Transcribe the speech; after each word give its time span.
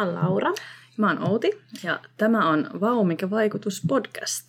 Mä 0.00 0.06
oon 0.06 0.14
Laura. 0.14 0.52
Mä 0.96 1.08
oon 1.08 1.28
Outi 1.30 1.50
ja 1.82 2.00
tämä 2.16 2.48
on 2.48 2.70
Vau, 2.80 3.04
mikä 3.04 3.30
vaikutus 3.30 3.82
podcast. 3.88 4.48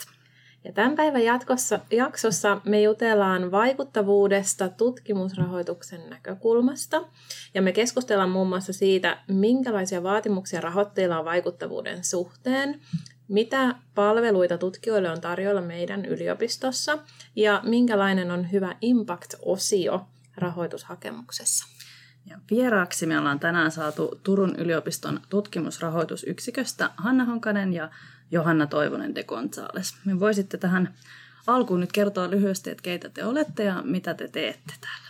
Ja 0.64 0.74
tämän 0.74 0.96
päivän 0.96 1.24
jatkossa, 1.24 1.80
jaksossa 1.92 2.62
me 2.66 2.82
jutellaan 2.82 3.52
vaikuttavuudesta 3.52 4.70
tutkimusrahoituksen 4.70 6.10
näkökulmasta. 6.10 7.02
Ja 7.54 7.62
me 7.62 7.72
keskustellaan 7.72 8.30
muun 8.30 8.48
muassa 8.48 8.74
siitä, 8.74 9.18
minkälaisia 9.28 10.04
vaatimuksia 10.04 10.62
rahoitteilla 10.62 11.20
on 11.20 11.26
vaikuttavuuden 11.26 12.04
suhteen, 12.04 12.82
mitä 13.28 13.76
palveluita 13.96 14.58
tutkijoille 14.58 15.10
on 15.10 15.22
tarjolla 15.22 15.62
meidän 15.62 16.06
yliopistossa 16.06 17.00
ja 17.36 17.62
minkälainen 17.64 18.32
on 18.32 18.52
hyvä 18.52 18.76
impact-osio 18.82 20.02
rahoitushakemuksessa. 20.38 21.81
Ja 22.26 22.38
vieraaksi 22.52 23.06
me 23.06 23.20
ollaan 23.20 23.40
tänään 23.40 23.72
saatu 23.72 24.20
Turun 24.24 24.56
yliopiston 24.56 25.20
tutkimusrahoitusyksiköstä 25.30 26.90
Hanna 26.98 27.26
Honkanen 27.26 27.74
ja 27.74 27.90
Johanna 28.32 28.68
Toivonen 28.68 29.16
de 29.16 29.24
Gonzales. 29.24 29.96
Me 30.06 30.20
voisitte 30.20 30.58
tähän 30.58 30.94
alkuun 31.48 31.80
nyt 31.80 31.92
kertoa 31.92 32.30
lyhyesti, 32.30 32.70
että 32.70 32.84
keitä 32.84 33.10
te 33.10 33.26
olette 33.26 33.64
ja 33.64 33.82
mitä 33.86 34.14
te 34.14 34.28
teette 34.28 34.74
täällä. 34.82 35.08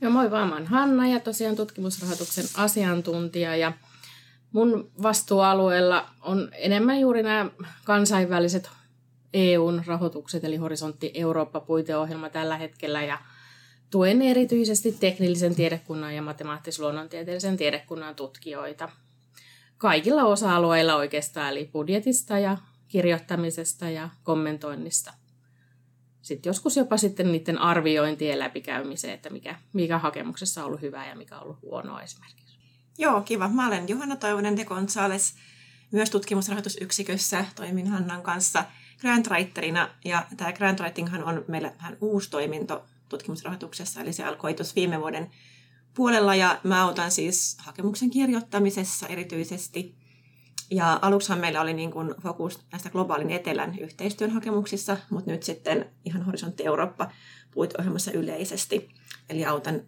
Joo, 0.00 0.10
moi 0.10 0.30
vaan, 0.30 0.48
mä 0.48 0.54
oon 0.54 0.66
Hanna 0.66 1.08
ja 1.08 1.20
tosiaan 1.20 1.56
tutkimusrahoituksen 1.56 2.44
asiantuntija 2.56 3.56
ja 3.56 3.72
mun 4.52 4.90
vastuualueella 5.02 6.10
on 6.20 6.48
enemmän 6.52 7.00
juuri 7.00 7.22
nämä 7.22 7.50
kansainväliset 7.84 8.70
EUn 9.34 9.82
rahoitukset, 9.86 10.44
eli 10.44 10.56
Horisontti 10.56 11.12
Eurooppa-puiteohjelma 11.14 12.30
tällä 12.30 12.56
hetkellä 12.56 13.02
ja 13.02 13.18
tuen 13.90 14.22
erityisesti 14.22 14.92
teknillisen 14.92 15.54
tiedekunnan 15.54 16.14
ja 16.14 16.22
matemaattis-luonnontieteellisen 16.22 17.56
tiedekunnan 17.56 18.14
tutkijoita 18.14 18.88
kaikilla 19.78 20.24
osa-alueilla 20.24 20.96
oikeastaan, 20.96 21.48
eli 21.48 21.70
budjetista 21.72 22.38
ja 22.38 22.58
kirjoittamisesta 22.88 23.90
ja 23.90 24.08
kommentoinnista. 24.22 25.14
Sitten 26.22 26.50
joskus 26.50 26.76
jopa 26.76 26.96
sitten 26.96 27.32
niiden 27.32 27.58
arviointien 27.58 28.38
läpikäymiseen, 28.38 29.14
että 29.14 29.30
mikä, 29.30 29.58
mikä 29.72 29.98
hakemuksessa 29.98 30.60
on 30.60 30.66
ollut 30.66 30.82
hyvää 30.82 31.08
ja 31.08 31.16
mikä 31.16 31.36
on 31.36 31.42
ollut 31.42 31.62
huonoa 31.62 32.02
esimerkiksi. 32.02 32.58
Joo, 32.98 33.20
kiva. 33.20 33.48
Mä 33.48 33.66
olen 33.66 33.88
Johanna 33.88 34.16
Toivonen 34.16 34.56
de 34.56 34.64
Gonzales, 34.64 35.34
myös 35.92 36.10
tutkimusrahoitusyksikössä, 36.10 37.44
toimin 37.54 37.86
Hannan 37.86 38.22
kanssa 38.22 38.64
grantwriterina, 39.00 39.88
ja 40.04 40.26
tämä 40.36 40.52
grantwritinghan 40.52 41.24
on 41.24 41.44
meillä 41.48 41.72
vähän 41.78 41.96
uusi 42.00 42.30
toiminto 42.30 42.84
tutkimusrahoituksessa, 43.08 44.00
eli 44.00 44.12
se 44.12 44.24
alkoi 44.24 44.54
tuossa 44.54 44.74
viime 44.74 45.00
vuoden 45.00 45.30
puolella 45.94 46.34
ja 46.34 46.60
mä 46.64 46.84
autan 46.84 47.10
siis 47.10 47.56
hakemuksen 47.60 48.10
kirjoittamisessa 48.10 49.06
erityisesti. 49.06 49.96
Ja 50.70 50.98
aluksihan 51.02 51.38
meillä 51.38 51.60
oli 51.60 51.72
niin 51.72 51.90
kuin 51.90 52.14
fokus 52.22 52.58
näistä 52.72 52.90
globaalin 52.90 53.30
etelän 53.30 53.78
yhteistyön 53.78 54.30
hakemuksissa, 54.30 54.96
mutta 55.10 55.30
nyt 55.30 55.42
sitten 55.42 55.90
ihan 56.04 56.22
Horisontti 56.22 56.64
Eurooppa 56.64 57.10
puiteohjelmassa 57.50 58.12
yleisesti. 58.12 58.88
Eli 59.28 59.44
autan 59.44 59.82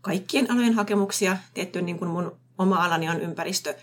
kaikkien 0.00 0.50
alojen 0.50 0.74
hakemuksia. 0.74 1.36
Tietty 1.54 1.82
niin 1.82 1.98
kuin 1.98 2.10
mun 2.10 2.40
oma 2.58 2.84
alani 2.84 3.08
on 3.08 3.20
ympäristö, 3.20 3.74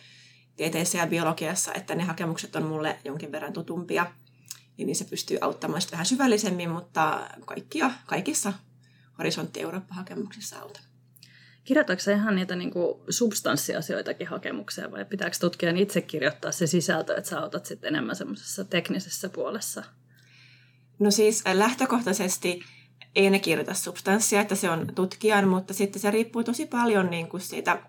tieteessä 0.56 0.98
ja 0.98 1.08
biologiassa, 1.08 1.74
että 1.74 1.96
ne 1.96 2.04
hakemukset 2.04 2.56
on 2.56 2.64
mulle 2.64 3.00
jonkin 3.06 3.32
verran 3.32 3.54
tutumpia, 3.54 4.12
niin 4.78 4.96
se 4.96 5.06
pystyy 5.06 5.38
auttamaan 5.42 5.82
vähän 5.92 6.06
syvällisemmin, 6.06 6.70
mutta 6.70 7.30
kaikkia, 7.46 7.92
kaikissa 8.06 8.54
Horisontti 9.18 9.62
Eurooppa-hakemuksissa 9.62 10.60
autan. 10.60 10.84
Kirjoitatko 11.64 12.12
ihan 12.12 12.36
niitä 12.36 12.56
niin 12.56 12.72
kuin 12.72 13.00
substanssiasioitakin 13.10 14.28
hakemuksia 14.28 14.92
vai 14.92 15.06
pitääkö 15.06 15.38
tutkijan 15.40 15.78
itse 15.78 16.02
kirjoittaa 16.02 16.52
se 16.52 16.68
sisältö, 16.68 17.16
että 17.18 17.30
sä 17.30 17.40
autat 17.40 17.66
sitten 17.66 17.88
enemmän 17.88 18.16
semmoisessa 18.16 18.66
teknisessä 18.66 19.30
puolessa? 19.30 19.84
No 21.00 21.12
siis 21.12 21.44
äh, 21.48 21.56
lähtökohtaisesti 21.56 22.64
ei 23.16 23.30
ne 23.30 23.40
kirjoita 23.40 23.74
substanssia, 23.74 24.42
että 24.42 24.56
se 24.56 24.70
on 24.70 24.88
tutkijan, 24.96 25.48
mutta 25.48 25.74
sitten 25.74 26.02
se 26.02 26.12
riippuu 26.12 26.44
tosi 26.44 26.66
paljon 26.66 27.10
niin 27.10 27.28
kuin 27.28 27.42
siitä 27.42 27.80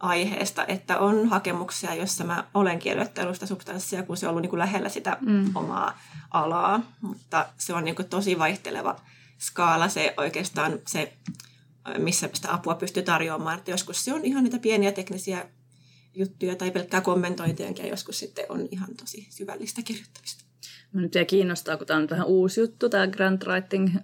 aiheesta, 0.00 0.66
että 0.66 0.98
on 0.98 1.28
hakemuksia, 1.28 1.94
jossa 1.94 2.24
mä 2.24 2.44
olen 2.54 2.78
kirjoittanut 2.78 3.34
sitä 3.34 3.46
substanssia, 3.46 4.02
kun 4.02 4.16
se 4.16 4.26
on 4.26 4.30
ollut 4.30 4.42
niin 4.42 4.50
kuin 4.50 4.58
lähellä 4.58 4.88
sitä 4.88 5.16
mm. 5.20 5.56
omaa 5.56 5.98
alaa, 6.30 6.80
mutta 7.00 7.46
se 7.58 7.74
on 7.74 7.84
niin 7.84 7.94
kuin 7.94 8.08
tosi 8.08 8.38
vaihteleva 8.38 9.00
skaala 9.40 9.88
se 9.88 10.14
oikeastaan 10.16 10.80
se 10.86 11.12
missä 11.98 12.28
sitä 12.32 12.54
apua 12.54 12.74
pystyy 12.74 13.02
tarjoamaan. 13.02 13.58
Että 13.58 13.70
joskus 13.70 14.04
se 14.04 14.12
on 14.12 14.24
ihan 14.24 14.44
niitä 14.44 14.58
pieniä 14.58 14.92
teknisiä 14.92 15.48
juttuja 16.14 16.56
tai 16.56 16.70
pelkkää 16.70 17.00
kommentointia, 17.00 17.70
ja 17.70 17.86
joskus 17.86 18.18
sitten 18.18 18.44
on 18.48 18.68
ihan 18.70 18.96
tosi 19.00 19.26
syvällistä 19.30 19.82
kirjoittamista. 19.82 20.44
Mä 20.92 21.00
nyt 21.00 21.14
vielä 21.14 21.24
kiinnostaa, 21.24 21.76
kun 21.76 21.86
tämä 21.86 22.00
on 22.00 22.10
vähän 22.10 22.26
uusi 22.26 22.60
juttu, 22.60 22.88
tämä 22.88 23.06
grant 23.06 23.44
writing 23.44 23.96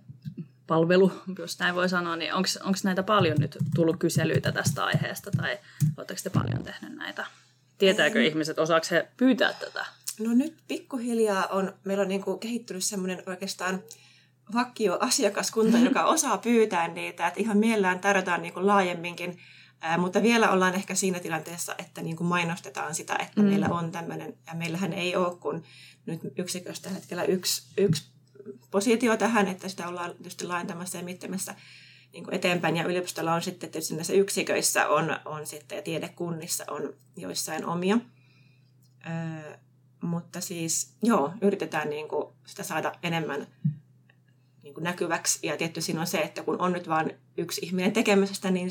palvelu, 0.66 1.12
jos 1.38 1.58
näin 1.58 1.74
voi 1.74 1.88
sanoa, 1.88 2.16
niin 2.16 2.34
onko 2.34 2.78
näitä 2.84 3.02
paljon 3.02 3.36
nyt 3.40 3.56
tullut 3.74 3.96
kyselyitä 3.96 4.52
tästä 4.52 4.84
aiheesta 4.84 5.30
tai 5.30 5.58
oletteko 5.96 6.20
te 6.22 6.30
paljon 6.30 6.64
tehnyt 6.64 6.98
näitä? 6.98 7.26
Tietääkö 7.78 8.18
ähm. 8.18 8.26
ihmiset, 8.26 8.58
osaako 8.58 8.86
he 8.90 9.08
pyytää 9.16 9.52
tätä? 9.52 9.86
No 10.20 10.34
nyt 10.34 10.54
pikkuhiljaa 10.68 11.46
on, 11.46 11.74
meillä 11.84 12.02
on 12.02 12.08
niin 12.08 12.22
kuin 12.22 12.38
kehittynyt 12.38 12.84
semmoinen 12.84 13.22
oikeastaan 13.26 13.82
vakio 14.54 14.98
asiakaskunta, 15.00 15.78
joka 15.78 16.04
osaa 16.04 16.38
pyytää 16.38 16.88
niitä, 16.88 17.26
että 17.26 17.40
ihan 17.40 17.58
mielellään 17.58 18.00
tarjotaan 18.00 18.42
niin 18.42 18.54
kuin 18.54 18.66
laajemminkin, 18.66 19.38
ää, 19.80 19.98
mutta 19.98 20.22
vielä 20.22 20.50
ollaan 20.50 20.74
ehkä 20.74 20.94
siinä 20.94 21.20
tilanteessa, 21.20 21.74
että 21.78 22.02
niin 22.02 22.16
kuin 22.16 22.26
mainostetaan 22.26 22.94
sitä, 22.94 23.16
että 23.20 23.42
mm. 23.42 23.48
meillä 23.48 23.68
on 23.68 23.92
tämmöinen, 23.92 24.34
ja 24.46 24.54
meillähän 24.54 24.92
ei 24.92 25.16
ole 25.16 25.36
kuin 25.36 25.64
nyt 26.06 26.20
yksiköstä 26.38 26.90
hetkellä 26.90 27.24
yksi, 27.24 27.62
yksi 27.76 28.10
positio 28.70 29.16
tähän, 29.16 29.48
että 29.48 29.68
sitä 29.68 29.88
ollaan 29.88 30.10
tietysti 30.10 30.46
laajentamassa 30.46 30.98
ja 30.98 31.04
miettimässä 31.04 31.54
niin 32.12 32.24
kuin 32.24 32.34
eteenpäin. 32.34 32.76
Ja 32.76 32.84
yliopistolla 32.84 33.34
on 33.34 33.42
sitten 33.42 33.70
tietysti 33.70 33.94
näissä 33.94 34.12
yksiköissä 34.12 34.88
on, 34.88 35.16
on 35.24 35.46
sitten 35.46 35.76
ja 35.76 35.82
tiedekunnissa 35.82 36.64
on 36.70 36.94
joissain 37.16 37.66
omia. 37.66 37.98
Öö, 39.06 39.56
mutta 40.02 40.40
siis 40.40 40.96
joo, 41.02 41.32
yritetään 41.40 41.90
niin 41.90 42.08
kuin 42.08 42.34
sitä 42.46 42.62
saada 42.62 42.92
enemmän 43.02 43.46
niin 44.70 44.74
kuin 44.74 44.84
näkyväksi. 44.84 45.46
Ja 45.46 45.56
tietty 45.56 45.80
siinä 45.80 46.00
on 46.00 46.06
se, 46.06 46.18
että 46.18 46.42
kun 46.42 46.60
on 46.60 46.72
nyt 46.72 46.88
vain 46.88 47.12
yksi 47.36 47.60
ihminen 47.64 47.92
tekemästä, 47.92 48.50
niin 48.50 48.70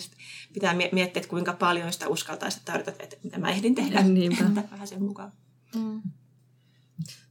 pitää 0.53 0.73
miettiä, 0.73 1.05
että 1.05 1.29
kuinka 1.29 1.53
paljon 1.53 1.93
sitä 1.93 2.07
uskaltaisi 2.07 2.61
tarjota, 2.65 2.91
että 2.99 3.15
mitä 3.23 3.39
mä 3.39 3.49
ehdin 3.49 3.75
tehdä. 3.75 4.01
Niinpä. 4.01 4.43
vähän 4.71 4.87
sen 4.87 5.03
mukaan. 5.03 5.31
Mm. 5.75 6.01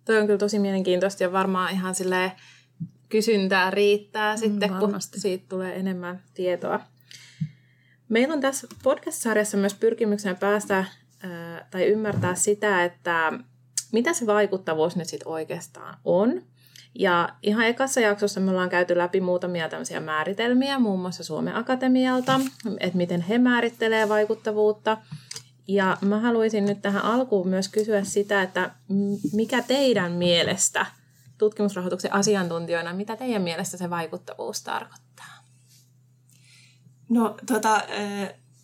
Toi 0.04 0.18
on 0.18 0.26
kyllä 0.26 0.38
tosi 0.38 0.58
mielenkiintoista 0.58 1.22
ja 1.22 1.32
varmaan 1.32 1.72
ihan 1.72 1.94
silleen 1.94 2.32
kysyntää 3.08 3.70
riittää 3.70 4.34
mm, 4.34 4.38
sitten, 4.38 4.70
varmasti. 4.70 5.12
kun 5.12 5.20
siitä 5.20 5.44
tulee 5.48 5.76
enemmän 5.76 6.22
tietoa. 6.34 6.80
Meillä 8.08 8.34
on 8.34 8.40
tässä 8.40 8.66
podcast-sarjassa 8.82 9.56
myös 9.56 9.74
pyrkimyksenä 9.74 10.34
päästä 10.34 10.84
ää, 11.22 11.68
tai 11.70 11.86
ymmärtää 11.86 12.34
sitä, 12.34 12.84
että 12.84 13.32
mitä 13.92 14.12
se 14.12 14.26
vaikuttavuus 14.26 14.96
nyt 14.96 15.08
sitten 15.08 15.28
oikeastaan 15.28 15.98
on. 16.04 16.42
Ja 16.98 17.28
ihan 17.42 17.66
ekassa 17.66 18.00
jaksossa 18.00 18.40
me 18.40 18.50
ollaan 18.50 18.68
käyty 18.68 18.98
läpi 18.98 19.20
muutamia 19.20 19.68
tämmöisiä 19.68 20.00
määritelmiä, 20.00 20.78
muun 20.78 21.00
muassa 21.00 21.24
Suomen 21.24 21.56
Akatemialta, 21.56 22.40
että 22.80 22.96
miten 22.96 23.20
he 23.20 23.38
määrittelee 23.38 24.08
vaikuttavuutta. 24.08 24.98
Ja 25.68 25.96
mä 26.00 26.20
haluaisin 26.20 26.64
nyt 26.66 26.82
tähän 26.82 27.02
alkuun 27.02 27.48
myös 27.48 27.68
kysyä 27.68 28.04
sitä, 28.04 28.42
että 28.42 28.70
mikä 29.32 29.62
teidän 29.62 30.12
mielestä 30.12 30.86
tutkimusrahoituksen 31.38 32.12
asiantuntijoina, 32.12 32.94
mitä 32.94 33.16
teidän 33.16 33.42
mielestä 33.42 33.76
se 33.76 33.90
vaikuttavuus 33.90 34.62
tarkoittaa? 34.62 35.44
No 37.08 37.36
tota, 37.46 37.82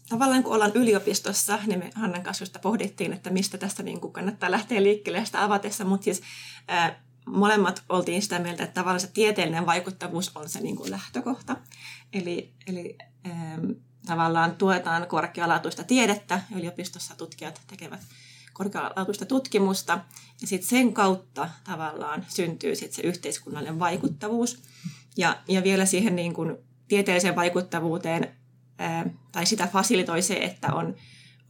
tavallaan 0.09 0.43
kun 0.43 0.55
ollaan 0.55 0.73
yliopistossa, 0.75 1.59
niin 1.67 1.79
me 1.79 1.91
Hannan 1.95 2.23
kanssa 2.23 2.59
pohdittiin, 2.63 3.13
että 3.13 3.31
mistä 3.31 3.59
tästä 3.59 3.83
niin 3.83 4.13
kannattaa 4.13 4.51
lähteä 4.51 4.83
liikkeelle 4.83 5.25
sitä 5.25 5.45
avatessa, 5.45 5.85
mutta 5.85 6.05
siis 6.05 6.23
molemmat 7.25 7.83
oltiin 7.89 8.23
sitä 8.23 8.39
mieltä, 8.39 8.65
että 8.65 8.75
tavallaan 8.75 9.01
se 9.01 9.11
tieteellinen 9.15 9.67
vaikuttavuus 9.67 10.33
on 10.35 10.49
se 10.49 10.61
niin 10.61 10.77
kuin 10.77 10.91
lähtökohta. 10.91 11.57
Eli, 12.13 12.53
eli 12.67 12.99
ähm, 13.27 13.71
tavallaan 14.07 14.57
tuetaan 14.57 15.07
korkealaatuista 15.07 15.85
tiedettä, 15.85 16.41
yliopistossa 16.57 17.17
tutkijat 17.17 17.61
tekevät 17.67 18.01
korkealaatuista 18.53 19.25
tutkimusta, 19.25 20.01
ja 20.41 20.47
sitten 20.47 20.69
sen 20.69 20.93
kautta 20.95 21.51
tavallaan 21.65 22.27
syntyy 22.29 22.77
sit 22.77 22.93
se 22.93 23.03
yhteiskunnallinen 23.03 23.79
vaikuttavuus. 23.79 24.63
Ja, 25.17 25.43
ja 25.49 25.63
vielä 25.63 25.87
siihen 25.87 26.17
niin 26.17 26.35
kuin 26.35 26.57
tieteelliseen 26.89 27.37
vaikuttavuuteen, 27.37 28.37
ää, 28.79 29.07
tai 29.33 29.47
sitä 29.47 29.67
fasilitoi 29.67 30.23
se, 30.23 30.35
että 30.35 30.75
on 30.75 30.95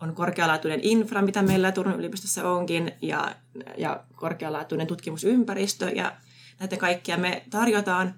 on 0.02 0.14
korkealaatuinen 0.14 0.80
infra, 0.82 1.22
mitä 1.22 1.42
meillä 1.42 1.72
Turun 1.72 1.94
yliopistossa 1.94 2.50
onkin, 2.50 2.92
ja, 3.02 3.36
ja 3.78 4.04
korkealaatuinen 4.14 4.86
tutkimusympäristö, 4.86 5.90
ja 5.90 6.16
näitä 6.60 6.76
kaikkia 6.76 7.16
me 7.16 7.42
tarjotaan. 7.50 8.14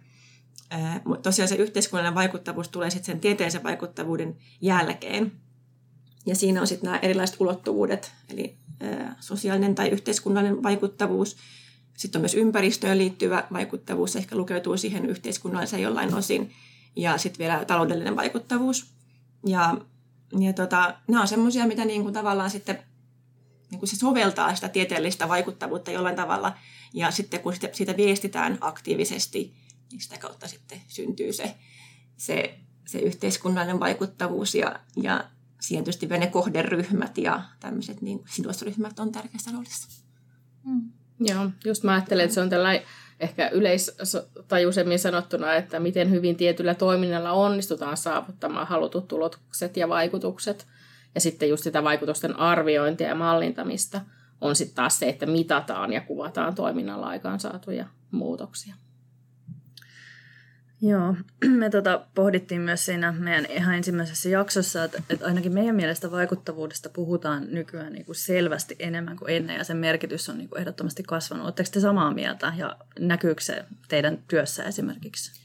Mutta 1.05 1.23
tosiaan 1.23 1.49
se 1.49 1.55
yhteiskunnallinen 1.55 2.15
vaikuttavuus 2.15 2.69
tulee 2.69 2.91
sitten 2.91 3.07
sen 3.07 3.21
tieteellisen 3.21 3.63
vaikuttavuuden 3.63 4.37
jälkeen. 4.61 5.33
Ja 6.27 6.35
siinä 6.35 6.61
on 6.61 6.67
sitten 6.67 6.87
nämä 6.87 6.99
erilaiset 6.99 7.41
ulottuvuudet, 7.41 8.13
eli 8.31 8.57
sosiaalinen 9.21 9.75
tai 9.75 9.89
yhteiskunnallinen 9.89 10.63
vaikuttavuus. 10.63 11.37
Sitten 11.97 12.19
on 12.19 12.23
myös 12.23 12.35
ympäristöön 12.35 12.99
liittyvä 12.99 13.45
vaikuttavuus, 13.53 14.17
ehkä 14.17 14.37
lukeutuu 14.37 14.77
siihen 14.77 15.07
yhteiskunnalliseen 15.07 15.83
jollain 15.83 16.15
osin. 16.15 16.53
Ja 16.97 17.19
sitten 17.19 17.39
vielä 17.39 17.65
taloudellinen 17.65 18.17
vaikuttavuus. 18.17 18.87
Ja, 19.47 19.77
ja 20.41 20.53
tota, 20.53 20.95
nämä 21.09 21.23
on 21.23 21.29
semmoisia, 21.29 21.67
mitä 21.67 21.85
niin 21.85 22.03
kuin 22.03 22.15
tavallaan 22.15 22.51
sitten 22.51 22.79
niin 23.71 23.79
kuin 23.79 23.89
se 23.89 23.97
soveltaa 23.97 24.55
sitä 24.55 24.69
tieteellistä 24.69 25.29
vaikuttavuutta 25.29 25.91
jollain 25.91 26.17
tavalla. 26.17 26.57
Ja 26.95 27.11
sitten 27.11 27.41
kun 27.41 27.55
sitä, 27.55 27.69
sitä 27.73 27.97
viestitään 27.97 28.59
aktiivisesti, 28.61 29.55
niin 29.93 30.01
sitä 30.01 30.19
kautta 30.19 30.49
sitten 30.49 30.81
syntyy 30.89 31.33
se, 31.33 31.55
se, 32.17 32.59
se 32.87 32.99
yhteiskunnallinen 32.99 33.81
vaikuttavuus 33.81 34.55
ja, 34.55 34.81
ja 34.97 35.25
siihen 35.61 35.85
tietysti 35.85 36.07
ne 36.07 36.27
kohderyhmät 36.27 37.19
ja 37.19 37.43
tämmöiset 37.61 38.03
niin 38.03 38.21
sidosryhmät 38.31 38.99
on 38.99 39.13
tärkeässä 39.13 39.51
roolissa. 39.53 40.03
Mm. 40.65 40.93
Joo, 41.21 41.51
just 41.65 41.83
mä 41.83 41.93
ajattelen, 41.93 42.25
että 42.25 42.35
se 42.35 42.41
on 42.41 42.51
tällainen 42.51 42.87
ehkä 43.21 43.49
yleistajuisemmin 43.49 44.99
sanottuna, 44.99 45.55
että 45.55 45.81
miten 45.81 46.11
hyvin 46.11 46.37
tietyllä 46.37 46.75
toiminnalla 46.75 47.33
onnistutaan 47.33 47.97
saavuttamaan 47.97 48.67
halutut 48.67 49.09
tulokset 49.09 49.77
ja 49.77 49.89
vaikutukset. 49.89 50.67
Ja 51.15 51.21
sitten 51.21 51.49
just 51.49 51.63
sitä 51.63 51.85
vaikutusten 51.85 52.37
arviointia 52.39 53.09
ja 53.09 53.15
mallintamista 53.15 54.01
on 54.41 54.57
sitten 54.57 54.77
taas 54.77 54.99
se, 54.99 55.09
että 55.09 55.27
mitataan 55.27 55.93
ja 55.93 56.01
kuvataan 56.01 56.55
toiminnalla 56.55 57.07
aikaan 57.07 57.41
saatuja 57.41 57.87
muutoksia. 58.11 58.75
Joo, 60.83 61.15
me 61.61 61.71
tota 61.71 62.01
pohdittiin 62.15 62.61
myös 62.61 62.85
siinä 62.85 63.13
meidän 63.13 63.47
ihan 63.51 63.75
ensimmäisessä 63.75 64.29
jaksossa, 64.29 64.85
että, 64.85 65.03
että 65.11 65.27
ainakin 65.27 65.55
meidän 65.55 65.77
mielestä 65.77 66.11
vaikuttavuudesta 66.11 66.89
puhutaan 66.89 67.47
nykyään 67.51 67.93
niin 67.93 68.05
kuin 68.05 68.17
selvästi 68.17 68.77
enemmän 68.79 69.17
kuin 69.17 69.37
ennen 69.37 69.57
ja 69.57 69.65
sen 69.65 69.77
merkitys 69.77 70.29
on 70.29 70.39
niin 70.39 70.49
kuin 70.49 70.61
ehdottomasti 70.61 71.03
kasvanut. 71.03 71.45
Oletteko 71.45 71.71
te 71.73 71.81
samaa 71.81 72.15
mieltä 72.15 72.53
ja 72.57 72.77
näkyykö 72.99 73.43
se 73.43 73.65
teidän 73.89 74.19
työssä 74.29 74.65
esimerkiksi? 74.65 75.41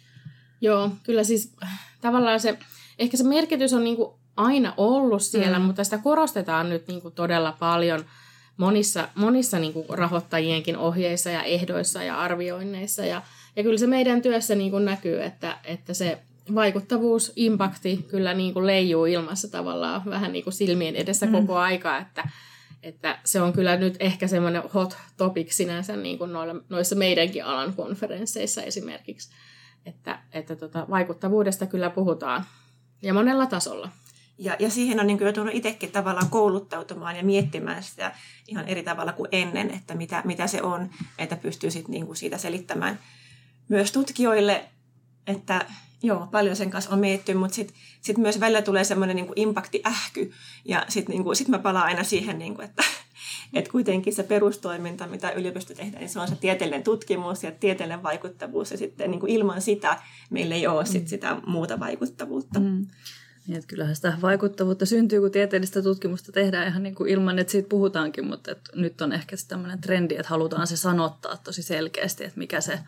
Joo, 0.62 0.92
kyllä 1.04 1.24
siis 1.24 1.56
tavallaan 2.01 2.39
se, 2.39 2.57
ehkä 3.00 3.18
se 3.18 3.24
merkitys 3.24 3.74
on 3.74 3.84
niin 3.84 3.95
kuin 3.95 4.13
aina 4.38 4.74
ollut 4.77 5.22
siellä, 5.22 5.60
mm. 5.60 5.66
mutta 5.66 5.84
sitä 5.84 5.98
korostetaan 5.98 6.69
nyt 6.69 6.88
niin 6.88 7.01
kuin 7.01 7.13
todella 7.13 7.51
paljon 7.60 8.06
monissa, 8.57 9.07
monissa 9.16 9.60
niin 9.60 9.74
kuin 9.74 9.86
rahoittajienkin 9.89 10.77
ohjeissa 10.77 11.30
ja 11.30 11.44
ehdoissa 11.44 12.04
ja 12.04 12.19
arvioinneissa 12.19 13.06
ja 13.06 13.22
ja 13.56 13.63
kyllä 13.63 13.77
se 13.77 13.88
meidän 13.88 14.21
työssä 14.21 14.56
niin 14.56 14.71
kuin 14.71 14.86
näkyy, 14.86 15.24
että, 15.24 15.57
että 15.63 15.94
se 15.94 16.21
vaikuttavuus, 16.56 17.33
impakti 17.36 18.06
kyllä 18.07 18.33
niin 18.33 18.53
kuin 18.53 18.68
leijuu 18.68 19.06
ilmassa 19.06 19.48
tavallaan 19.48 20.01
vähän 20.06 20.31
niin 20.31 20.44
kuin 20.44 20.53
silmien 20.53 20.95
edessä 20.95 21.25
mm. 21.25 21.31
koko 21.31 21.57
aika, 21.57 21.98
että, 21.98 22.30
että 22.83 23.19
se 23.24 23.42
on 23.42 23.53
kyllä 23.53 23.77
nyt 23.77 23.95
ehkä 24.00 24.27
semmoinen 24.27 24.63
hot 24.74 24.98
topic 25.18 25.51
sinänsä 25.51 25.95
niin 25.95 26.18
kuin 26.18 26.33
noilla, 26.33 26.56
noissa 26.69 26.95
meidänkin 26.95 27.45
alan 27.45 27.74
konferensseissa 27.74 28.63
esimerkiksi, 28.63 29.30
että, 29.86 30.19
että 30.33 30.56
tota, 30.56 30.86
vaikuttavuudesta 30.89 31.65
kyllä 31.65 31.89
puhutaan 31.89 32.45
ja 33.01 33.13
monella 33.13 33.45
tasolla. 33.45 33.89
Ja, 34.38 34.56
ja 34.59 34.69
siihen 34.69 35.00
on 35.00 35.07
niin 35.07 35.18
kuin 35.18 35.25
joutunut 35.25 35.56
itsekin 35.56 35.92
tavallaan 35.92 36.30
kouluttautumaan 36.30 37.15
ja 37.15 37.24
miettimään 37.24 37.83
sitä 37.83 38.15
ihan 38.48 38.68
eri 38.68 38.83
tavalla 38.83 39.13
kuin 39.13 39.30
ennen, 39.31 39.71
että 39.71 39.95
mitä, 39.95 40.21
mitä 40.25 40.48
se 40.48 40.62
on, 40.62 40.89
että 41.18 41.36
pystyy 41.36 41.71
sit 41.71 41.88
niin 41.88 42.06
kuin 42.06 42.15
siitä 42.15 42.38
selittämään 42.38 43.00
myös 43.72 43.92
tutkijoille, 43.92 44.66
että 45.28 45.66
joo, 46.04 46.28
paljon 46.32 46.56
sen 46.56 46.70
kanssa 46.70 46.92
on 46.92 47.00
mietitty, 47.00 47.34
mutta 47.34 47.56
sitten 47.56 47.78
sit 48.02 48.18
myös 48.18 48.40
välillä 48.40 48.62
tulee 48.62 48.84
semmoinen 48.84 49.16
niin 49.16 49.34
impakti-ähky. 49.36 50.32
Ja 50.66 50.86
sitten 50.90 51.16
niin 51.16 51.36
sit 51.36 51.48
mä 51.48 51.60
palaan 51.60 51.86
aina 51.86 52.04
siihen, 52.04 52.40
niin 52.40 52.56
kuin, 52.56 52.66
että 52.66 52.84
et 53.54 53.68
kuitenkin 53.68 54.14
se 54.14 54.24
perustoiminta, 54.24 55.08
mitä 55.08 55.32
yliopisto 55.32 55.74
tehdään, 55.74 56.00
niin 56.00 56.10
se 56.10 56.20
on 56.20 56.28
se 56.28 56.36
tieteellinen 56.36 56.84
tutkimus 56.84 57.44
ja 57.44 57.52
tieteellinen 57.52 58.04
vaikuttavuus. 58.04 58.72
Ja 58.72 58.78
sitten 58.78 59.12
niin 59.12 59.20
kuin 59.20 59.32
ilman 59.32 59.62
sitä 59.62 60.00
meillä 60.30 60.56
ei 60.56 60.68
ole 60.68 60.86
sit 60.86 61.08
sitä 61.08 61.38
muuta 61.46 61.80
vaikuttavuutta. 61.80 62.60
Mm. 62.60 62.88
Niin, 63.48 63.58
että 63.58 63.68
kyllähän 63.68 63.96
sitä 63.96 64.18
vaikuttavuutta 64.22 64.86
syntyy, 64.86 65.22
kun 65.22 65.32
tieteellistä 65.32 65.82
tutkimusta 65.82 66.32
tehdään 66.32 66.68
ihan 66.68 66.84
niin 66.84 66.96
kuin 66.96 67.10
ilman, 67.10 67.40
että 67.40 67.52
siitä 67.52 67.70
puhutaankin, 67.70 68.28
mutta 68.28 68.52
että 68.52 68.72
nyt 68.76 69.02
on 69.02 69.14
ehkä 69.14 69.36
tämmöinen 69.48 69.82
trendi, 69.82 70.16
että 70.16 70.30
halutaan 70.30 70.68
se 70.68 70.78
sanottaa 70.78 71.38
tosi 71.38 71.64
selkeästi, 71.64 72.24
että 72.24 72.38
mikä 72.38 72.62
se 72.62 72.80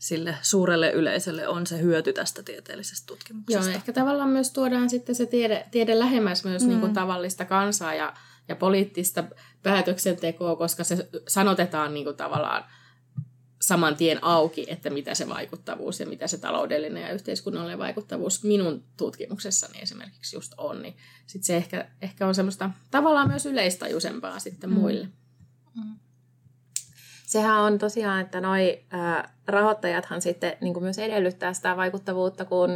sille 0.00 0.36
suurelle 0.42 0.90
yleisölle 0.90 1.48
on 1.48 1.66
se 1.66 1.80
hyöty 1.82 2.12
tästä 2.12 2.42
tieteellisestä 2.42 3.06
tutkimuksesta. 3.06 3.64
Joo, 3.64 3.74
ehkä 3.74 3.92
tavallaan 3.92 4.30
myös 4.30 4.50
tuodaan 4.52 4.90
sitten 4.90 5.14
se 5.14 5.26
tiede, 5.26 5.66
tiede 5.70 5.98
lähemmäs 5.98 6.44
myös 6.44 6.62
mm. 6.62 6.68
niin 6.68 6.80
kuin 6.80 6.92
tavallista 6.92 7.44
kansaa 7.44 7.94
ja, 7.94 8.14
ja 8.48 8.56
poliittista 8.56 9.24
päätöksentekoa, 9.62 10.56
koska 10.56 10.84
se 10.84 11.08
sanotetaan 11.28 11.94
niin 11.94 12.04
kuin 12.04 12.16
tavallaan 12.16 12.64
saman 13.60 13.96
tien 13.96 14.24
auki, 14.24 14.66
että 14.68 14.90
mitä 14.90 15.14
se 15.14 15.28
vaikuttavuus 15.28 16.00
ja 16.00 16.06
mitä 16.06 16.26
se 16.26 16.38
taloudellinen 16.38 17.02
ja 17.02 17.12
yhteiskunnallinen 17.12 17.78
vaikuttavuus 17.78 18.44
minun 18.44 18.84
tutkimuksessani 18.96 19.80
esimerkiksi 19.80 20.36
just 20.36 20.52
on, 20.56 20.82
niin 20.82 20.96
sit 21.26 21.44
se 21.44 21.56
ehkä, 21.56 21.90
ehkä 22.02 22.26
on 22.26 22.34
semmoista 22.34 22.70
tavallaan 22.90 23.28
myös 23.28 23.46
yleistajuisempaa 23.46 24.38
sitten 24.38 24.70
mm. 24.70 24.76
muille. 24.76 25.08
Mm 25.74 25.99
sehän 27.30 27.60
on 27.60 27.78
tosiaan, 27.78 28.20
että 28.20 28.40
noi 28.40 28.84
äh, 28.94 29.32
rahoittajathan 29.46 30.22
sitten 30.22 30.56
niin 30.60 30.74
kuin 30.74 30.84
myös 30.84 30.98
edellyttää 30.98 31.52
sitä 31.52 31.76
vaikuttavuutta, 31.76 32.44
kun 32.44 32.70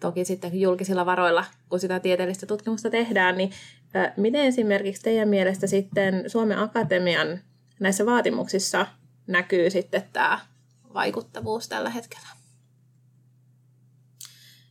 toki 0.00 0.24
sitten 0.24 0.60
julkisilla 0.60 1.06
varoilla, 1.06 1.44
kun 1.68 1.80
sitä 1.80 2.00
tieteellistä 2.00 2.46
tutkimusta 2.46 2.90
tehdään, 2.90 3.36
niin 3.36 3.50
äh, 3.96 4.12
miten 4.16 4.44
esimerkiksi 4.44 5.02
teidän 5.02 5.28
mielestä 5.28 5.66
sitten 5.66 6.24
Suomen 6.26 6.58
Akatemian 6.58 7.38
näissä 7.80 8.06
vaatimuksissa 8.06 8.86
näkyy 9.26 9.70
sitten 9.70 10.02
tämä 10.12 10.40
vaikuttavuus 10.94 11.68
tällä 11.68 11.90
hetkellä? 11.90 12.28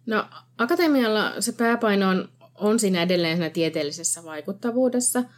No 0.05 0.25
akatemialla 0.57 1.41
se 1.41 1.51
pääpaino 1.51 2.09
on, 2.09 2.29
on 2.55 2.79
siinä 2.79 3.01
edelleen 3.01 3.37
siinä 3.37 3.49
tieteellisessä 3.49 4.23
vaikuttavuudessa– 4.23 5.23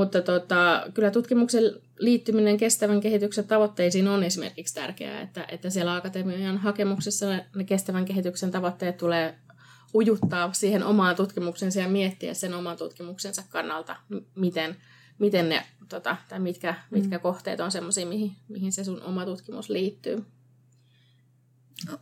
mutta 0.00 0.22
tota, 0.22 0.86
kyllä 0.94 1.10
tutkimuksen 1.10 1.62
liittyminen 1.98 2.56
kestävän 2.56 3.00
kehityksen 3.00 3.46
tavoitteisiin 3.46 4.08
on 4.08 4.24
esimerkiksi 4.24 4.74
tärkeää, 4.74 5.20
että, 5.20 5.46
että 5.48 5.70
siellä 5.70 5.96
akatemian 5.96 6.58
hakemuksessa 6.58 7.26
ne 7.54 7.64
kestävän 7.66 8.04
kehityksen 8.04 8.50
tavoitteet 8.50 8.96
tulee 8.96 9.38
ujuttaa 9.94 10.52
siihen 10.52 10.84
omaan 10.84 11.16
tutkimuksensa 11.16 11.80
ja 11.80 11.88
miettiä 11.88 12.34
sen 12.34 12.54
oman 12.54 12.76
tutkimuksensa 12.76 13.42
kannalta, 13.48 13.96
miten, 14.34 14.76
miten 15.18 15.48
ne, 15.48 15.66
tota, 15.88 16.16
tai 16.28 16.38
mitkä, 16.38 16.72
mm. 16.72 16.98
mitkä 16.98 17.18
kohteet 17.18 17.60
on 17.60 17.70
sellaisia, 17.70 18.06
mihin, 18.06 18.32
mihin 18.48 18.72
se 18.72 18.84
sun 18.84 19.02
oma 19.02 19.24
tutkimus 19.24 19.70
liittyy. 19.70 20.24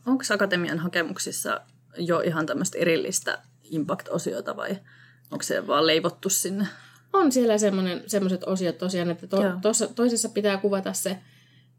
Onko 0.06 0.24
akatemian 0.34 0.78
hakemuksissa 0.78 1.60
jo 1.96 2.20
ihan 2.20 2.46
tämmöistä 2.46 2.78
erillistä 2.78 3.42
impact-osiota 3.64 4.56
vai 4.56 4.78
onko 5.30 5.42
se 5.42 5.66
vaan 5.66 5.86
leivottu 5.86 6.30
sinne? 6.30 6.66
On 7.12 7.32
siellä 7.32 7.54
semmoiset 8.06 8.44
osiot 8.44 8.78
tosiaan, 8.78 9.10
että 9.10 9.26
to, 9.26 9.42
tossa, 9.62 9.86
toisessa 9.86 10.28
pitää 10.28 10.56
kuvata 10.56 10.92
se, 10.92 11.18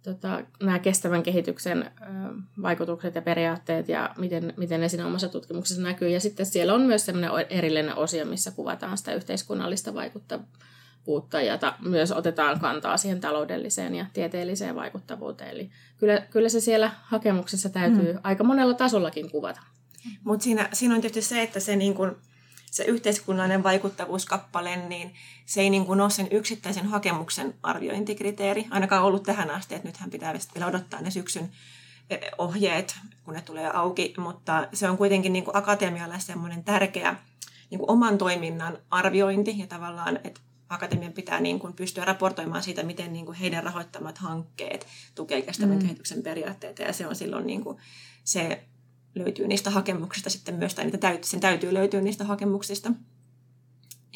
tota, 0.04 0.44
nämä 0.64 0.80
kestävän 0.80 1.24
kehityksen 1.24 1.84
ö, 1.84 2.06
vaikutukset 2.62 3.16
ja 3.16 3.22
periaatteet 3.22 3.90
ja 3.90 4.14
miten, 4.18 4.54
miten 4.58 4.82
ne 4.82 4.90
siinä 4.90 5.08
omassa 5.08 5.30
tutkimuksessa 5.30 5.82
näkyy. 5.82 6.10
Ja 6.10 6.20
sitten 6.20 6.46
siellä 6.46 6.74
on 6.74 6.82
myös 6.82 7.06
semmoinen 7.06 7.32
erillinen 7.50 7.96
osio, 7.96 8.26
missä 8.26 8.52
kuvataan 8.52 8.98
sitä 8.98 9.14
yhteiskunnallista 9.14 9.94
vaikuttavuutta 9.94 11.42
ja 11.42 11.58
ta, 11.58 11.76
myös 11.80 12.12
otetaan 12.12 12.60
kantaa 12.60 12.98
siihen 12.98 13.22
taloudelliseen 13.22 13.96
ja 13.96 14.06
tieteelliseen 14.14 14.76
vaikuttavuuteen. 14.76 15.52
Eli 15.52 15.70
kyllä, 15.98 16.22
kyllä 16.30 16.50
se 16.50 16.60
siellä 16.60 16.92
hakemuksessa 17.02 17.70
täytyy 17.70 18.14
mm. 18.14 18.20
aika 18.24 18.44
monella 18.44 18.74
tasollakin 18.74 19.32
kuvata. 19.32 19.62
Mutta 20.24 20.44
siinä, 20.44 20.70
siinä 20.74 20.96
on 20.96 21.02
tietysti 21.02 21.30
se, 21.30 21.42
että 21.42 21.60
se 21.60 21.76
niin 21.76 21.94
kun 21.94 22.18
se 22.72 22.84
yhteiskunnallinen 22.84 23.64
vaikuttavuuskappale, 23.64 24.76
niin 24.76 25.14
se 25.46 25.62
ei 25.62 25.70
niin 25.70 25.86
kuin 25.86 26.02
ole 26.02 26.10
sen 26.10 26.28
yksittäisen 26.32 26.86
hakemuksen 26.86 27.54
arviointikriteeri, 27.64 28.68
ainakaan 28.70 29.04
ollut 29.04 29.24
tähän 29.24 29.50
asti, 29.50 29.76
että 29.76 29.88
nythän 29.88 30.10
pitää 30.10 30.34
vielä 30.56 30.68
odottaa 30.68 31.02
ne 31.02 31.12
syksyn 31.12 31.52
e, 32.10 32.18
ohjeet, 32.38 32.96
kun 33.24 33.34
ne 33.34 33.42
tulee 33.42 33.72
auki, 33.74 34.14
mutta 34.18 34.68
se 34.74 34.90
on 34.90 34.98
kuitenkin 34.98 35.34
niin 35.34 35.46
kuin 35.46 35.58
akatemialle 35.58 36.20
semmoinen 36.20 36.64
tärkeä 36.64 37.16
niin 37.70 37.80
kuin 37.80 37.92
oman 37.92 38.18
toiminnan 38.18 38.78
arviointi 38.90 39.60
ja 39.60 39.68
tavallaan, 39.68 40.20
että 40.24 40.42
akatemian 40.70 41.14
pitää 41.14 41.40
niin 41.40 41.60
kuin 41.60 41.74
pystyä 41.74 42.06
raportoimaan 42.06 42.64
siitä, 42.64 42.84
miten 42.84 43.14
niin 43.14 43.26
kuin 43.26 43.38
heidän 43.38 43.64
rahoittamat 43.64 44.18
hankkeet 44.18 44.88
tukee 45.16 45.42
kestävän 45.42 45.76
mm. 45.76 45.82
kehityksen 45.82 46.24
periaatteita 46.24 46.82
ja 46.82 46.94
se 46.94 47.08
on 47.08 47.16
silloin 47.16 47.48
niin 47.48 47.64
kuin 47.64 47.78
se 48.24 48.64
löytyy 49.16 49.48
niistä 49.48 49.70
hakemuksista 49.70 50.30
sitten 50.30 50.56
myös, 50.56 50.76
tai 50.76 50.86
niitä 50.86 50.98
täytyy, 50.98 51.24
sen 51.24 51.40
täytyy 51.40 51.74
löytyä 51.74 52.02
niistä 52.02 52.24
hakemuksista. 52.24 52.92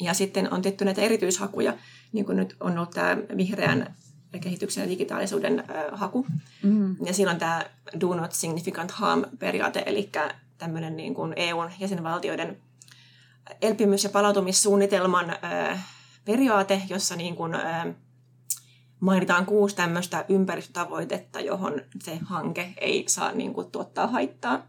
Ja 0.00 0.14
sitten 0.14 0.52
on 0.52 0.62
tehty 0.62 0.84
näitä 0.84 1.02
erityishakuja, 1.02 1.76
niin 2.12 2.24
kuin 2.24 2.36
nyt 2.36 2.56
on 2.60 2.78
ollut 2.78 2.90
tämä 2.90 3.16
vihreän 3.36 3.94
kehityksen 4.40 4.82
ja 4.82 4.90
digitaalisuuden 4.90 5.58
äh, 5.58 5.66
haku. 5.92 6.26
Mm. 6.62 6.96
Ja 7.06 7.14
silloin 7.14 7.38
tämä 7.38 7.64
do 8.00 8.14
not 8.14 8.32
significant 8.32 8.90
harm 8.90 9.24
periaate, 9.38 9.82
eli 9.86 10.10
tämmöinen 10.58 10.96
niin 10.96 11.14
kuin 11.14 11.32
EUn 11.36 11.70
jäsenvaltioiden 11.78 12.58
elpymys- 13.62 14.04
ja 14.04 14.10
palautumissuunnitelman 14.10 15.36
periaate, 16.24 16.82
jossa 16.88 17.16
niin 17.16 17.36
kuin, 17.36 17.52
mainitaan 19.00 19.46
kuusi 19.46 19.76
tämmöistä 19.76 20.24
ympäristötavoitetta, 20.28 21.40
johon 21.40 21.80
se 22.02 22.18
hanke 22.24 22.74
ei 22.76 23.04
saa 23.08 23.32
niin 23.32 23.54
kuin, 23.54 23.70
tuottaa 23.70 24.06
haittaa. 24.06 24.66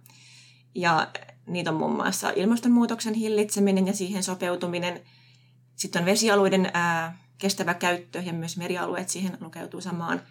Ja 0.75 1.07
niitä 1.47 1.71
on 1.71 1.77
muun 1.77 1.95
muassa 1.95 2.29
ilmastonmuutoksen 2.29 3.13
hillitseminen 3.13 3.87
ja 3.87 3.93
siihen 3.93 4.23
sopeutuminen. 4.23 5.01
Sitten 5.75 5.99
on 5.99 6.05
vesialueiden 6.05 6.71
ää, 6.73 7.17
kestävä 7.37 7.73
käyttö 7.73 8.19
ja 8.19 8.33
myös 8.33 8.57
merialueet 8.57 9.09
siihen 9.09 9.37
lukeutuu 9.41 9.81
samaan. 9.81 10.21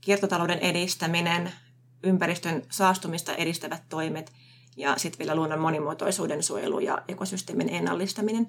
Kiertotalouden 0.00 0.58
edistäminen, 0.58 1.52
ympäristön 2.02 2.62
saastumista 2.70 3.34
edistävät 3.34 3.82
toimet 3.88 4.32
ja 4.76 4.98
sitten 4.98 5.18
vielä 5.18 5.34
luonnon 5.34 5.60
monimuotoisuuden 5.60 6.42
suojelu 6.42 6.80
ja 6.80 7.02
ekosysteemin 7.08 7.68
ennallistaminen. 7.68 8.46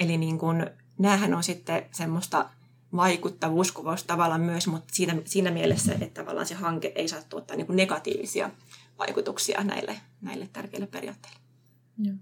Eli 0.00 0.18
niin 0.18 0.38
kun, 0.38 0.66
näähän 0.98 1.34
on 1.34 1.42
sitten 1.42 1.82
semmoista 1.92 2.50
vaikuttavuuskuvausta 2.96 4.06
tavallaan 4.06 4.40
myös, 4.40 4.66
mutta 4.66 4.94
siinä, 4.94 5.16
siinä 5.24 5.50
mielessä, 5.50 5.92
että 5.92 6.20
tavallaan 6.22 6.46
se 6.46 6.54
hanke 6.54 6.92
ei 6.94 7.08
saa 7.08 7.20
tuottaa 7.28 7.56
niin 7.56 7.66
negatiivisia 7.68 8.50
vaikutuksia 9.00 9.64
näille, 9.64 10.00
näille 10.20 10.48
tärkeille 10.52 10.86
periaatteille. 10.86 11.38
Joo. 11.98 12.16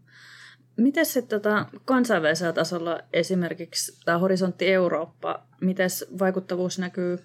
Miten 0.76 1.06
sitten 1.06 1.40
tota, 1.40 1.66
kansainvälisellä 1.84 2.52
tasolla 2.52 3.00
esimerkiksi 3.12 4.00
tämä 4.04 4.18
Horisontti 4.18 4.72
Eurooppa, 4.72 5.46
miten 5.60 5.90
vaikuttavuus 6.18 6.78
näkyy 6.78 7.18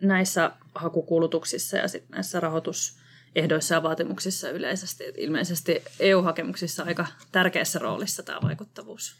näissä 0.00 0.50
hakukulutuksissa 0.74 1.76
ja 1.76 1.88
sitten 1.88 2.10
näissä 2.10 2.40
rahoitusehdoissa 2.40 3.74
ja 3.74 3.82
vaatimuksissa 3.82 4.50
yleisesti? 4.50 5.04
Ilmeisesti 5.16 5.82
EU-hakemuksissa 6.00 6.82
aika 6.82 7.06
tärkeässä 7.32 7.78
roolissa 7.78 8.22
tämä 8.22 8.38
vaikuttavuus. 8.42 9.16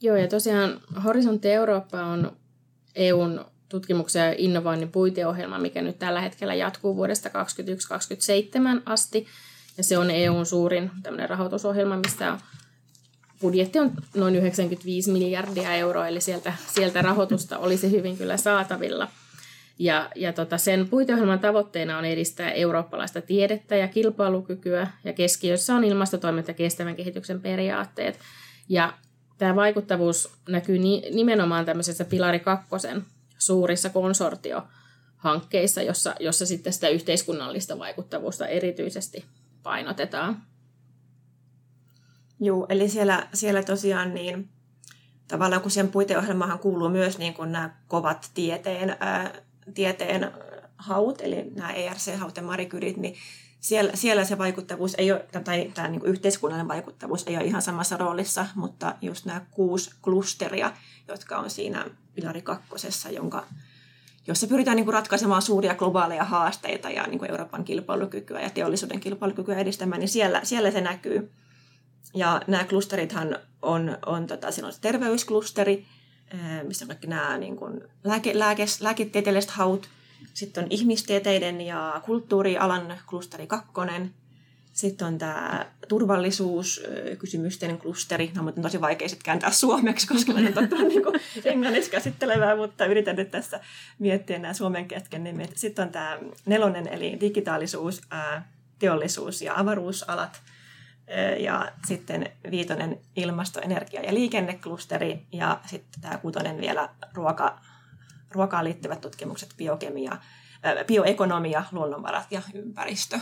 Joo, 0.00 0.16
ja 0.16 0.28
tosiaan 0.28 0.80
Horisontti 1.04 1.50
Eurooppa 1.50 2.02
on 2.02 2.36
EUn 2.94 3.44
tutkimuksen 3.68 4.26
ja 4.26 4.34
innovoinnin 4.38 4.92
puiteohjelma, 4.92 5.58
mikä 5.58 5.82
nyt 5.82 5.98
tällä 5.98 6.20
hetkellä 6.20 6.54
jatkuu 6.54 6.96
vuodesta 6.96 7.28
2021-2027 7.28 7.32
asti. 8.86 9.26
Ja 9.76 9.84
se 9.84 9.98
on 9.98 10.10
EUn 10.10 10.46
suurin 10.46 10.90
rahoitusohjelma, 11.26 11.96
mistä 11.96 12.38
budjetti 13.40 13.78
on 13.78 13.92
noin 14.14 14.36
95 14.36 15.10
miljardia 15.10 15.74
euroa, 15.74 16.08
eli 16.08 16.20
sieltä, 16.20 16.52
sieltä 16.66 17.02
rahoitusta 17.02 17.58
olisi 17.58 17.90
hyvin 17.90 18.16
kyllä 18.16 18.36
saatavilla. 18.36 19.08
Ja, 19.78 20.10
ja 20.16 20.32
tota, 20.32 20.58
sen 20.58 20.88
puiteohjelman 20.88 21.38
tavoitteena 21.38 21.98
on 21.98 22.04
edistää 22.04 22.50
eurooppalaista 22.50 23.20
tiedettä 23.20 23.76
ja 23.76 23.88
kilpailukykyä, 23.88 24.90
ja 25.04 25.12
keskiössä 25.12 25.74
on 25.74 25.84
ilmastotoimet 25.84 26.48
ja 26.48 26.54
kestävän 26.54 26.96
kehityksen 26.96 27.40
periaatteet. 27.40 28.18
Ja 28.68 28.92
tämä 29.38 29.56
vaikuttavuus 29.56 30.32
näkyy 30.48 30.78
ni, 30.78 31.02
nimenomaan 31.10 31.64
tämmöisessä 31.64 32.04
Pilari 32.04 32.40
kakkosen 32.40 33.04
suurissa 33.38 33.90
konsortiohankkeissa, 33.90 35.82
jossa, 35.82 36.14
jossa 36.20 36.46
sitten 36.46 36.72
sitä 36.72 36.88
yhteiskunnallista 36.88 37.78
vaikuttavuutta 37.78 38.46
erityisesti 38.46 39.24
painotetaan. 39.62 40.42
Joo, 42.40 42.66
eli 42.68 42.88
siellä, 42.88 43.28
siellä 43.34 43.62
tosiaan 43.62 44.14
niin, 44.14 44.48
tavallaan 45.28 45.62
kun 45.62 45.70
sen 45.70 45.88
puiteohjelmahan 45.88 46.58
kuuluu 46.58 46.88
myös 46.88 47.18
niin 47.18 47.34
kuin 47.34 47.52
nämä 47.52 47.76
kovat 47.88 48.30
tieteen, 48.34 48.96
ää, 49.00 49.42
tieteen 49.74 50.32
haut, 50.76 51.20
eli 51.20 51.50
nämä 51.54 51.72
ERC-haut 51.72 52.36
ja 52.36 52.42
Marikyrit, 52.42 52.96
niin 52.96 53.14
siellä, 53.60 53.90
siellä 53.94 54.24
se 54.24 54.38
vaikuttavuus 54.38 54.94
ei 54.98 55.12
ole, 55.12 55.26
tai 55.44 55.70
tämä 55.74 55.88
niin 55.88 56.04
yhteiskunnallinen 56.04 56.68
vaikuttavuus 56.68 57.24
ei 57.26 57.36
ole 57.36 57.44
ihan 57.44 57.62
samassa 57.62 57.96
roolissa, 57.96 58.46
mutta 58.54 58.94
just 59.02 59.24
nämä 59.24 59.40
kuusi 59.50 59.90
klusteria, 60.02 60.72
jotka 61.08 61.38
on 61.38 61.50
siinä 61.50 61.84
pilari 62.14 62.42
kakkosessa, 62.42 63.10
jonka, 63.10 63.46
jossa 64.26 64.46
pyritään 64.46 64.76
niin 64.76 64.84
kuin 64.84 64.94
ratkaisemaan 64.94 65.42
suuria 65.42 65.74
globaaleja 65.74 66.24
haasteita 66.24 66.90
ja 66.90 67.06
niin 67.06 67.18
kuin 67.18 67.30
Euroopan 67.30 67.64
kilpailukykyä 67.64 68.40
ja 68.40 68.50
teollisuuden 68.50 69.00
kilpailukykyä 69.00 69.58
edistämään, 69.58 70.00
niin 70.00 70.08
siellä, 70.08 70.40
siellä 70.44 70.70
se 70.70 70.80
näkyy. 70.80 71.32
Ja 72.14 72.40
nämä 72.46 72.64
klusterithan 72.64 73.36
on, 73.62 73.98
on 74.06 74.26
tota, 74.26 74.52
siinä 74.52 74.66
on 74.66 74.72
se 74.72 74.80
terveysklusteri, 74.80 75.86
missä 76.62 76.84
on 76.84 76.88
kaikki 76.88 77.06
nämä 77.06 77.38
niin 77.38 77.56
kuin 77.56 77.80
lääke, 78.04 78.38
lääke, 78.38 78.64
lääketieteelliset 78.80 79.50
haut, 79.50 79.88
sitten 80.34 80.64
on 80.64 80.70
ihmistieteiden 80.70 81.60
ja 81.60 82.00
kulttuurialan 82.04 82.98
klusteri 83.06 83.46
kakkonen. 83.46 84.14
Sitten 84.72 85.06
on 85.06 85.18
tämä 85.18 85.66
turvallisuuskysymysten 85.88 87.78
klusteri. 87.78 88.30
Mutta 88.42 88.58
on 88.58 88.62
tosi 88.62 88.80
vaikea 88.80 89.08
sitten 89.08 89.24
kääntää 89.24 89.50
suomeksi, 89.50 90.08
koska 90.08 90.32
mä 90.32 90.38
on 90.38 90.44
niin 90.44 91.02
englanniksi 91.44 91.90
käsittelevää, 91.90 92.56
mutta 92.56 92.86
yritän 92.86 93.16
nyt 93.16 93.30
tässä 93.30 93.60
miettiä 93.98 94.38
nämä 94.38 94.54
suomen 94.54 94.88
ketken 94.88 95.24
nimet. 95.24 95.56
Sitten 95.56 95.86
on 95.86 95.92
tämä 95.92 96.18
nelonen, 96.46 96.88
eli 96.88 97.16
digitaalisuus, 97.20 98.00
teollisuus 98.78 99.42
ja 99.42 99.58
avaruusalat. 99.58 100.42
Ja 101.38 101.72
sitten 101.86 102.30
viitonen 102.50 103.00
ilmasto, 103.16 103.60
energia 103.60 104.02
ja 104.02 104.14
liikenneklusteri. 104.14 105.26
Ja 105.32 105.60
sitten 105.66 106.00
tämä 106.00 106.18
kutonen 106.18 106.60
vielä 106.60 106.88
ruoka, 107.14 107.60
ruokaan 108.30 108.64
liittyvät 108.64 109.00
tutkimukset, 109.00 109.54
biokemia, 109.56 110.16
bioekonomia, 110.86 111.64
luonnonvarat 111.72 112.26
ja 112.30 112.42
ympäristö. 112.54 113.18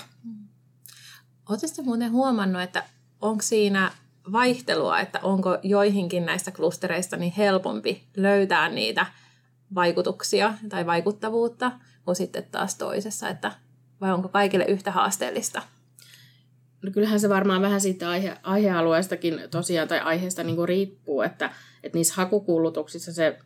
Oletteko 1.48 1.82
muuten 1.82 2.12
huomannut, 2.12 2.62
että 2.62 2.84
onko 3.20 3.42
siinä 3.42 3.92
vaihtelua, 4.32 5.00
että 5.00 5.20
onko 5.22 5.58
joihinkin 5.62 6.26
näistä 6.26 6.50
klustereista 6.50 7.16
niin 7.16 7.32
helpompi 7.36 8.08
löytää 8.16 8.68
niitä 8.68 9.06
vaikutuksia 9.74 10.54
tai 10.68 10.86
vaikuttavuutta 10.86 11.72
kuin 12.04 12.16
sitten 12.16 12.44
taas 12.50 12.74
toisessa, 12.74 13.28
että 13.28 13.52
vai 14.00 14.12
onko 14.12 14.28
kaikille 14.28 14.64
yhtä 14.64 14.90
haasteellista? 14.90 15.62
No 16.82 16.90
kyllähän 16.90 17.20
se 17.20 17.28
varmaan 17.28 17.62
vähän 17.62 17.80
siitä 17.80 18.10
aihe, 18.10 18.36
aihealueestakin 18.42 19.40
tosiaan 19.50 19.88
tai 19.88 20.00
aiheesta 20.00 20.42
niin 20.42 20.56
kuin 20.56 20.68
riippuu, 20.68 21.22
että, 21.22 21.50
että 21.82 21.98
niissä 21.98 22.14
hakukuulutuksissa 22.14 23.12
se 23.12 23.38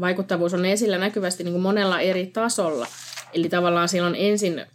vaikuttavuus 0.00 0.54
on 0.54 0.64
esillä 0.64 0.98
näkyvästi 0.98 1.44
niin 1.44 1.52
kuin 1.52 1.62
monella 1.62 2.00
eri 2.00 2.26
tasolla. 2.26 2.86
Eli 3.32 3.48
tavallaan 3.48 3.88
siellä 3.88 4.08
on 4.08 4.16
ensin 4.18 4.66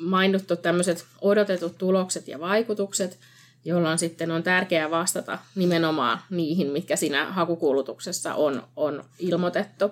mainittu 0.00 0.56
tämmöiset 0.56 1.04
odotetut 1.20 1.78
tulokset 1.78 2.28
ja 2.28 2.40
vaikutukset, 2.40 3.18
jolloin 3.64 3.98
sitten 3.98 4.30
on 4.30 4.42
tärkeää 4.42 4.90
vastata 4.90 5.38
nimenomaan 5.54 6.20
niihin, 6.30 6.66
mitkä 6.66 6.96
siinä 6.96 7.32
hakukuulutuksessa 7.32 8.34
on, 8.34 8.62
on 8.76 9.04
ilmoitettu. 9.18 9.90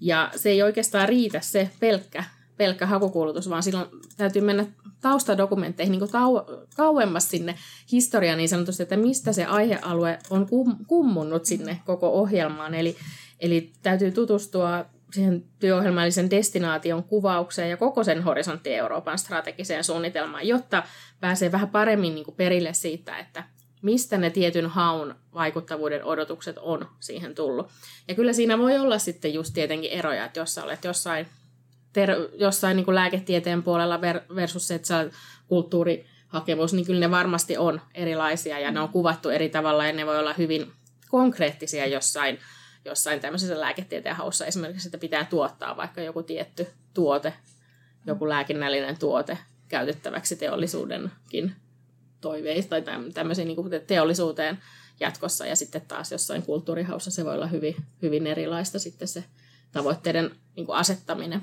Ja 0.00 0.30
se 0.36 0.50
ei 0.50 0.62
oikeastaan 0.62 1.08
riitä 1.08 1.40
se 1.40 1.70
pelkkä, 1.80 2.24
pelkkä 2.56 2.86
hakukuulutus, 2.86 3.50
vaan 3.50 3.62
silloin 3.62 3.88
täytyy 4.16 4.42
mennä 4.42 4.66
taustadokumentteihin 5.00 5.92
niin 5.92 6.02
kau- 6.02 6.66
kauemmas 6.76 7.30
sinne 7.30 7.54
historiaan 7.92 8.38
niin 8.38 8.48
sanotusti, 8.48 8.82
että 8.82 8.96
mistä 8.96 9.32
se 9.32 9.44
aihealue 9.44 10.18
on 10.30 10.46
kum- 10.46 10.84
kummunnut 10.86 11.46
sinne 11.46 11.80
koko 11.84 12.08
ohjelmaan. 12.08 12.74
Eli 12.74 12.96
Eli 13.40 13.72
täytyy 13.82 14.10
tutustua 14.10 14.84
siihen 15.12 15.44
työohjelmallisen 15.58 16.30
destinaation 16.30 17.04
kuvaukseen 17.04 17.70
ja 17.70 17.76
koko 17.76 18.04
sen 18.04 18.22
horisontti 18.22 18.74
Euroopan 18.74 19.18
strategiseen 19.18 19.84
suunnitelmaan, 19.84 20.48
jotta 20.48 20.82
pääsee 21.20 21.52
vähän 21.52 21.68
paremmin 21.68 22.14
niin 22.14 22.24
kuin 22.24 22.36
perille 22.36 22.74
siitä, 22.74 23.18
että 23.18 23.44
mistä 23.82 24.18
ne 24.18 24.30
tietyn 24.30 24.66
haun 24.66 25.14
vaikuttavuuden 25.34 26.04
odotukset 26.04 26.58
on 26.58 26.88
siihen 27.00 27.34
tullut. 27.34 27.68
Ja 28.08 28.14
kyllä 28.14 28.32
siinä 28.32 28.58
voi 28.58 28.78
olla 28.78 28.98
sitten 28.98 29.34
just 29.34 29.54
tietenkin 29.54 29.90
eroja, 29.90 30.24
että 30.24 30.40
jos 30.40 30.54
sä 30.54 30.64
olet 30.64 30.84
jossain, 30.84 31.26
ter- 31.92 32.28
jossain 32.34 32.76
niin 32.76 32.84
kuin 32.84 32.94
lääketieteen 32.94 33.62
puolella 33.62 34.00
versus 34.34 34.68
se, 34.68 34.74
että 34.74 34.88
sä 34.88 35.10
kulttuurihakemus, 35.46 36.72
niin 36.72 36.86
kyllä 36.86 37.00
ne 37.00 37.10
varmasti 37.10 37.56
on 37.56 37.80
erilaisia 37.94 38.58
ja 38.58 38.70
ne 38.70 38.80
on 38.80 38.88
kuvattu 38.88 39.28
eri 39.28 39.48
tavalla 39.48 39.86
ja 39.86 39.92
ne 39.92 40.06
voi 40.06 40.18
olla 40.18 40.34
hyvin 40.38 40.72
konkreettisia 41.08 41.86
jossain 41.86 42.38
jossain 42.86 43.20
tämmöisessä 43.20 43.60
lääketieteen 43.60 44.16
haussa 44.16 44.46
esimerkiksi, 44.46 44.88
että 44.88 44.98
pitää 44.98 45.24
tuottaa 45.24 45.76
vaikka 45.76 46.00
joku 46.00 46.22
tietty 46.22 46.66
tuote, 46.94 47.32
joku 48.06 48.28
lääkinnällinen 48.28 48.98
tuote 48.98 49.38
käytettäväksi 49.68 50.36
teollisuudenkin 50.36 51.52
toiveista 52.20 52.80
tai 52.80 52.82
tämmöisiin 53.14 53.48
niin 53.48 53.86
teollisuuteen 53.86 54.58
jatkossa. 55.00 55.46
Ja 55.46 55.56
sitten 55.56 55.80
taas 55.80 56.12
jossain 56.12 56.42
kulttuurihaussa 56.42 57.10
se 57.10 57.24
voi 57.24 57.34
olla 57.34 57.46
hyvin, 57.46 57.76
hyvin 58.02 58.26
erilaista 58.26 58.78
sitten 58.78 59.08
se 59.08 59.24
tavoitteiden 59.72 60.30
niin 60.56 60.66
kuin 60.66 60.78
asettaminen. 60.78 61.42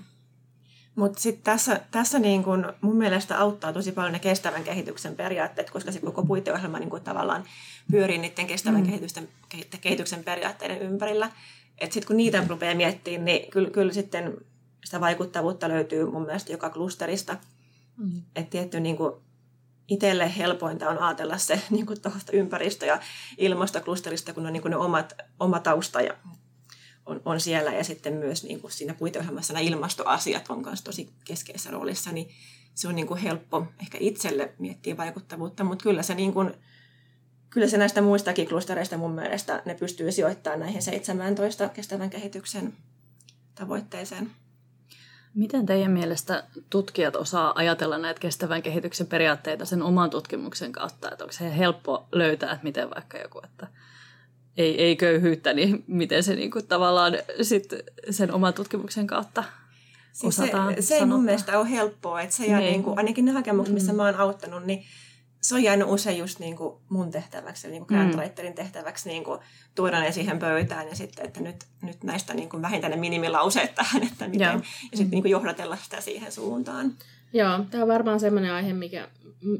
Mutta 0.95 1.19
sitten 1.19 1.43
tässä, 1.43 1.81
tässä 1.91 2.19
niin 2.19 2.43
kun 2.43 2.73
mun 2.81 2.95
mielestä 2.95 3.39
auttaa 3.39 3.73
tosi 3.73 3.91
paljon 3.91 4.13
ne 4.13 4.19
kestävän 4.19 4.63
kehityksen 4.63 5.15
periaatteet, 5.15 5.69
koska 5.69 5.91
se 5.91 5.99
koko 5.99 6.23
puiteohjelma 6.25 6.79
niin 6.79 6.89
kun 6.89 7.01
tavallaan 7.01 7.43
pyörii 7.91 8.17
niiden 8.17 8.47
kestävän 8.47 8.81
mm. 8.81 8.85
kehityksen, 8.85 9.29
kehityksen 9.81 10.23
periaatteiden 10.23 10.81
ympärillä. 10.81 11.31
Että 11.77 11.93
sitten 11.93 12.07
kun 12.07 12.17
niitä 12.17 12.43
rupeaa 12.47 12.75
miettimään, 12.75 13.25
niin 13.25 13.51
kyllä, 13.51 13.69
kyllä 13.69 13.93
sitten 13.93 14.37
sitä 14.85 14.99
vaikuttavuutta 14.99 15.69
löytyy 15.69 16.11
mun 16.11 16.25
mielestä 16.25 16.51
joka 16.51 16.69
klusterista. 16.69 17.37
Mm. 17.97 18.21
Että 18.35 18.49
tietty 18.49 18.79
niin 18.79 18.97
kun, 18.97 19.21
itselle 19.87 20.37
helpointa 20.37 20.89
on 20.89 20.99
ajatella 20.99 21.37
se 21.37 21.61
niin 21.69 21.85
kuin 21.85 21.97
ympäristö- 22.33 22.85
ja 22.85 22.99
ilmastoklusterista, 23.37 24.33
kun 24.33 24.45
on 24.45 24.53
niin 24.53 24.61
kuin 24.61 24.69
ne 24.69 24.77
omat, 24.77 25.13
oma 25.39 25.59
tausta 25.59 26.01
ja 26.01 26.13
on, 27.05 27.21
on 27.25 27.39
siellä 27.39 27.73
ja 27.73 27.83
sitten 27.83 28.13
myös 28.13 28.43
niin 28.43 28.61
kuin 28.61 28.71
siinä 28.71 28.93
puiteohjelmassa 28.93 29.53
nämä 29.53 29.61
ilmastoasiat 29.61 30.49
on 30.49 30.61
myös 30.61 30.81
tosi 30.81 31.09
keskeisessä 31.25 31.71
roolissa, 31.71 32.11
niin 32.11 32.29
se 32.75 32.87
on 32.87 32.95
niin 32.95 33.07
kuin 33.07 33.19
helppo 33.19 33.67
ehkä 33.81 33.97
itselle 34.01 34.53
miettiä 34.59 34.97
vaikuttavuutta, 34.97 35.63
mutta 35.63 35.83
kyllä 35.83 36.03
se, 36.03 36.15
niin 36.15 36.33
kuin, 36.33 36.53
kyllä 37.49 37.67
se 37.67 37.77
näistä 37.77 38.01
muistakin 38.01 38.47
klustereista 38.47 38.97
mun 38.97 39.11
mielestä 39.11 39.61
ne 39.65 39.75
pystyy 39.75 40.11
sijoittamaan 40.11 40.59
näihin 40.59 40.81
17 40.81 41.69
kestävän 41.69 42.09
kehityksen 42.09 42.73
tavoitteeseen. 43.55 44.31
Miten 45.33 45.65
teidän 45.65 45.91
mielestä 45.91 46.43
tutkijat 46.69 47.15
osaa 47.15 47.53
ajatella 47.55 47.97
näitä 47.97 48.19
kestävän 48.19 48.61
kehityksen 48.61 49.07
periaatteita 49.07 49.65
sen 49.65 49.81
oman 49.81 50.09
tutkimuksen 50.09 50.71
kautta? 50.71 51.11
Että 51.11 51.23
onko 51.23 51.31
se 51.31 51.57
helppo 51.57 52.07
löytää, 52.11 52.51
että 52.51 52.63
miten 52.63 52.89
vaikka 52.89 53.17
joku, 53.17 53.41
että 53.43 53.67
ei, 54.57 54.81
ei 54.81 54.95
köyhyyttä, 54.95 55.53
niin 55.53 55.83
miten 55.87 56.23
se 56.23 56.35
niin 56.35 56.51
kuin 56.51 56.67
tavallaan 56.67 57.13
sit 57.41 57.73
sen 58.09 58.33
oman 58.33 58.53
tutkimuksen 58.53 59.07
kautta 59.07 59.43
siis 60.13 60.35
se, 60.35 60.51
se 60.79 60.95
ei 60.95 61.05
mun 61.05 61.23
mielestä 61.23 61.59
ole 61.59 61.69
helppoa, 61.69 62.21
että 62.21 62.35
se 62.35 62.45
jää 62.45 62.59
niin. 62.59 62.71
Niin 62.71 62.83
kuin, 62.83 62.97
ainakin 62.97 63.25
ne 63.25 63.31
hakemukset, 63.31 63.73
missä 63.73 63.91
mm. 63.91 63.95
mä 63.95 64.03
oon 64.03 64.15
auttanut, 64.15 64.65
niin 64.65 64.83
se 65.41 65.55
on 65.55 65.63
jäänyt 65.63 65.87
usein 65.89 66.17
just 66.17 66.39
niin 66.39 66.55
kuin 66.55 66.75
mun 66.89 67.11
tehtäväksi, 67.11 67.67
niin 67.67 67.85
kuin 67.85 67.97
grantwriterin 67.97 68.53
tehtäväksi 68.53 69.09
niin 69.09 69.23
kuin 69.23 69.39
tuoda 69.75 69.99
ne 69.99 70.11
siihen 70.11 70.39
pöytään 70.39 70.87
ja 70.87 70.95
sitten, 70.95 71.25
että 71.25 71.41
nyt, 71.41 71.65
nyt 71.81 72.03
näistä 72.03 72.33
niin 72.33 72.49
kuin 72.49 72.61
vähintään 72.61 72.91
ne 72.91 72.97
minimilauseet 72.97 73.75
tähän, 73.75 74.03
että 74.03 74.27
miten, 74.27 74.39
ja, 74.39 74.53
ja 74.91 74.97
sitten 74.97 75.11
niin 75.11 75.23
kuin 75.23 75.31
johdatella 75.31 75.77
sitä 75.83 76.01
siihen 76.01 76.31
suuntaan. 76.31 76.93
Joo, 77.33 77.59
tämä 77.69 77.83
on 77.83 77.89
varmaan 77.89 78.19
sellainen 78.19 78.51
aihe, 78.51 78.73
mikä, 78.73 79.07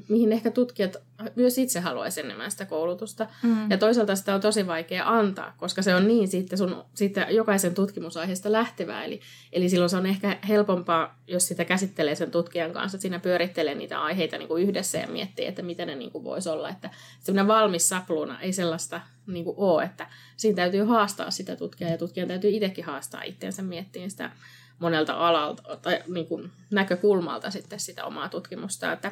mihin 0.09 0.31
ehkä 0.31 0.51
tutkijat 0.51 0.97
myös 1.35 1.57
itse 1.57 1.79
haluaisi 1.79 2.19
enemmän 2.19 2.51
sitä 2.51 2.65
koulutusta. 2.65 3.27
Mm. 3.43 3.71
Ja 3.71 3.77
toisaalta 3.77 4.15
sitä 4.15 4.35
on 4.35 4.41
tosi 4.41 4.67
vaikea 4.67 5.09
antaa, 5.09 5.53
koska 5.57 5.81
se 5.81 5.95
on 5.95 6.07
niin 6.07 6.27
siitä, 6.27 6.57
sun, 6.57 6.85
siitä 6.95 7.27
jokaisen 7.29 7.73
tutkimusaiheesta 7.73 8.51
lähtevää. 8.51 9.03
Eli, 9.03 9.21
eli 9.51 9.69
silloin 9.69 9.89
se 9.89 9.97
on 9.97 10.05
ehkä 10.05 10.37
helpompaa, 10.47 11.19
jos 11.27 11.47
sitä 11.47 11.65
käsittelee 11.65 12.15
sen 12.15 12.31
tutkijan 12.31 12.71
kanssa, 12.71 12.95
että 12.95 13.01
siinä 13.01 13.19
pyörittelee 13.19 13.75
niitä 13.75 14.01
aiheita 14.01 14.37
niin 14.37 14.47
kuin 14.47 14.63
yhdessä 14.63 14.97
ja 14.97 15.07
miettii, 15.07 15.45
että 15.45 15.61
miten 15.61 15.87
ne 15.87 15.95
niin 15.95 16.11
kuin 16.11 16.23
voisi 16.23 16.49
olla. 16.49 16.69
Että 16.69 16.89
semmoinen 17.19 17.47
valmis 17.47 17.89
sapluuna 17.89 18.41
ei 18.41 18.53
sellaista 18.53 19.01
niin 19.27 19.45
kuin 19.45 19.57
ole, 19.57 19.83
että 19.83 20.07
siinä 20.37 20.55
täytyy 20.55 20.83
haastaa 20.83 21.31
sitä 21.31 21.55
tutkijaa 21.55 21.91
ja 21.91 21.97
tutkijan 21.97 22.27
täytyy 22.27 22.51
itsekin 22.51 22.85
haastaa 22.85 23.23
itseensä 23.23 23.61
miettiä 23.61 24.09
sitä 24.09 24.31
monelta 24.79 25.13
alalta 25.13 25.77
tai 25.81 26.03
niin 26.07 26.27
kuin 26.27 26.51
näkökulmalta 26.71 27.51
sitten 27.51 27.79
sitä 27.79 28.05
omaa 28.05 28.29
tutkimusta. 28.29 28.91
Että 28.91 29.11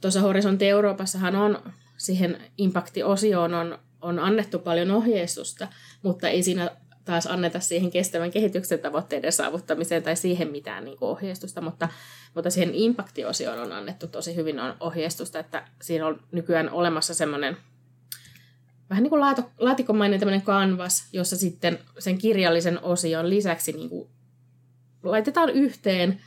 tuossa 0.00 0.20
Horisontti 0.20 0.68
Euroopassahan 0.68 1.36
on 1.36 1.62
siihen 1.96 2.40
impacti-osioon 2.58 3.54
on, 3.54 3.78
on 4.02 4.18
annettu 4.18 4.58
paljon 4.58 4.90
ohjeistusta, 4.90 5.68
mutta 6.02 6.28
ei 6.28 6.42
siinä 6.42 6.70
taas 7.04 7.26
anneta 7.26 7.60
siihen 7.60 7.90
kestävän 7.90 8.30
kehityksen 8.30 8.78
tavoitteiden 8.78 9.32
saavuttamiseen 9.32 10.02
tai 10.02 10.16
siihen 10.16 10.48
mitään 10.48 10.84
niin 10.84 10.98
kuin 10.98 11.08
ohjeistusta, 11.08 11.60
mutta, 11.60 11.88
mutta 12.34 12.50
siihen 12.50 12.74
impacti-osioon 12.74 13.58
on 13.58 13.72
annettu 13.72 14.06
tosi 14.06 14.36
hyvin 14.36 14.60
on 14.60 14.74
ohjeistusta, 14.80 15.38
että 15.38 15.68
siinä 15.82 16.06
on 16.06 16.20
nykyään 16.32 16.70
olemassa 16.70 17.14
semmoinen 17.14 17.56
vähän 18.90 19.02
niin 19.02 19.10
kuin 19.10 19.22
laatikomainen 19.58 20.20
tämmöinen 20.20 20.42
canvas, 20.42 21.08
jossa 21.12 21.36
sitten 21.36 21.78
sen 21.98 22.18
kirjallisen 22.18 22.82
osion 22.82 23.30
lisäksi 23.30 23.72
niin 23.72 23.88
kuin 23.88 24.08
laitetaan 25.02 25.50
yhteen 25.50 26.20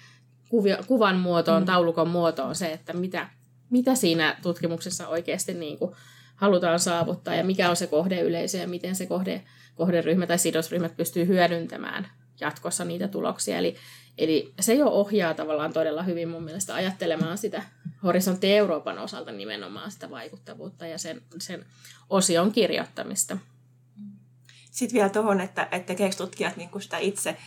kuvia, 0.50 0.78
kuvan 0.88 1.16
muotoon, 1.16 1.62
mm. 1.62 1.66
taulukon 1.66 2.10
muotoon 2.10 2.56
se, 2.56 2.74
että 2.74 2.94
mitä, 2.94 3.30
mitä 3.70 3.96
siinä 3.96 4.38
tutkimuksessa 4.42 5.08
oikeasti 5.08 5.54
niin 5.54 5.78
kuin 5.78 5.96
halutaan 6.36 6.80
saavuttaa 6.80 7.36
ja 7.36 7.44
mikä 7.44 7.70
on 7.70 7.76
se 7.76 7.88
kohdeyleisö 7.88 8.58
ja 8.58 8.68
miten 8.68 8.96
se 8.96 9.06
kohde, 9.06 9.44
kohderyhmä 9.76 10.28
tai 10.28 10.40
sidosryhmät 10.40 10.98
pystyy 10.98 11.28
hyödyntämään 11.28 12.08
jatkossa 12.40 12.86
niitä 12.86 13.08
tuloksia. 13.08 13.58
Eli, 13.58 13.76
eli 14.18 14.54
se 14.60 14.74
jo 14.74 14.88
ohjaa 14.88 15.34
tavallaan 15.34 15.74
todella 15.74 16.04
hyvin 16.04 16.30
mun 16.30 16.44
mielestä 16.44 16.76
ajattelemaan 16.76 17.38
sitä 17.38 17.64
horisontti 18.04 18.54
Euroopan 18.54 19.00
osalta 19.00 19.32
nimenomaan 19.32 19.92
sitä 19.92 20.10
vaikuttavuutta 20.10 20.88
ja 20.88 20.98
sen, 20.98 21.22
sen 21.40 21.66
osion 22.10 22.52
kirjoittamista. 22.52 23.38
Sitten 24.72 24.94
vielä 24.94 25.10
tuohon, 25.10 25.42
että, 25.42 25.68
että 25.72 25.88
tekeekö 25.88 26.16
tutkijat 26.16 26.58
niin 26.58 26.70
sitä 26.80 26.98
itse 26.98 27.38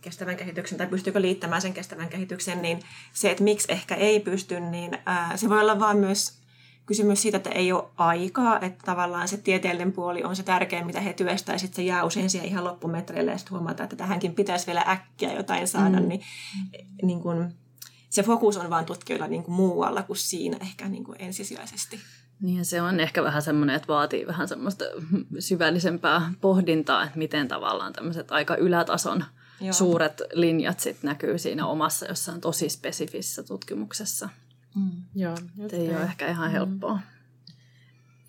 kestävän 0.00 0.36
kehityksen 0.36 0.78
tai 0.78 0.86
pystyykö 0.86 1.20
liittämään 1.20 1.62
sen 1.62 1.72
kestävän 1.72 2.08
kehityksen, 2.08 2.62
niin 2.62 2.80
se, 3.12 3.30
että 3.30 3.44
miksi 3.44 3.72
ehkä 3.72 3.94
ei 3.94 4.20
pysty, 4.20 4.60
niin 4.60 4.98
ää, 5.06 5.36
se 5.36 5.48
voi 5.48 5.60
olla 5.60 5.80
vaan 5.80 5.96
myös 5.96 6.40
kysymys 6.86 7.22
siitä, 7.22 7.36
että 7.36 7.50
ei 7.50 7.72
ole 7.72 7.84
aikaa, 7.96 8.60
että 8.60 8.84
tavallaan 8.84 9.28
se 9.28 9.36
tieteellinen 9.36 9.92
puoli 9.92 10.24
on 10.24 10.36
se 10.36 10.42
tärkein, 10.42 10.86
mitä 10.86 11.00
he 11.00 11.12
työstää, 11.12 11.54
ja 11.54 11.58
sitten 11.58 11.76
se 11.76 11.82
jää 11.82 12.04
usein 12.04 12.30
siihen 12.30 12.48
ihan 12.48 12.64
loppumetreille, 12.64 13.30
ja 13.30 13.38
sitten 13.38 13.52
huomataan, 13.52 13.84
että 13.84 13.96
tähänkin 13.96 14.34
pitäisi 14.34 14.66
vielä 14.66 14.84
äkkiä 14.88 15.32
jotain 15.32 15.68
saada, 15.68 16.00
mm. 16.00 16.08
niin, 16.08 16.20
niin 17.02 17.20
kun, 17.20 17.52
se 18.10 18.22
fokus 18.22 18.56
on 18.56 18.70
vaan 18.70 18.84
tutkijoilla 18.84 19.26
niin 19.26 19.42
kuin 19.42 19.54
muualla 19.54 20.02
kuin 20.02 20.16
siinä 20.16 20.56
ehkä 20.60 20.88
niin 20.88 21.04
kuin 21.04 21.16
ensisijaisesti. 21.18 22.00
Niin 22.40 22.64
se 22.64 22.82
on 22.82 23.00
ehkä 23.00 23.22
vähän 23.22 23.42
semmoinen, 23.42 23.76
että 23.76 23.88
vaatii 23.88 24.26
vähän 24.26 24.48
semmoista 24.48 24.84
syvällisempää 25.38 26.32
pohdintaa, 26.40 27.04
että 27.04 27.18
miten 27.18 27.48
tavallaan 27.48 27.92
tämmöiset 27.92 28.32
aika 28.32 28.56
ylätason 28.56 29.24
Joo. 29.60 29.72
suuret 29.72 30.22
linjat 30.32 30.80
sit 30.80 31.02
näkyy 31.02 31.38
siinä 31.38 31.66
omassa 31.66 32.06
jossain 32.06 32.40
tosi 32.40 32.68
spesifissä 32.68 33.42
tutkimuksessa. 33.42 34.28
Mm. 34.74 34.90
Joo, 35.14 35.34
ei 35.72 35.88
ole 35.88 36.02
ehkä 36.02 36.28
ihan 36.28 36.48
mm. 36.48 36.52
helppoa. 36.52 36.98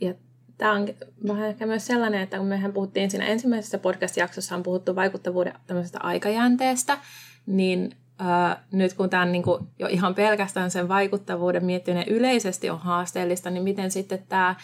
Ja 0.01 0.13
tämä 0.57 0.73
on 0.73 0.87
vähän 1.27 1.47
ehkä 1.47 1.65
myös 1.65 1.87
sellainen, 1.87 2.21
että 2.21 2.37
kun 2.37 2.47
mehän 2.47 2.73
puhuttiin 2.73 3.11
siinä 3.11 3.25
ensimmäisessä 3.25 3.77
podcast-jaksossa 3.77 4.55
on 4.55 4.63
puhuttu 4.63 4.95
vaikuttavuuden 4.95 5.53
tämmöisestä 5.67 5.99
aikajänteestä, 6.01 6.97
niin 7.45 7.95
äh, 8.21 8.57
nyt 8.71 8.93
kun 8.93 9.09
tämä 9.09 9.25
niin 9.25 9.43
jo 9.79 9.87
ihan 9.87 10.15
pelkästään 10.15 10.71
sen 10.71 10.87
vaikuttavuuden 10.87 11.65
miettiminen 11.65 12.07
yleisesti 12.07 12.69
on 12.69 12.79
haasteellista, 12.79 13.49
niin 13.49 13.63
miten 13.63 13.91
sitten 13.91 14.23
tämä 14.29 14.55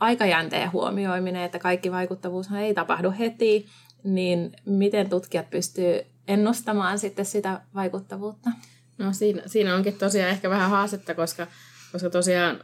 aikajänteen 0.00 0.72
huomioiminen, 0.72 1.42
että 1.42 1.58
kaikki 1.58 1.92
vaikuttavuushan 1.92 2.60
ei 2.60 2.74
tapahdu 2.74 3.14
heti, 3.18 3.66
niin 4.04 4.52
miten 4.64 5.08
tutkijat 5.08 5.50
pystyy 5.50 6.00
ennustamaan 6.28 6.98
sitten 6.98 7.24
sitä 7.24 7.60
vaikuttavuutta? 7.74 8.50
No 8.98 9.12
siinä, 9.12 9.42
siinä 9.46 9.74
onkin 9.74 9.98
tosiaan 9.98 10.30
ehkä 10.30 10.50
vähän 10.50 10.70
haastetta, 10.70 11.14
koska, 11.14 11.46
koska 11.92 12.10
tosiaan 12.10 12.60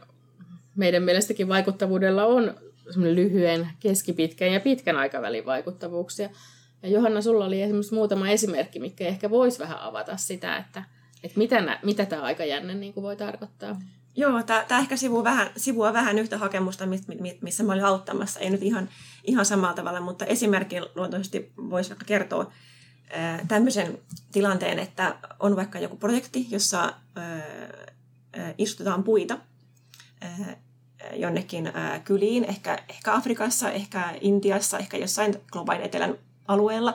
meidän 0.75 1.03
mielestäkin 1.03 1.47
vaikuttavuudella 1.47 2.25
on 2.25 2.55
lyhyen, 2.95 3.69
keskipitkän 3.79 4.53
ja 4.53 4.59
pitkän 4.59 4.97
aikavälin 4.97 5.45
vaikuttavuuksia. 5.45 6.29
Ja 6.83 6.89
Johanna, 6.89 7.21
sulla 7.21 7.45
oli 7.45 7.61
esimerkiksi 7.61 7.93
muutama 7.93 8.29
esimerkki, 8.29 8.79
mikä 8.79 9.07
ehkä 9.07 9.29
voisi 9.29 9.59
vähän 9.59 9.79
avata 9.79 10.17
sitä, 10.17 10.57
että, 10.57 10.83
että 11.23 11.37
mitä, 11.37 11.79
mitä 11.83 12.05
tämä 12.05 12.21
aikajänne 12.21 12.73
niin 12.73 12.93
voi 12.95 13.15
tarkoittaa. 13.15 13.79
Joo, 14.15 14.43
tämä 14.43 14.79
ehkä 14.79 14.97
sivuu 14.97 15.23
vähän, 15.23 15.49
sivua 15.57 15.93
vähän 15.93 16.19
yhtä 16.19 16.37
hakemusta, 16.37 16.85
missä 17.41 17.63
mä 17.63 17.73
olin 17.73 17.85
auttamassa. 17.85 18.39
Ei 18.39 18.49
nyt 18.49 18.63
ihan, 18.63 18.89
ihan 19.23 19.45
samalla 19.45 19.73
tavalla, 19.73 20.01
mutta 20.01 20.25
esimerkki 20.25 20.75
luontoisesti 20.95 21.51
voisi 21.69 21.89
vaikka 21.89 22.05
kertoa 22.05 22.51
tämmöisen 23.47 23.97
tilanteen, 24.31 24.79
että 24.79 25.15
on 25.39 25.55
vaikka 25.55 25.79
joku 25.79 25.97
projekti, 25.97 26.47
jossa 26.49 26.93
istutetaan 28.57 29.03
puita 29.03 29.37
jonnekin 31.13 31.71
kyliin, 32.03 32.43
ehkä, 32.43 32.79
ehkä 32.89 33.13
Afrikassa, 33.13 33.71
ehkä 33.71 34.13
Intiassa, 34.21 34.79
ehkä 34.79 34.97
jossain 34.97 35.35
globaalin 35.51 35.85
etelän 35.85 36.17
alueella. 36.47 36.93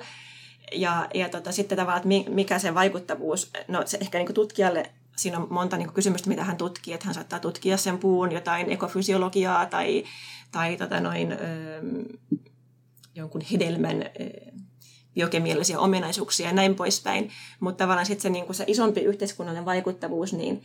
Ja, 0.72 1.08
ja 1.14 1.28
tota, 1.28 1.52
sitten 1.52 1.78
tavallaan, 1.78 2.12
että 2.12 2.30
mikä 2.30 2.58
se 2.58 2.74
vaikuttavuus, 2.74 3.50
no 3.68 3.82
se 3.86 3.98
ehkä 4.00 4.18
niin 4.18 4.34
tutkijalle 4.34 4.90
siinä 5.18 5.38
on 5.38 5.46
monta 5.50 5.76
niin 5.76 5.92
kysymystä, 5.92 6.28
mitä 6.28 6.44
hän 6.44 6.56
tutkii, 6.56 6.94
että 6.94 7.06
hän 7.06 7.14
saattaa 7.14 7.40
tutkia 7.40 7.76
sen 7.76 7.98
puun 7.98 8.32
jotain 8.32 8.70
ekofysiologiaa 8.70 9.66
tai, 9.66 10.04
tai 10.52 10.76
tota 10.76 11.00
noin, 11.00 11.32
ö, 11.32 11.36
jonkun 13.14 13.40
hedelmän 13.52 14.02
ö, 14.02 14.08
biokemiallisia 15.18 15.80
ominaisuuksia 15.80 16.46
ja 16.46 16.52
näin 16.52 16.74
poispäin. 16.74 17.30
Mutta 17.60 17.84
tavallaan 17.84 18.06
sitten 18.06 18.22
se, 18.22 18.30
niin 18.30 18.46
kuin 18.46 18.56
se 18.56 18.64
isompi 18.66 19.00
yhteiskunnallinen 19.00 19.64
vaikuttavuus, 19.64 20.32
niin, 20.32 20.62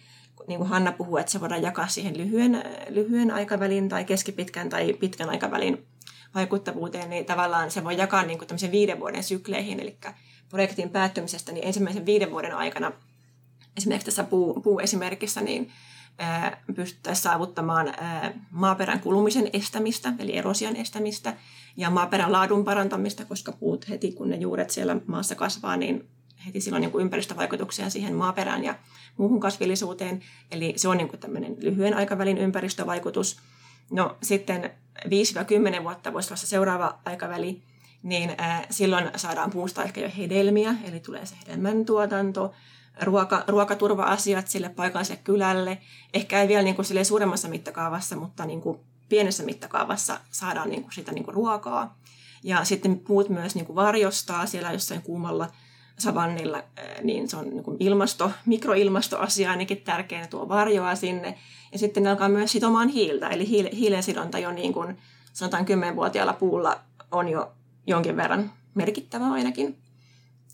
niin 0.48 0.58
kuin 0.58 0.70
Hanna 0.70 0.92
puhuu, 0.92 1.18
että 1.18 1.32
se 1.32 1.42
voidaan 1.42 1.62
jakaa 1.62 1.88
siihen 1.88 2.18
lyhyen, 2.18 2.64
lyhyen 2.90 3.32
aikavälin 3.32 3.90
tai 3.90 4.06
keskipitkän 4.06 4.70
tai 4.70 4.94
pitkän 4.94 5.30
aikavälin 5.30 5.86
vaikuttavuuteen, 6.36 7.10
niin 7.10 7.26
tavallaan 7.26 7.72
se 7.72 7.84
voi 7.84 7.98
jakaa 7.98 8.24
niin 8.24 8.40
kuin 8.40 8.72
viiden 8.72 9.00
vuoden 9.00 9.24
sykleihin, 9.24 9.80
eli 9.80 9.98
projektin 10.50 10.90
päättymisestä 10.90 11.52
niin 11.52 11.68
ensimmäisen 11.68 12.06
viiden 12.06 12.32
vuoden 12.32 12.56
aikana 12.56 12.92
esimerkiksi 13.78 14.06
tässä 14.06 14.24
puu, 14.24 14.62
puuesimerkissä 14.62 15.42
niin 15.42 15.72
pystyttäisiin 16.76 17.24
saavuttamaan 17.24 17.94
maaperän 18.52 19.00
kulumisen 19.00 19.50
estämistä, 19.54 20.14
eli 20.20 20.38
erosion 20.38 20.76
estämistä, 20.76 21.34
ja 21.78 21.90
maaperän 21.90 22.32
laadun 22.32 22.64
parantamista, 22.64 23.26
koska 23.26 23.52
puut 23.52 23.90
heti 23.90 24.12
kun 24.12 24.30
ne 24.30 24.36
juuret 24.36 24.70
siellä 24.70 24.98
maassa 25.08 25.36
kasvaa, 25.36 25.78
niin 25.78 26.08
heti 26.46 26.62
silloin 26.62 26.82
niin 26.82 26.92
kuin 26.92 27.02
ympäristövaikutuksia 27.02 27.90
siihen 27.90 28.16
maaperään 28.16 28.64
ja 28.64 28.76
muuhun 29.18 29.40
kasvillisuuteen. 29.40 30.22
Eli 30.52 30.74
se 30.76 30.88
on 30.88 30.98
niin 30.98 31.10
kuin 31.10 31.20
tämmöinen 31.20 31.56
lyhyen 31.60 31.94
aikavälin 31.94 32.38
ympäristövaikutus. 32.38 33.38
No 33.92 34.18
sitten 34.24 34.72
5-10 35.80 35.84
vuotta 35.84 36.14
voisi 36.14 36.30
olla 36.30 36.38
se 36.38 36.48
seuraava 36.48 37.00
aikaväli, 37.06 37.62
niin 38.04 38.36
ää, 38.38 38.66
silloin 38.70 39.12
saadaan 39.16 39.52
puusta 39.52 39.84
ehkä 39.84 40.02
jo 40.02 40.10
hedelmiä, 40.18 40.76
eli 40.84 41.00
tulee 41.00 41.26
se 41.26 41.36
hedelmän 41.48 41.86
tuotanto, 41.86 42.54
ruoka, 43.02 43.44
ruokaturva-asiat 43.48 44.48
sille 44.48 44.70
paikalliselle 44.70 45.22
kylälle. 45.24 45.78
Ehkä 46.14 46.42
ei 46.42 46.48
vielä 46.48 46.64
niin 46.64 46.76
kuin 46.76 47.06
suuremmassa 47.06 47.48
mittakaavassa, 47.48 48.16
mutta 48.16 48.46
niin 48.46 48.62
kuin 48.62 48.80
pienessä 49.10 49.44
mittakaavassa 49.44 50.20
saadaan 50.32 50.70
niin 50.70 50.82
kuin 50.82 50.94
sitä 50.94 51.12
niin 51.12 51.24
kuin 51.24 51.36
ruokaa. 51.36 51.98
Ja 52.44 52.64
sitten 52.64 53.00
puut 53.00 53.30
myös 53.30 53.56
niin 53.56 53.66
kuin 53.66 53.76
varjostaa 53.76 54.46
siellä 54.46 54.72
jossain 54.72 55.02
kuumalla 55.02 55.48
savannilla, 56.00 56.64
niin 57.04 57.30
se 57.30 57.38
on 57.38 57.50
niin 57.50 57.64
kuin 57.64 57.78
ilmasto, 57.80 58.32
mikroilmastoasia 58.46 59.52
ainakin 59.52 59.82
tärkeä, 59.82 60.28
tuo 60.28 60.50
varjoa 60.50 60.96
sinne. 60.96 61.38
Ja 61.72 61.80
sitten 61.80 62.04
ne 62.04 62.10
alkaa 62.10 62.30
myös 62.30 62.52
sitomaan 62.52 62.90
hiiltä, 62.90 63.28
eli 63.28 63.50
hiilen 63.50 64.04
sidonta 64.04 64.40
jo 64.40 64.52
niin 64.52 64.74
kuin 64.74 64.98
sanotaan 65.34 65.66
10-vuotiaalla 65.66 66.34
puulla 66.34 66.80
on 67.12 67.30
jo 67.30 67.54
jonkin 67.88 68.18
verran 68.18 68.52
merkittävä 68.74 69.26
ainakin. 69.26 69.78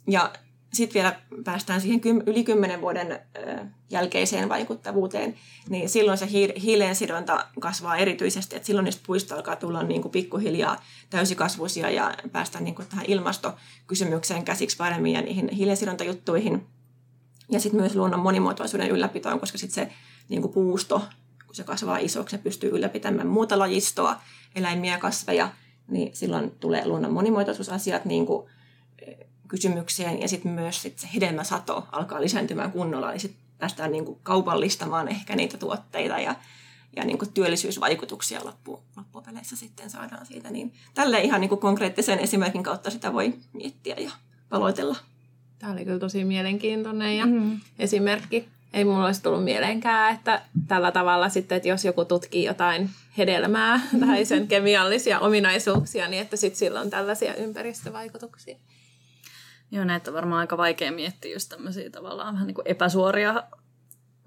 Ja 0.07 0.33
sitten 0.73 0.93
vielä 0.93 1.19
päästään 1.43 1.81
siihen 1.81 2.01
yli 2.25 2.43
10 2.43 2.81
vuoden 2.81 3.19
jälkeiseen 3.89 4.49
vaikuttavuuteen, 4.49 5.35
niin 5.69 5.89
silloin 5.89 6.17
se 6.17 6.27
hiileen 6.61 6.95
sidonta 6.95 7.45
kasvaa 7.59 7.97
erityisesti, 7.97 8.55
että 8.55 8.65
silloin 8.65 8.85
niistä 8.85 9.03
puista 9.07 9.35
alkaa 9.35 9.55
tulla 9.55 9.83
niin 9.83 10.01
kuin 10.01 10.11
pikkuhiljaa 10.11 10.83
täysikasvuisia 11.09 11.89
ja 11.89 12.13
päästään 12.31 12.63
niin 12.63 12.75
kuin 12.75 12.87
tähän 12.87 13.05
ilmastokysymykseen 13.07 14.45
käsiksi 14.45 14.77
paremmin 14.77 15.13
ja 15.13 15.21
niihin 15.21 15.49
hiilensidontajuttuihin. 15.49 16.67
Ja 17.51 17.59
sitten 17.59 17.81
myös 17.81 17.95
luonnon 17.95 18.19
monimuotoisuuden 18.19 18.89
ylläpitoon, 18.89 19.39
koska 19.39 19.57
sitten 19.57 19.85
se 19.85 19.93
niin 20.29 20.41
kuin 20.41 20.53
puusto, 20.53 21.01
kun 21.45 21.55
se 21.55 21.63
kasvaa 21.63 21.97
isoksi, 21.97 22.35
se 22.35 22.43
pystyy 22.43 22.69
ylläpitämään 22.69 23.27
muuta 23.27 23.59
lajistoa, 23.59 24.21
eläimiä, 24.55 24.97
kasveja, 24.97 25.49
niin 25.87 26.15
silloin 26.15 26.51
tulee 26.51 26.87
luonnon 26.87 27.13
monimuotoisuusasiat 27.13 28.05
niin 28.05 28.25
kuin 28.25 28.49
kysymykseen 29.49 30.21
ja 30.21 30.27
sitten 30.27 30.51
myös 30.51 30.81
sit 30.81 30.99
se 30.99 31.09
hedelmäsato 31.15 31.87
alkaa 31.91 32.21
lisääntymään 32.21 32.71
kunnolla, 32.71 33.11
niin 33.11 33.19
sitten 33.19 33.41
päästään 33.57 33.91
niin 33.91 34.05
kuin 34.05 34.19
kaupallistamaan 34.23 35.07
ehkä 35.07 35.35
niitä 35.35 35.57
tuotteita 35.57 36.19
ja, 36.19 36.35
ja 36.95 37.05
niin 37.05 37.17
kuin 37.17 37.33
työllisyysvaikutuksia 37.33 38.45
loppu, 38.45 38.83
loppupeleissä 38.97 39.55
sitten 39.55 39.89
saadaan 39.89 40.25
siitä. 40.25 40.49
Niin 40.49 40.73
tälle 40.93 41.21
ihan 41.21 41.41
niin 41.41 41.49
kuin 41.49 41.61
konkreettisen 41.61 42.19
esimerkin 42.19 42.63
kautta 42.63 42.89
sitä 42.89 43.13
voi 43.13 43.33
miettiä 43.53 43.95
ja 43.95 44.11
paloitella. 44.49 44.95
Tämä 45.59 45.71
oli 45.73 45.85
kyllä 45.85 45.99
tosi 45.99 46.23
mielenkiintoinen 46.23 47.17
ja 47.17 47.25
mm-hmm. 47.25 47.59
esimerkki. 47.79 48.49
Ei 48.73 48.85
mulla 48.85 49.05
olisi 49.05 49.23
tullut 49.23 49.43
mieleenkään, 49.43 50.15
että 50.15 50.41
tällä 50.67 50.91
tavalla 50.91 51.29
sitten, 51.29 51.55
että 51.55 51.69
jos 51.69 51.85
joku 51.85 52.05
tutkii 52.05 52.43
jotain 52.43 52.89
hedelmää 53.17 53.81
tai 54.05 54.25
sen 54.25 54.47
kemiallisia 54.47 55.19
ominaisuuksia, 55.19 56.07
niin 56.07 56.21
että 56.21 56.37
sitten 56.37 56.59
sillä 56.59 56.81
on 56.81 56.89
tällaisia 56.89 57.35
ympäristövaikutuksia. 57.35 58.55
Joo, 59.71 59.85
näitä 59.85 60.11
on 60.11 60.15
varmaan 60.15 60.39
aika 60.39 60.57
vaikea 60.57 60.91
miettiä 60.91 61.33
just 61.33 61.49
tämmöisiä 61.49 61.89
tavallaan 61.89 62.33
vähän 62.33 62.47
niin 62.47 62.55
kuin 62.55 62.67
epäsuoria 62.67 63.43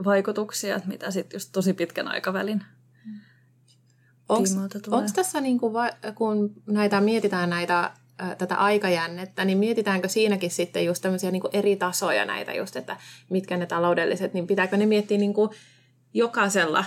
vaikutuksia, 0.04 0.76
että 0.76 0.88
mitä 0.88 1.10
sitten 1.10 1.36
just 1.36 1.48
tosi 1.52 1.72
pitkän 1.72 2.08
aikavälin 2.08 2.64
Onko 4.28 5.10
tässä, 5.14 5.40
niin 5.40 5.58
kuin, 5.58 5.74
kun 6.14 6.52
näitä 6.66 7.00
mietitään 7.00 7.50
näitä, 7.50 7.90
tätä 8.38 8.56
aikajännettä, 8.56 9.44
niin 9.44 9.58
mietitäänkö 9.58 10.08
siinäkin 10.08 10.50
sitten 10.50 10.84
just 10.84 11.02
tämmöisiä 11.02 11.30
niin 11.30 11.42
kuin 11.42 11.56
eri 11.56 11.76
tasoja 11.76 12.24
näitä 12.24 12.52
just, 12.52 12.76
että 12.76 12.96
mitkä 13.30 13.56
ne 13.56 13.66
taloudelliset, 13.66 14.34
niin 14.34 14.46
pitääkö 14.46 14.76
ne 14.76 14.86
miettiä 14.86 15.18
niin 15.18 15.34
kuin 15.34 15.50
jokaisella, 16.14 16.84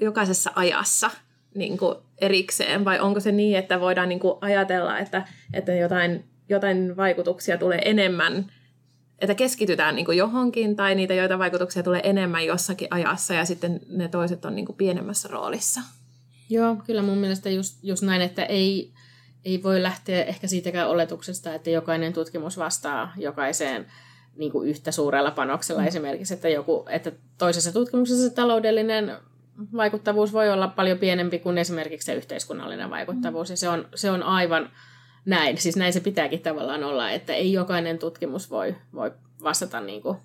jokaisessa 0.00 0.52
ajassa 0.54 1.10
niin 1.54 1.78
kuin 1.78 1.96
erikseen, 2.18 2.84
vai 2.84 3.00
onko 3.00 3.20
se 3.20 3.32
niin, 3.32 3.58
että 3.58 3.80
voidaan 3.80 4.08
niin 4.08 4.20
kuin 4.20 4.38
ajatella, 4.40 4.98
että, 4.98 5.28
että 5.52 5.72
jotain 5.72 6.24
jotain 6.48 6.96
vaikutuksia 6.96 7.58
tulee 7.58 7.78
enemmän, 7.84 8.52
että 9.18 9.34
keskitytään 9.34 9.94
niin 9.94 10.06
kuin 10.06 10.18
johonkin 10.18 10.76
tai 10.76 10.94
niitä 10.94 11.14
joita 11.14 11.38
vaikutuksia 11.38 11.82
tulee 11.82 12.00
enemmän 12.04 12.46
jossakin 12.46 12.88
ajassa 12.90 13.34
ja 13.34 13.44
sitten 13.44 13.80
ne 13.88 14.08
toiset 14.08 14.44
on 14.44 14.54
niin 14.54 14.66
kuin 14.66 14.76
pienemmässä 14.76 15.28
roolissa. 15.28 15.80
Joo, 16.50 16.76
kyllä 16.86 17.02
mun 17.02 17.18
mielestä 17.18 17.50
just, 17.50 17.84
just 17.84 18.02
näin, 18.02 18.22
että 18.22 18.44
ei, 18.44 18.92
ei 19.44 19.62
voi 19.62 19.82
lähteä 19.82 20.24
ehkä 20.24 20.46
siitäkään 20.46 20.88
oletuksesta, 20.88 21.54
että 21.54 21.70
jokainen 21.70 22.12
tutkimus 22.12 22.58
vastaa 22.58 23.12
jokaiseen 23.16 23.86
niin 24.36 24.52
kuin 24.52 24.68
yhtä 24.68 24.92
suurella 24.92 25.30
panoksella 25.30 25.80
mm. 25.80 25.88
esimerkiksi, 25.88 26.34
että, 26.34 26.48
joku, 26.48 26.86
että 26.88 27.12
toisessa 27.38 27.72
tutkimuksessa 27.72 28.34
taloudellinen 28.34 29.16
vaikuttavuus 29.76 30.32
voi 30.32 30.50
olla 30.50 30.68
paljon 30.68 30.98
pienempi 30.98 31.38
kuin 31.38 31.58
esimerkiksi 31.58 32.06
se 32.06 32.14
yhteiskunnallinen 32.14 32.90
vaikuttavuus, 32.90 33.48
mm. 33.48 33.52
ja 33.52 33.56
se 33.56 33.68
on, 33.68 33.88
se 33.94 34.10
on 34.10 34.22
aivan 34.22 34.70
näin. 35.26 35.58
Siis 35.58 35.76
näin 35.76 35.92
se 35.92 36.00
pitääkin 36.00 36.42
tavallaan 36.42 36.84
olla, 36.84 37.10
että 37.10 37.32
ei 37.32 37.52
jokainen 37.52 37.98
tutkimus 37.98 38.50
voi, 38.50 38.76
voi 38.94 39.12
vastata 39.42 39.80
niin 39.80 40.02
kuin 40.02 40.18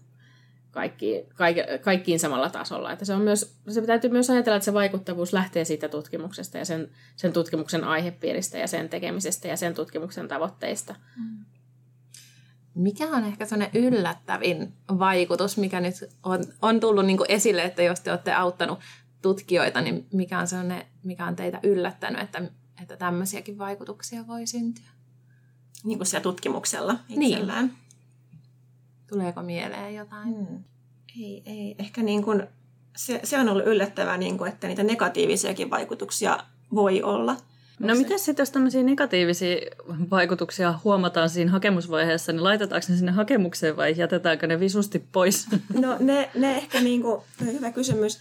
kaikki, 0.72 1.26
kaik, 1.36 1.58
kaikkiin 1.82 2.20
samalla 2.20 2.50
tasolla. 2.50 2.92
Että 2.92 3.06
se, 3.06 3.14
on 3.14 3.22
myös, 3.22 3.56
se 3.70 3.82
täytyy 3.82 4.10
myös 4.10 4.30
ajatella, 4.30 4.56
että 4.56 4.66
se 4.66 4.74
vaikuttavuus 4.74 5.34
lähtee 5.34 5.66
siitä 5.66 5.90
tutkimuksesta 5.90 6.58
ja 6.58 6.66
sen, 6.66 6.90
sen 7.16 7.34
tutkimuksen 7.34 7.84
aihepiiristä 7.84 8.58
ja 8.58 8.68
sen 8.68 8.90
tekemisestä 8.90 9.48
ja 9.48 9.58
sen 9.58 9.74
tutkimuksen 9.74 10.28
tavoitteista. 10.28 10.96
Mm. 11.18 11.46
Mikä 12.76 13.08
on 13.08 13.24
ehkä 13.24 13.46
sellainen 13.46 13.84
yllättävin 13.84 14.74
vaikutus, 15.00 15.58
mikä 15.58 15.80
nyt 15.80 15.96
on, 16.24 16.44
on 16.62 16.80
tullut 16.80 17.06
niin 17.06 17.18
esille, 17.30 17.64
että 17.64 17.84
jos 17.84 18.00
te 18.00 18.12
olette 18.12 18.34
auttanut 18.34 18.80
tutkijoita, 19.22 19.82
niin 19.82 20.08
mikä 20.14 20.40
on, 20.40 20.74
mikä 21.04 21.26
on 21.26 21.36
teitä 21.36 21.60
yllättänyt, 21.64 22.22
että 22.22 22.42
että 22.82 22.98
tämmöisiäkin 22.98 23.58
vaikutuksia 23.58 24.28
voi 24.28 24.48
syntyä. 24.48 24.89
Niin 25.84 26.00
kuin 26.00 26.08
siellä 26.08 26.24
tutkimuksella 26.24 27.00
itsellään. 27.10 27.65
Niin. 27.65 27.78
Tuleeko 29.10 29.41
mieleen 29.41 29.96
jotain? 29.96 30.36
Hmm. 30.36 30.63
Ei, 31.20 31.44
ei. 31.46 31.76
Ehkä 31.80 32.04
niin 32.04 32.24
kuin, 32.24 32.48
se, 32.98 33.20
se 33.24 33.39
on 33.39 33.50
ollut 33.50 33.67
yllättävää, 33.67 34.17
niin 34.17 34.38
kuin, 34.38 34.52
että 34.52 34.67
niitä 34.67 34.84
negatiivisiakin 34.84 35.70
vaikutuksia 35.70 36.44
voi 36.76 37.04
olla. 37.04 37.38
No 37.80 37.96
mitä 37.96 38.17
sitten, 38.17 38.41
jos 38.41 38.52
tämmöisiä 38.52 38.84
negatiivisia 38.84 39.56
vaikutuksia 40.12 40.80
huomataan 40.84 41.30
siinä 41.30 41.52
hakemusvaiheessa, 41.52 42.32
niin 42.32 42.44
laitetaanko 42.44 42.88
ne 42.89 42.96
sinne 42.96 43.12
hakemukseen 43.12 43.78
vai 43.78 43.94
jätetäänkö 43.98 44.48
ne 44.48 44.60
visusti 44.60 45.00
pois? 45.12 45.48
No 45.82 45.98
ne, 46.00 46.30
ne 46.36 46.58
ehkä 46.58 46.82
niin 46.82 47.02
kuin, 47.02 47.22
hyvä 47.41 47.72
kysymys 47.72 48.20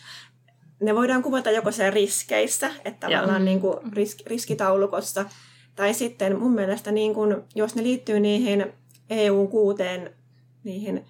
ne 0.80 0.94
voidaan 0.94 1.22
kuvata 1.22 1.50
joko 1.50 1.72
siellä 1.72 1.90
riskeissä, 1.90 2.70
että 2.84 3.06
tavallaan 3.06 3.44
niin 3.44 3.60
kuin 3.60 3.92
risk, 3.92 4.18
riskitaulukossa, 4.26 5.24
tai 5.76 5.94
sitten 5.94 6.38
mun 6.38 6.52
mielestä 6.52 6.92
niin 6.92 7.14
kuin, 7.14 7.36
jos 7.54 7.74
ne 7.74 7.82
liittyy 7.82 8.20
niihin 8.20 8.72
EU 9.10 9.46
kuuteen, 9.46 10.10
niihin 10.64 11.04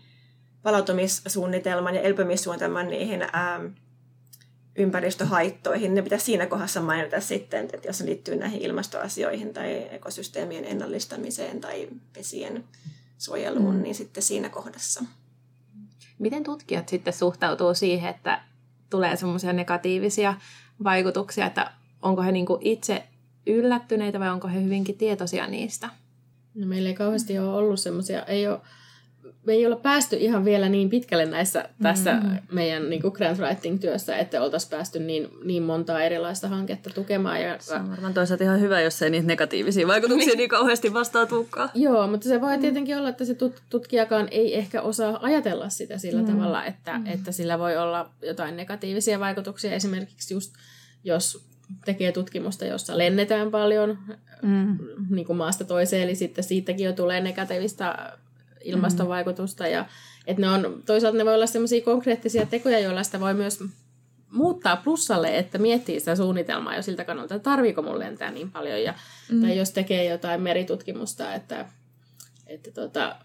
palautumissuunnitelman 0.62 1.94
ja 1.94 2.00
elpymissuunnitelman 2.00 2.88
niihin 2.88 3.22
ää, 3.32 3.60
ympäristöhaittoihin, 4.76 5.94
ne 5.94 6.02
pitäisi 6.02 6.24
siinä 6.24 6.46
kohdassa 6.46 6.80
mainita 6.80 7.20
sitten, 7.20 7.68
että 7.72 7.88
jos 7.88 8.00
ne 8.00 8.06
liittyy 8.06 8.36
näihin 8.36 8.60
ilmastoasioihin 8.60 9.54
tai 9.54 9.86
ekosysteemien 9.90 10.64
ennallistamiseen 10.64 11.60
tai 11.60 11.88
vesien 12.16 12.64
suojeluun, 13.18 13.74
mm. 13.74 13.82
niin 13.82 13.94
sitten 13.94 14.22
siinä 14.22 14.48
kohdassa. 14.48 15.04
Miten 16.18 16.44
tutkijat 16.44 16.88
sitten 16.88 17.12
suhtautuu 17.12 17.74
siihen, 17.74 18.10
että 18.10 18.42
tulee 18.90 19.16
semmoisia 19.16 19.52
negatiivisia 19.52 20.34
vaikutuksia, 20.84 21.46
että 21.46 21.70
onko 22.02 22.22
he 22.22 22.32
niinku 22.32 22.58
itse 22.60 23.06
yllättyneitä 23.46 24.20
vai 24.20 24.30
onko 24.30 24.48
he 24.48 24.62
hyvinkin 24.62 24.98
tietoisia 24.98 25.46
niistä? 25.46 25.90
No 26.54 26.66
meillä 26.66 26.88
ei 26.88 26.94
kauheasti 26.94 27.38
ole 27.38 27.54
ollut 27.54 27.80
semmoisia, 27.80 28.22
ei 28.22 28.48
ole 28.48 28.60
me 29.46 29.52
ei 29.52 29.66
olla 29.66 29.76
päästy 29.76 30.16
ihan 30.16 30.44
vielä 30.44 30.68
niin 30.68 30.90
pitkälle 30.90 31.26
näissä 31.26 31.68
tässä 31.82 32.12
mm-hmm. 32.12 32.38
meidän 32.52 32.90
niin 32.90 33.02
kuin 33.02 33.12
grant 33.12 33.38
writing-työssä, 33.38 34.16
että 34.16 34.42
oltaisiin 34.42 34.70
päästy 34.70 34.98
niin, 34.98 35.28
niin 35.44 35.62
montaa 35.62 36.02
erilaista 36.02 36.48
hanketta 36.48 36.90
tukemaan. 36.90 37.42
Ja, 37.42 37.56
se 37.58 37.74
on 37.74 37.90
varmaan 37.90 38.14
toisaalta 38.14 38.44
ihan 38.44 38.60
hyvä, 38.60 38.80
jos 38.80 39.02
ei 39.02 39.10
niitä 39.10 39.26
negatiivisia 39.26 39.86
vaikutuksia 39.86 40.34
niin 40.36 40.48
kauheasti 40.48 40.92
vastaa 40.92 41.26
tulekaan. 41.26 41.70
Joo, 41.74 42.06
mutta 42.06 42.28
se 42.28 42.40
voi 42.40 42.58
tietenkin 42.58 42.98
olla, 42.98 43.08
että 43.08 43.24
se 43.24 43.32
tut- 43.32 43.62
tutkijakaan 43.70 44.28
ei 44.30 44.58
ehkä 44.58 44.82
osaa 44.82 45.18
ajatella 45.22 45.68
sitä 45.68 45.98
sillä 45.98 46.22
mm. 46.22 46.26
tavalla, 46.26 46.64
että, 46.64 46.98
mm. 46.98 47.06
että 47.06 47.32
sillä 47.32 47.58
voi 47.58 47.76
olla 47.76 48.10
jotain 48.22 48.56
negatiivisia 48.56 49.20
vaikutuksia. 49.20 49.72
Esimerkiksi 49.72 50.34
just, 50.34 50.52
jos 51.04 51.44
tekee 51.84 52.12
tutkimusta, 52.12 52.64
jossa 52.64 52.98
lennetään 52.98 53.50
paljon 53.50 53.98
mm. 54.42 54.78
niin 55.10 55.26
kuin 55.26 55.36
maasta 55.36 55.64
toiseen, 55.64 56.02
eli 56.02 56.14
sitten 56.14 56.44
siitäkin 56.44 56.86
jo 56.86 56.92
tulee 56.92 57.20
negatiivista 57.20 57.96
ilmastovaikutusta. 58.64 59.66
Ja, 59.66 59.84
että 60.26 60.40
ne 60.40 60.48
on, 60.48 60.82
toisaalta 60.86 61.18
ne 61.18 61.24
voi 61.24 61.34
olla 61.34 61.46
sellaisia 61.46 61.84
konkreettisia 61.84 62.46
tekoja, 62.46 62.78
joilla 62.78 63.02
sitä 63.02 63.20
voi 63.20 63.34
myös 63.34 63.64
muuttaa 64.30 64.76
plussalle, 64.76 65.38
että 65.38 65.58
miettii 65.58 66.00
sitä 66.00 66.16
suunnitelmaa 66.16 66.76
jo 66.76 66.82
siltä 66.82 67.04
kannalta, 67.04 67.34
että 67.34 67.50
tarviiko 67.50 67.82
mun 67.82 67.98
lentää 67.98 68.30
niin 68.30 68.50
paljon. 68.50 68.82
Ja, 68.82 68.94
mm. 69.30 69.40
Tai 69.40 69.58
jos 69.58 69.70
tekee 69.70 70.04
jotain 70.04 70.40
meritutkimusta, 70.40 71.34
että, 71.34 71.66
että 72.46 72.70
tota, 72.70 73.16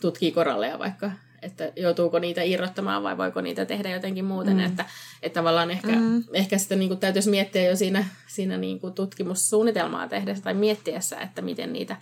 tutkii 0.00 0.32
koralleja 0.32 0.78
vaikka, 0.78 1.10
että 1.42 1.72
joutuuko 1.76 2.18
niitä 2.18 2.42
irrottamaan 2.42 3.02
vai 3.02 3.18
voiko 3.18 3.40
niitä 3.40 3.64
tehdä 3.64 3.90
jotenkin 3.90 4.24
muuten, 4.24 4.56
mm. 4.56 4.64
että, 4.64 4.84
että 5.22 5.40
tavallaan 5.40 5.70
ehkä, 5.70 5.92
mm. 5.92 6.24
ehkä 6.32 6.58
sitä 6.58 6.76
niin 6.76 6.88
kuin 6.88 7.00
täytyisi 7.00 7.30
miettiä 7.30 7.62
jo 7.62 7.76
siinä, 7.76 8.04
siinä 8.26 8.56
niin 8.56 8.80
kuin 8.80 8.94
tutkimussuunnitelmaa 8.94 10.08
tehdessä 10.08 10.44
tai 10.44 10.54
miettiessä, 10.54 11.20
että 11.20 11.42
miten 11.42 11.72
niitä, 11.72 11.96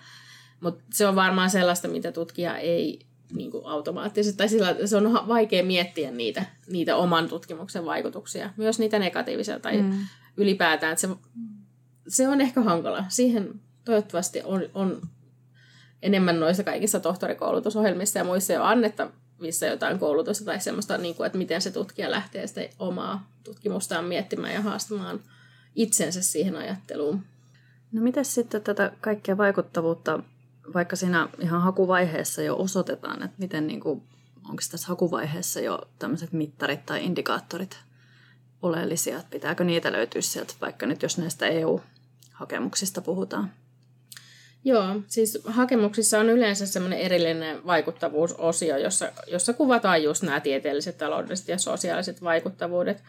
mutta 0.60 0.84
se 0.92 1.06
on 1.06 1.14
varmaan 1.14 1.50
sellaista, 1.50 1.88
mitä 1.88 2.12
tutkija 2.12 2.58
ei 2.58 3.06
niin 3.32 3.50
kuin 3.50 3.66
automaattisesti, 3.66 4.38
tai 4.38 4.48
sillä, 4.48 4.76
se 4.84 4.96
on 4.96 5.28
vaikea 5.28 5.64
miettiä 5.64 6.10
niitä, 6.10 6.44
niitä 6.66 6.96
oman 6.96 7.28
tutkimuksen 7.28 7.84
vaikutuksia, 7.84 8.50
myös 8.56 8.78
niitä 8.78 8.98
negatiivisia 8.98 9.60
tai 9.60 9.82
mm. 9.82 9.92
ylipäätään, 10.36 10.98
se, 10.98 11.08
se 12.08 12.28
on 12.28 12.40
ehkä 12.40 12.60
hankala. 12.60 13.04
Siihen 13.08 13.60
toivottavasti 13.84 14.42
on, 14.44 14.62
on 14.74 15.00
enemmän 16.02 16.40
noissa 16.40 16.64
kaikissa 16.64 17.00
tohtorikoulutusohjelmissa 17.00 18.18
ja 18.18 18.24
muissa 18.24 18.52
jo 18.52 18.64
annettavissa 18.64 19.66
jotain 19.66 19.98
koulutusta 19.98 20.44
tai 20.44 20.60
semmoista, 20.60 20.98
niin 20.98 21.14
kuin, 21.14 21.26
että 21.26 21.38
miten 21.38 21.62
se 21.62 21.70
tutkija 21.70 22.10
lähtee 22.10 22.46
sitä 22.46 22.60
omaa 22.78 23.30
tutkimustaan 23.44 24.04
miettimään 24.04 24.54
ja 24.54 24.60
haastamaan 24.60 25.20
itsensä 25.74 26.22
siihen 26.22 26.56
ajatteluun. 26.56 27.22
No 27.92 28.02
miten 28.02 28.24
sitten 28.24 28.62
tätä 28.62 28.92
kaikkea 29.00 29.36
vaikuttavuutta, 29.36 30.20
vaikka 30.74 30.96
siinä 30.96 31.28
ihan 31.38 31.62
hakuvaiheessa 31.62 32.42
jo 32.42 32.56
osoitetaan, 32.56 33.22
että 33.22 33.36
miten 33.38 33.66
niin 33.66 33.80
kuin, 33.80 34.02
onko 34.48 34.62
tässä 34.70 34.88
hakuvaiheessa 34.88 35.60
jo 35.60 35.80
tämmöiset 35.98 36.32
mittarit 36.32 36.86
tai 36.86 37.04
indikaattorit 37.04 37.78
oleellisia, 38.62 39.16
että 39.16 39.30
pitääkö 39.30 39.64
niitä 39.64 39.92
löytyä 39.92 40.22
sieltä, 40.22 40.54
vaikka 40.60 40.86
nyt 40.86 41.02
jos 41.02 41.18
näistä 41.18 41.46
EU-hakemuksista 41.46 43.00
puhutaan? 43.00 43.50
Joo, 44.64 45.00
siis 45.06 45.38
hakemuksissa 45.44 46.18
on 46.18 46.30
yleensä 46.30 46.66
semmoinen 46.66 46.98
erillinen 46.98 47.66
vaikuttavuusosio, 47.66 48.76
jossa, 48.76 49.12
jossa 49.26 49.52
kuvataan 49.52 50.02
just 50.02 50.22
nämä 50.22 50.40
tieteelliset, 50.40 50.98
taloudelliset 50.98 51.48
ja 51.48 51.58
sosiaaliset 51.58 52.22
vaikuttavuudet 52.22 53.02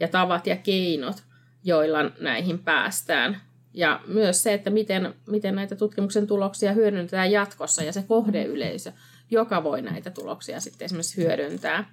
ja 0.00 0.08
tavat 0.08 0.46
ja 0.46 0.56
keinot, 0.56 1.22
joilla 1.64 2.10
näihin 2.20 2.58
päästään. 2.58 3.40
Ja 3.78 4.00
myös 4.06 4.42
se, 4.42 4.54
että 4.54 4.70
miten, 4.70 5.14
miten 5.26 5.54
näitä 5.54 5.76
tutkimuksen 5.76 6.26
tuloksia 6.26 6.72
hyödynnetään 6.72 7.32
jatkossa 7.32 7.82
ja 7.82 7.92
se 7.92 8.02
kohdeyleisö, 8.02 8.92
joka 9.30 9.64
voi 9.64 9.82
näitä 9.82 10.10
tuloksia 10.10 10.60
sitten 10.60 10.84
esimerkiksi 10.86 11.16
hyödyntää. 11.16 11.90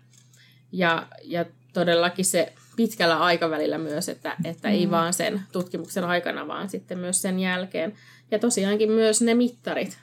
Ja, 0.71 1.07
ja 1.23 1.45
todellakin 1.73 2.25
se 2.25 2.53
pitkällä 2.75 3.19
aikavälillä 3.19 3.77
myös, 3.77 4.09
että, 4.09 4.35
että 4.43 4.67
mm. 4.67 4.73
ei 4.73 4.91
vaan 4.91 5.13
sen 5.13 5.41
tutkimuksen 5.51 6.03
aikana, 6.03 6.47
vaan 6.47 6.69
sitten 6.69 6.97
myös 6.97 7.21
sen 7.21 7.39
jälkeen. 7.39 7.93
Ja 8.31 8.39
tosiaankin 8.39 8.91
myös 8.91 9.21
ne 9.21 9.33
mittarit, 9.33 9.97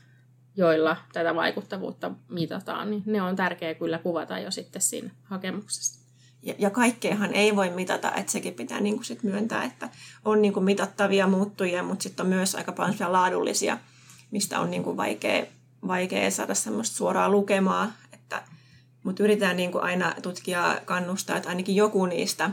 joilla 0.57 0.97
tätä 1.12 1.35
vaikuttavuutta 1.35 2.11
mitataan, 2.29 2.90
niin 2.90 3.03
ne 3.07 3.23
on 3.23 3.37
tärkeää 3.37 3.75
kyllä 3.75 3.99
kuvata 3.99 4.38
jo 4.38 4.51
sitten 4.51 4.83
siinä 4.83 5.11
hakemuksessa. 5.23 6.01
Ja, 6.42 6.55
ja 6.59 6.70
kaikkeahan 6.70 7.35
ei 7.35 7.57
voi 7.57 7.70
mitata, 7.70 8.14
että 8.14 8.33
sekin 8.33 8.55
pitää 8.55 8.81
niin 8.81 8.94
kuin 8.94 9.05
sit 9.05 9.22
myöntää, 9.22 9.64
että 9.64 9.88
on 10.24 10.42
niin 10.42 10.52
kuin 10.52 10.64
mitattavia 10.64 11.26
muuttujia, 11.26 11.83
mutta 11.83 12.02
sitten 12.02 12.24
on 12.24 12.31
myös 12.31 12.55
aika 12.55 12.72
paljon 12.72 13.12
laadullisia, 13.12 13.78
mistä 14.31 14.61
on 14.61 14.70
niin 14.70 14.83
kuin 14.83 14.96
vaikea, 14.96 15.46
vaikea 15.87 16.31
saada 16.31 16.55
semmoista 16.55 16.96
suoraa 16.96 17.28
lukemaa, 17.28 17.92
että, 18.12 18.42
mutta 19.02 19.22
yritetään 19.22 19.57
niin 19.57 19.72
kuin 19.72 19.85
aina 19.85 20.14
tutkia 20.22 20.81
kannustaa, 20.85 21.37
että 21.37 21.48
ainakin 21.48 21.76
joku 21.76 22.07
niistä, 22.07 22.50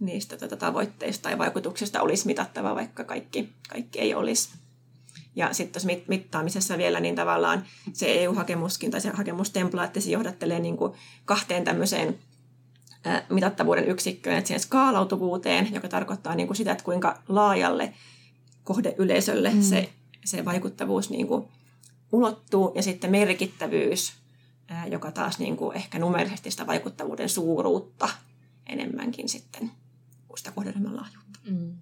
niistä 0.00 0.36
tota 0.36 0.56
tavoitteista 0.56 1.22
tai 1.22 1.38
vaikutuksista 1.38 2.02
olisi 2.02 2.26
mitattava, 2.26 2.74
vaikka 2.74 3.04
kaikki, 3.04 3.52
kaikki 3.68 3.98
ei 3.98 4.14
olisi. 4.14 4.48
Ja 5.36 5.52
sitten 5.52 5.72
tuossa 5.72 6.02
mittaamisessa 6.08 6.78
vielä 6.78 7.00
niin 7.00 7.14
tavallaan 7.14 7.64
se 7.92 8.22
EU-hakemuskin 8.22 8.90
tai 8.90 9.00
se 9.00 9.10
hakemustemplaatti 9.10 10.00
se 10.00 10.10
johdattelee 10.10 10.60
niin 10.60 10.76
kuin 10.76 10.92
kahteen 11.24 11.64
tämmöiseen 11.64 12.18
mitattavuuden 13.28 13.88
yksikköön, 13.88 14.36
että 14.38 14.48
siihen 14.48 14.60
skaalautuvuuteen, 14.60 15.74
joka 15.74 15.88
tarkoittaa 15.88 16.34
niin 16.34 16.46
kuin 16.46 16.56
sitä, 16.56 16.72
että 16.72 16.84
kuinka 16.84 17.22
laajalle 17.28 17.94
kohdeyleisölle 18.64 19.50
mm. 19.50 19.62
se, 19.62 19.92
se 20.24 20.44
vaikuttavuus 20.44 21.10
niin 21.10 21.26
kuin 21.26 21.44
ulottuu, 22.12 22.72
ja 22.74 22.82
sitten 22.82 23.10
merkittävyys, 23.10 24.12
joka 24.90 25.10
taas 25.10 25.38
niin 25.38 25.56
kuin 25.56 25.76
ehkä 25.76 25.98
numerisesti 25.98 26.50
sitä 26.50 26.66
vaikuttavuuden 26.66 27.28
suuruutta 27.28 28.08
enemmänkin 28.66 29.28
sitten 29.28 29.70
kuin 30.28 30.38
sitä 30.38 30.50
kohderyhmän 30.50 30.96
laajuutta. 30.96 31.40
Mm. 31.50 31.72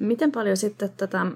Miten 0.00 0.32
paljon 0.32 0.56
sitten 0.56 0.90
tätä 0.96 1.26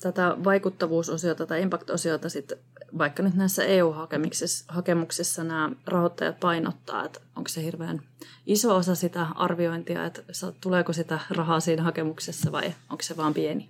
tätä 0.00 0.36
vaikuttavuusosiota 0.44 1.46
tai 1.46 1.62
impact-osiota 1.62 2.28
sitten 2.28 2.58
vaikka 2.98 3.22
nyt 3.22 3.34
näissä 3.34 3.64
EU-hakemuksissa 3.64 5.44
nämä 5.44 5.70
rahoittajat 5.86 6.40
painottaa, 6.40 7.04
että 7.04 7.20
onko 7.36 7.48
se 7.48 7.62
hirveän 7.62 8.02
iso 8.46 8.76
osa 8.76 8.94
sitä 8.94 9.26
arviointia, 9.34 10.04
että 10.06 10.22
tuleeko 10.60 10.92
sitä 10.92 11.18
rahaa 11.30 11.60
siinä 11.60 11.82
hakemuksessa 11.82 12.52
vai 12.52 12.74
onko 12.90 13.02
se 13.02 13.16
vaan 13.16 13.34
pieni? 13.34 13.68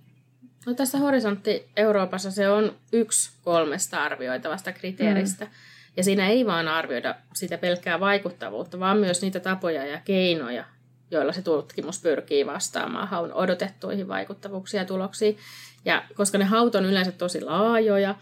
No 0.65 0.73
tässä 0.73 0.97
Horisontti 0.97 1.69
Euroopassa 1.77 2.31
se 2.31 2.49
on 2.49 2.75
yksi 2.93 3.31
kolmesta 3.43 4.03
arvioitavasta 4.03 4.71
kriteeristä. 4.71 5.45
Mm. 5.45 5.51
Ja 5.97 6.03
siinä 6.03 6.27
ei 6.27 6.45
vaan 6.45 6.67
arvioida 6.67 7.15
sitä 7.33 7.57
pelkkää 7.57 7.99
vaikuttavuutta, 7.99 8.79
vaan 8.79 8.97
myös 8.97 9.21
niitä 9.21 9.39
tapoja 9.39 9.85
ja 9.85 10.01
keinoja, 10.05 10.65
joilla 11.11 11.33
se 11.33 11.41
tutkimus 11.41 12.01
pyrkii 12.01 12.45
vastaamaan 12.45 13.07
haun 13.07 13.33
odotettuihin 13.33 14.07
vaikuttavuuksiin 14.07 14.79
ja 14.79 14.85
tuloksiin. 14.85 15.37
Ja 15.85 16.03
koska 16.15 16.37
ne 16.37 16.45
haut 16.45 16.75
on 16.75 16.85
yleensä 16.85 17.11
tosi 17.11 17.41
laajoja, 17.41 18.15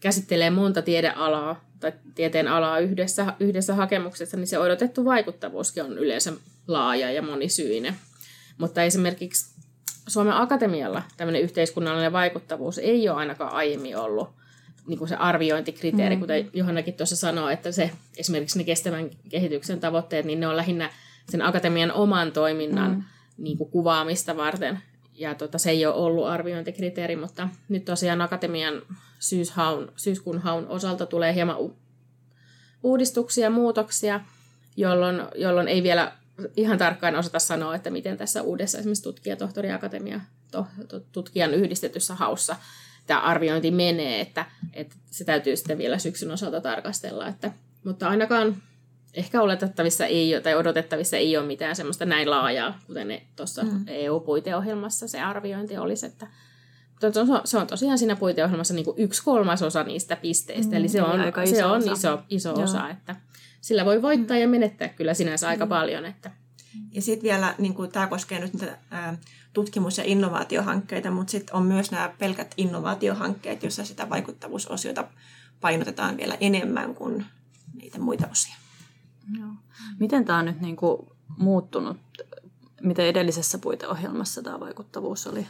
käsittelee 0.00 0.50
monta 0.50 0.82
tiedealaa 0.82 1.64
tai 1.80 1.92
tieteen 2.14 2.48
alaa 2.48 2.78
yhdessä, 2.78 3.32
yhdessä 3.40 3.74
hakemuksessa, 3.74 4.36
niin 4.36 4.46
se 4.46 4.58
odotettu 4.58 5.04
vaikuttavuuskin 5.04 5.84
on 5.84 5.98
yleensä 5.98 6.32
laaja 6.68 7.10
ja 7.12 7.22
monisyinen. 7.22 7.96
Mutta 8.58 8.82
esimerkiksi 8.82 9.54
Suomen 10.08 10.34
Akatemialla 10.34 11.02
tämmöinen 11.16 11.42
yhteiskunnallinen 11.42 12.12
vaikuttavuus 12.12 12.78
ei 12.78 13.08
ole 13.08 13.18
ainakaan 13.18 13.52
aiemmin 13.52 13.96
ollut 13.96 14.28
niin 14.86 14.98
kuin 14.98 15.08
se 15.08 15.16
arviointikriteeri, 15.16 16.16
mm. 16.16 16.20
kuten 16.20 16.50
Johannakin 16.52 16.94
tuossa 16.94 17.16
sanoi, 17.16 17.52
että 17.52 17.72
se, 17.72 17.90
esimerkiksi 18.16 18.58
ne 18.58 18.64
kestävän 18.64 19.10
kehityksen 19.28 19.80
tavoitteet, 19.80 20.24
niin 20.24 20.40
ne 20.40 20.46
on 20.46 20.56
lähinnä 20.56 20.90
sen 21.30 21.42
akatemian 21.42 21.92
oman 21.92 22.32
toiminnan 22.32 22.90
mm. 22.90 23.02
niin 23.38 23.58
kuin 23.58 23.70
kuvaamista 23.70 24.36
varten 24.36 24.82
ja 25.14 25.34
tota, 25.34 25.58
se 25.58 25.70
ei 25.70 25.86
ole 25.86 25.94
ollut 25.94 26.26
arviointikriteeri, 26.26 27.16
mutta 27.16 27.48
nyt 27.68 27.84
tosiaan 27.84 28.20
akatemian 28.20 28.82
syyshaun, 29.18 29.92
syyskuun 29.96 30.38
haun 30.38 30.68
osalta 30.68 31.06
tulee 31.06 31.34
hieman 31.34 31.58
u- 31.58 31.76
uudistuksia 32.82 33.44
ja 33.44 33.50
muutoksia, 33.50 34.20
jolloin, 34.76 35.22
jolloin 35.34 35.68
ei 35.68 35.82
vielä 35.82 36.12
ihan 36.56 36.78
tarkkaan 36.78 37.16
osata 37.16 37.38
sanoa, 37.38 37.74
että 37.74 37.90
miten 37.90 38.16
tässä 38.16 38.42
uudessa 38.42 38.78
esimerkiksi 38.78 39.02
tutkijatohtoriakatemia 39.02 40.20
to, 40.50 40.66
to, 40.88 41.00
tutkijan 41.12 41.54
yhdistetyssä 41.54 42.14
haussa 42.14 42.56
tämä 43.06 43.20
arviointi 43.20 43.70
menee, 43.70 44.20
että, 44.20 44.46
että 44.72 44.96
se 45.10 45.24
täytyy 45.24 45.56
sitten 45.56 45.78
vielä 45.78 45.98
syksyn 45.98 46.30
osalta 46.30 46.60
tarkastella. 46.60 47.28
Että, 47.28 47.52
mutta 47.84 48.08
ainakaan 48.08 48.62
ehkä 49.14 49.42
oletettavissa 49.42 50.06
ei 50.06 50.34
ole, 50.34 50.42
tai 50.42 50.54
odotettavissa 50.54 51.16
ei 51.16 51.36
ole 51.36 51.46
mitään 51.46 51.76
semmoista 51.76 52.04
näin 52.04 52.30
laajaa, 52.30 52.78
kuten 52.86 53.22
tuossa 53.36 53.62
mm. 53.62 53.84
EU-puiteohjelmassa 53.86 55.08
se 55.08 55.20
arviointi 55.20 55.78
olisi, 55.78 56.06
että 56.06 56.26
se 57.44 57.58
on 57.58 57.66
tosiaan 57.66 57.98
siinä 57.98 58.16
puiteohjelmassa 58.16 58.74
niin 58.74 58.84
kuin 58.84 58.98
yksi 58.98 59.24
kolmasosa 59.24 59.84
niistä 59.84 60.16
pisteistä, 60.16 60.70
mm, 60.70 60.76
eli 60.76 60.88
se 60.88 61.02
on, 61.02 61.20
aika 61.20 61.42
iso 61.42 61.56
se 61.56 61.64
on 61.64 61.76
osa. 61.76 61.92
iso, 61.92 62.22
iso 62.28 62.62
osa, 62.62 62.88
että 62.88 63.16
sillä 63.60 63.84
voi 63.84 64.02
voittaa 64.02 64.36
mm. 64.36 64.40
ja 64.40 64.48
menettää 64.48 64.88
kyllä 64.88 65.14
sinänsä 65.14 65.48
aika 65.48 65.64
mm. 65.64 65.68
paljon. 65.68 66.04
Että. 66.04 66.30
Ja 66.92 67.02
sitten 67.02 67.22
vielä, 67.22 67.54
niin 67.58 67.74
kuin, 67.74 67.92
tämä 67.92 68.06
koskee 68.06 68.38
nyt 68.38 68.52
niitä 68.52 68.78
tutkimus- 69.52 69.98
ja 69.98 70.04
innovaatiohankkeita, 70.06 71.10
mutta 71.10 71.30
sitten 71.30 71.54
on 71.54 71.62
myös 71.62 71.90
nämä 71.90 72.14
pelkät 72.18 72.54
innovaatiohankkeet, 72.56 73.62
joissa 73.62 73.84
sitä 73.84 74.10
vaikuttavuusosiota 74.10 75.04
painotetaan 75.60 76.16
vielä 76.16 76.36
enemmän 76.40 76.94
kuin 76.94 77.26
niitä 77.74 77.98
muita 77.98 78.28
osia. 78.30 78.61
Joo. 79.38 79.48
Miten 80.00 80.24
tämä 80.24 80.38
on 80.38 80.44
nyt 80.44 80.60
niin 80.60 80.76
kuin 80.76 81.06
muuttunut? 81.38 81.96
Miten 82.82 83.06
edellisessä 83.06 83.58
puiteohjelmassa 83.58 84.42
tämä 84.42 84.60
vaikuttavuus 84.60 85.26
oli 85.26 85.46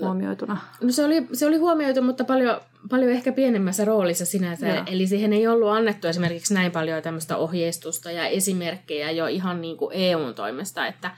huomioituna? 0.00 0.60
No 0.80 0.92
se 0.92 1.04
oli, 1.04 1.26
se 1.32 1.46
oli 1.46 1.56
huomioitu, 1.56 2.02
mutta 2.02 2.24
paljon, 2.24 2.60
paljon 2.90 3.12
ehkä 3.12 3.32
pienemmässä 3.32 3.84
roolissa 3.84 4.26
sinänsä. 4.26 4.68
Joo. 4.68 4.84
Eli 4.86 5.06
siihen 5.06 5.32
ei 5.32 5.46
ollut 5.46 5.68
annettu 5.68 6.06
esimerkiksi 6.06 6.54
näin 6.54 6.72
paljon 6.72 7.02
tämmöistä 7.02 7.36
ohjeistusta 7.36 8.10
ja 8.10 8.26
esimerkkejä 8.26 9.10
jo 9.10 9.26
ihan 9.26 9.60
niin 9.60 9.76
kuin 9.76 9.90
EUn 9.94 10.34
toimesta, 10.34 10.86
että, 10.86 11.10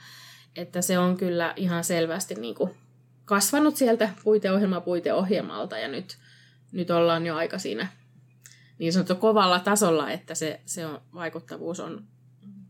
että 0.55 0.81
se 0.81 0.99
on 0.99 1.17
kyllä 1.17 1.53
ihan 1.55 1.83
selvästi 1.83 2.35
niin 2.35 2.55
kuin 2.55 2.71
kasvanut 3.25 3.75
sieltä 3.75 4.09
puiteohjelma 4.23 4.81
puiteohjelmalta 4.81 5.77
ja 5.77 5.87
nyt, 5.87 6.17
nyt 6.71 6.91
ollaan 6.91 7.25
jo 7.25 7.35
aika 7.35 7.57
siinä 7.57 7.87
niin 8.79 8.93
sanottu 8.93 9.15
kovalla 9.15 9.59
tasolla, 9.59 10.11
että 10.11 10.35
se, 10.35 10.61
se 10.65 10.85
on, 10.85 11.01
vaikuttavuus 11.13 11.79
on 11.79 12.03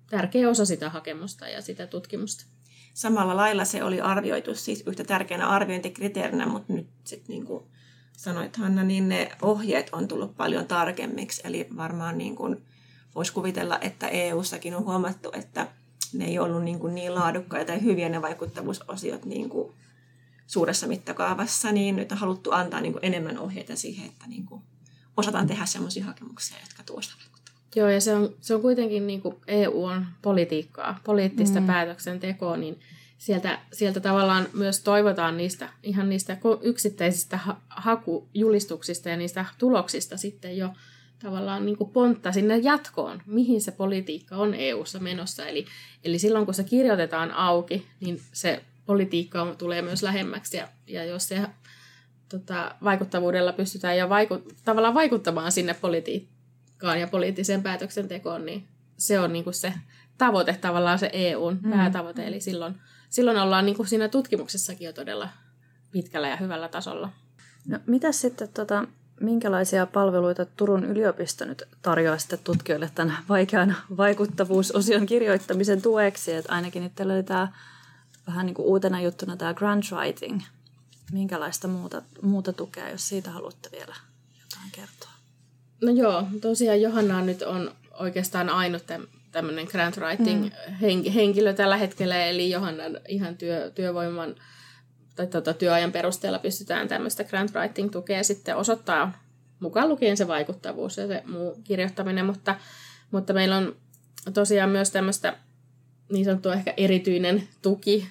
tärkeä 0.10 0.50
osa 0.50 0.66
sitä 0.66 0.90
hakemusta 0.90 1.48
ja 1.48 1.62
sitä 1.62 1.88
tutkimusta. 1.88 2.46
Samalla 2.94 3.36
lailla 3.36 3.66
se 3.66 3.84
oli 3.84 4.02
arvioitu 4.02 4.56
siis 4.56 4.84
yhtä 4.88 5.04
tärkeänä 5.04 5.48
arviointikriteerinä, 5.48 6.46
mutta 6.46 6.74
nyt 6.74 6.88
sit 7.04 7.28
niinku 7.28 7.68
sanoit 8.18 8.58
Hanna, 8.58 8.84
niin 8.84 9.10
ne 9.10 9.32
ohjeet 9.42 9.90
on 9.92 10.08
tullut 10.08 10.38
paljon 10.38 10.68
tarkemmiksi. 10.68 11.42
Eli 11.46 11.68
varmaan 11.78 12.18
niin 12.18 12.36
kuin 12.36 12.66
voisi 13.16 13.34
kuvitella, 13.34 13.80
että 13.82 14.08
EU-sakin 14.08 14.76
on 14.76 14.86
huomattu, 14.86 15.32
että 15.34 15.68
ne 16.14 16.26
ei 16.26 16.40
ollut 16.40 16.64
niin, 16.64 16.80
kuin 16.80 16.96
niin 16.96 17.16
laadukkaita 17.16 17.72
tai 17.72 17.84
hyviä 17.84 18.10
ne 18.10 18.22
vaikuttavuusosiot 18.22 19.26
niin 19.26 19.50
kuin 19.50 19.74
suuressa 20.48 20.88
mittakaavassa, 20.88 21.72
niin 21.72 21.96
nyt 21.96 22.12
on 22.12 22.18
haluttu 22.18 22.52
antaa 22.52 22.82
niin 22.82 22.94
kuin 22.94 23.06
enemmän 23.06 23.40
ohjeita 23.40 23.76
siihen, 23.76 24.06
että 24.06 24.28
niin 24.28 24.46
kuin 24.46 24.62
osataan 25.20 25.48
tehdä 25.48 25.66
sellaisia 25.66 26.06
hakemuksia, 26.06 26.58
jotka 26.62 26.84
tuosta 26.84 27.16
Joo, 27.76 27.90
ja 27.90 28.02
se 28.02 28.16
on, 28.16 28.36
se 28.42 28.56
on 28.56 28.62
kuitenkin 28.62 29.08
niin 29.08 29.22
kuin 29.22 29.36
EU 29.48 29.86
on 29.86 30.06
politiikkaa, 30.22 31.00
poliittista 31.04 31.60
mm. 31.60 31.68
päätöksentekoa, 31.68 32.58
niin 32.58 32.80
sieltä, 33.18 33.60
sieltä 33.74 34.00
tavallaan 34.00 34.48
myös 34.54 34.80
toivotaan 34.80 35.38
niistä, 35.38 35.70
ihan 35.84 36.10
niistä 36.10 36.38
yksittäisistä 36.62 37.38
ha- 37.38 37.62
hakujulistuksista 37.70 39.10
ja 39.10 39.18
niistä 39.18 39.46
tuloksista 39.58 40.18
sitten 40.18 40.58
jo 40.58 40.70
tavallaan 41.20 41.66
niin 41.66 41.78
kuin 41.78 41.90
pontta 41.90 42.32
sinne 42.32 42.58
jatkoon, 42.58 43.22
mihin 43.26 43.62
se 43.62 43.72
politiikka 43.72 44.36
on 44.36 44.54
EU-ssa 44.54 45.00
menossa. 45.00 45.46
Eli, 45.46 45.66
eli 46.04 46.20
silloin 46.20 46.46
kun 46.46 46.54
se 46.54 46.64
kirjoitetaan 46.64 47.32
auki, 47.32 47.88
niin 48.00 48.22
se 48.34 48.62
politiikka 48.86 49.42
on, 49.42 49.58
tulee 49.58 49.82
myös 49.82 50.04
lähemmäksi. 50.04 50.58
Ja, 50.58 50.68
ja 50.88 51.04
jos 51.04 51.28
se 51.28 51.42
tota, 52.30 52.76
vaikuttavuudella 52.84 53.54
pystytään 53.54 53.98
jo 53.98 54.10
vaiku, 54.10 54.42
tavallaan 54.66 54.94
vaikuttamaan 54.94 55.52
sinne 55.52 55.74
politiikkaan 55.74 57.00
ja 57.00 57.08
poliittiseen 57.08 57.64
päätöksentekoon, 57.64 58.46
niin 58.46 58.68
se 58.98 59.20
on 59.20 59.34
niin 59.34 59.44
kuin 59.44 59.54
se 59.54 59.74
tavoite, 60.18 60.58
tavallaan 60.62 61.00
se 61.00 61.10
EUn 61.14 61.60
mm. 61.64 61.72
päätavoite. 61.72 62.28
Eli 62.28 62.42
silloin, 62.42 62.76
silloin 63.10 63.38
ollaan 63.38 63.66
niin 63.66 63.76
kuin 63.76 63.88
siinä 63.88 64.08
tutkimuksessakin 64.08 64.86
jo 64.86 64.94
todella 64.94 65.30
pitkällä 65.92 66.28
ja 66.28 66.36
hyvällä 66.36 66.68
tasolla. 66.68 67.10
No, 67.68 67.80
mitä 67.86 68.12
sitten, 68.12 68.50
tota, 68.54 68.88
minkälaisia 69.20 69.86
palveluita 69.86 70.46
Turun 70.46 70.86
yliopisto 70.86 71.46
nyt 71.46 71.64
tarjoaa 71.82 72.18
sitten 72.18 72.40
tutkijoille 72.44 72.92
tämän 72.96 73.18
vaikean 73.30 73.76
vaikuttavuusosion 73.98 75.06
kirjoittamisen 75.06 75.82
tueksi? 75.82 76.34
Että 76.34 76.54
ainakin 76.54 76.84
nyt 76.84 76.96
teillä 76.96 77.14
oli 77.14 77.24
tämä 77.24 77.48
vähän 78.28 78.46
niin 78.46 78.54
kuin 78.54 78.66
uutena 78.68 79.02
juttuna 79.02 79.38
tämä 79.38 79.54
grant 79.54 79.86
writing. 79.92 80.42
Minkälaista 81.12 81.68
muuta, 81.68 82.02
muuta 82.22 82.54
tukea, 82.54 82.90
jos 82.90 83.10
siitä 83.10 83.32
haluatte 83.32 83.70
vielä 83.72 83.96
jotain 84.40 84.72
kertoa? 84.72 85.12
No 85.82 85.92
joo, 85.92 86.28
tosiaan 86.42 86.82
Johanna 86.82 87.22
nyt 87.22 87.42
on 87.42 87.76
oikeastaan 87.94 88.50
ainut 88.50 88.84
tämmöinen 89.32 89.68
grant 89.72 89.98
writing 89.98 90.44
mm. 90.44 91.12
henkilö 91.12 91.54
tällä 91.54 91.78
hetkellä, 91.78 92.26
eli 92.26 92.50
Johannan 92.50 93.00
ihan 93.08 93.38
työ, 93.38 93.72
työvoiman 93.76 94.36
tai 95.16 95.28
tuota, 95.28 95.54
työajan 95.54 95.92
perusteella 95.92 96.40
pystytään 96.40 96.88
tämmöistä 96.88 97.24
grant 97.24 97.54
writing 97.56 97.92
tukea 97.92 98.24
sitten 98.24 98.58
osoittaa 98.58 99.24
mukaan 99.60 99.90
lukien 99.90 100.18
se 100.18 100.28
vaikuttavuus 100.28 100.98
ja 100.98 101.08
se 101.08 101.24
muu 101.26 101.62
kirjoittaminen, 101.64 102.26
mutta, 102.26 102.56
mutta 103.12 103.34
meillä 103.34 103.58
on 103.58 103.76
tosiaan 104.34 104.70
myös 104.70 104.92
tämmöistä 104.92 105.38
niin 106.12 106.26
sanottua 106.26 106.54
ehkä 106.54 106.74
erityinen 106.78 107.48
tuki 107.62 108.08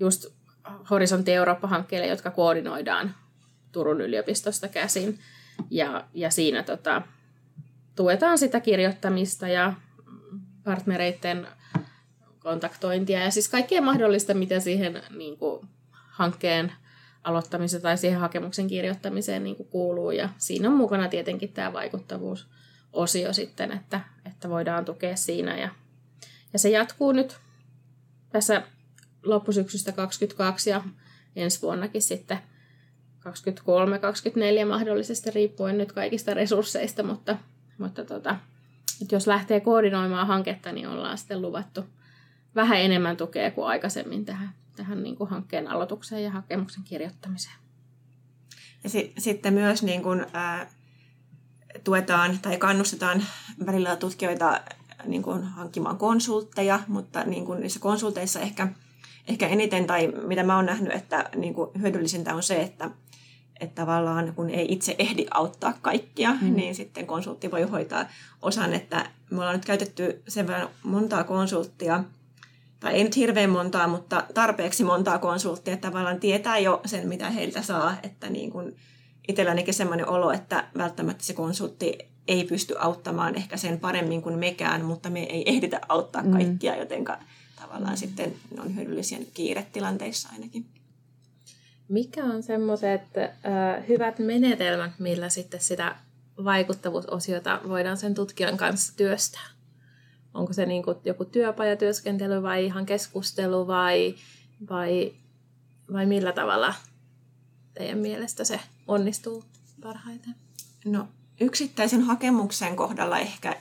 just 0.00 0.26
Horisontti 0.90 1.32
Eurooppa-hankkeille, 1.32 2.06
jotka 2.06 2.30
koordinoidaan 2.30 3.14
Turun 3.72 4.00
yliopistosta 4.00 4.68
käsin. 4.68 5.18
Ja, 5.70 6.04
ja 6.14 6.30
siinä 6.30 6.62
tota, 6.62 7.02
tuetaan 7.96 8.38
sitä 8.38 8.60
kirjoittamista 8.60 9.48
ja 9.48 9.72
partnereiden 10.64 11.46
kontaktointia 12.38 13.24
ja 13.24 13.30
siis 13.30 13.48
kaikkea 13.48 13.82
mahdollista, 13.82 14.34
mitä 14.34 14.60
siihen 14.60 15.02
niin 15.16 15.38
kuin, 15.38 15.68
hankkeen 15.90 16.72
aloittamiseen 17.24 17.82
tai 17.82 17.98
siihen 17.98 18.20
hakemuksen 18.20 18.66
kirjoittamiseen 18.66 19.44
niin 19.44 19.56
kuin 19.56 19.68
kuuluu. 19.68 20.10
Ja 20.10 20.28
siinä 20.38 20.68
on 20.68 20.74
mukana 20.74 21.08
tietenkin 21.08 21.52
tämä 21.52 21.72
vaikuttavuusosio 21.72 23.32
sitten, 23.32 23.72
että, 23.72 24.00
että 24.26 24.48
voidaan 24.48 24.84
tukea 24.84 25.16
siinä. 25.16 25.58
Ja, 25.58 25.68
ja 26.52 26.58
se 26.58 26.70
jatkuu 26.70 27.12
nyt 27.12 27.38
tässä 28.32 28.62
loppusyksystä 29.22 29.92
2022 29.92 30.70
ja 30.70 30.84
ensi 31.36 31.62
vuonnakin 31.62 32.02
sitten 32.02 32.38
23-24 34.64 34.68
mahdollisesti 34.68 35.30
riippuen 35.30 35.78
nyt 35.78 35.92
kaikista 35.92 36.34
resursseista, 36.34 37.02
mutta, 37.02 37.36
mutta 37.78 38.04
tota, 38.04 38.36
että 39.02 39.14
jos 39.14 39.26
lähtee 39.26 39.60
koordinoimaan 39.60 40.26
hanketta, 40.26 40.72
niin 40.72 40.88
ollaan 40.88 41.18
sitten 41.18 41.42
luvattu 41.42 41.84
vähän 42.54 42.80
enemmän 42.80 43.16
tukea 43.16 43.50
kuin 43.50 43.66
aikaisemmin 43.66 44.24
tähän, 44.24 44.50
tähän 44.76 45.02
niin 45.02 45.16
kuin 45.16 45.30
hankkeen 45.30 45.68
aloitukseen 45.68 46.24
ja 46.24 46.30
hakemuksen 46.30 46.84
kirjoittamiseen. 46.84 47.56
Ja 48.84 48.90
si- 48.90 49.12
sitten 49.18 49.54
myös 49.54 49.82
niin 49.82 50.02
kuin, 50.02 50.26
ää, 50.32 50.70
tuetaan 51.84 52.38
tai 52.38 52.56
kannustetaan 52.56 53.22
välillä 53.66 53.96
tutkijoita 53.96 54.60
niin 55.04 55.22
kuin 55.22 55.42
hankkimaan 55.42 55.98
konsultteja, 55.98 56.80
mutta 56.86 57.24
niin 57.24 57.46
kuin 57.46 57.60
niissä 57.60 57.80
konsulteissa 57.80 58.40
ehkä– 58.40 58.68
ehkä 59.28 59.48
eniten, 59.48 59.86
tai 59.86 60.12
mitä 60.26 60.42
mä 60.42 60.56
oon 60.56 60.66
nähnyt, 60.66 60.92
että 60.92 61.30
niin 61.36 61.54
kuin 61.54 61.70
hyödyllisintä 61.80 62.34
on 62.34 62.42
se, 62.42 62.60
että, 62.60 62.90
että 63.60 63.82
tavallaan 63.82 64.32
kun 64.34 64.50
ei 64.50 64.72
itse 64.72 64.94
ehdi 64.98 65.26
auttaa 65.30 65.72
kaikkia, 65.82 66.34
mm. 66.40 66.54
niin 66.54 66.74
sitten 66.74 67.06
konsultti 67.06 67.50
voi 67.50 67.62
hoitaa 67.62 68.06
osan, 68.42 68.72
että 68.72 69.10
me 69.30 69.36
ollaan 69.36 69.54
nyt 69.54 69.64
käytetty 69.64 70.22
sen 70.28 70.46
verran 70.46 70.68
montaa 70.82 71.24
konsulttia, 71.24 72.04
tai 72.80 72.94
ei 72.94 73.04
nyt 73.04 73.16
hirveän 73.16 73.50
montaa, 73.50 73.88
mutta 73.88 74.24
tarpeeksi 74.34 74.84
montaa 74.84 75.18
konsulttia, 75.18 75.74
että 75.74 75.88
tavallaan 75.88 76.20
tietää 76.20 76.58
jo 76.58 76.80
sen, 76.84 77.08
mitä 77.08 77.30
heiltä 77.30 77.62
saa, 77.62 77.96
että 78.02 78.30
niin 78.30 78.50
kuin 78.50 78.76
itsellänikin 79.28 79.74
sellainen 79.74 80.08
olo, 80.08 80.32
että 80.32 80.64
välttämättä 80.78 81.24
se 81.24 81.32
konsultti 81.32 81.98
ei 82.28 82.44
pysty 82.44 82.74
auttamaan 82.78 83.34
ehkä 83.34 83.56
sen 83.56 83.80
paremmin 83.80 84.22
kuin 84.22 84.38
mekään, 84.38 84.84
mutta 84.84 85.10
me 85.10 85.22
ei 85.22 85.50
ehditä 85.50 85.80
auttaa 85.88 86.22
mm. 86.22 86.30
kaikkia, 86.30 86.72
mm. 86.72 86.78
jotenka 86.78 87.18
tavallaan 87.70 87.96
sitten 87.96 88.34
ne 88.54 88.62
on 88.62 88.76
hyödyllisiä 88.76 89.18
kiiretilanteissa 89.34 90.28
ainakin. 90.32 90.66
Mikä 91.88 92.24
on 92.24 92.42
semmoiset 92.42 93.02
äh, 93.18 93.88
hyvät 93.88 94.18
menetelmät, 94.18 94.92
millä 94.98 95.28
sitten 95.28 95.60
sitä 95.60 95.96
vaikuttavuusosiota 96.44 97.60
voidaan 97.68 97.96
sen 97.96 98.14
tutkijan 98.14 98.56
kanssa 98.56 98.96
työstää? 98.96 99.46
Onko 100.34 100.52
se 100.52 100.66
niin 100.66 100.82
kuin 100.82 100.96
joku 101.04 101.24
työpajatyöskentely 101.24 102.42
vai 102.42 102.64
ihan 102.64 102.86
keskustelu 102.86 103.66
vai, 103.66 104.14
vai, 104.70 105.14
vai 105.92 106.06
millä 106.06 106.32
tavalla 106.32 106.74
teidän 107.74 107.98
mielestä 107.98 108.44
se 108.44 108.60
onnistuu 108.86 109.44
parhaiten? 109.82 110.34
No 110.84 111.08
yksittäisen 111.40 112.02
hakemuksen 112.02 112.76
kohdalla 112.76 113.18
ehkä 113.18 113.56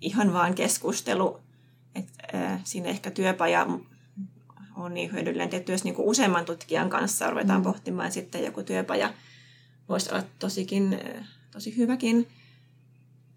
ihan 0.00 0.32
vaan 0.32 0.54
keskustelu 0.54 1.43
siinä 2.64 2.88
ehkä 2.88 3.10
työpaja 3.10 3.66
on 4.76 4.94
niin 4.94 5.12
hyödyllinen, 5.12 5.54
että 5.54 5.72
jos 5.72 5.84
niin 5.84 5.94
useamman 5.98 6.44
tutkijan 6.44 6.90
kanssa 6.90 7.30
ruvetaan 7.30 7.60
mm. 7.60 7.64
pohtimaan, 7.64 8.12
sitten 8.12 8.44
joku 8.44 8.62
työpaja 8.62 9.14
voisi 9.88 10.10
olla 10.10 10.22
tosikin, 10.38 11.00
tosi 11.50 11.76
hyväkin. 11.76 12.28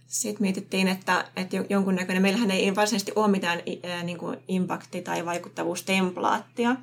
Sitten 0.07 0.41
mietittiin, 0.41 0.88
että, 0.88 1.25
että 1.36 1.57
jonkunnäköinen, 1.69 2.21
meillähän 2.21 2.51
ei 2.51 2.75
varsinaisesti 2.75 3.12
ole 3.15 3.27
mitään 3.27 3.62
niin 4.03 4.17
kuin 4.17 4.38
impakti- 4.47 5.01
tai 5.01 5.25
vaikuttavuustemplaattia. 5.25 6.75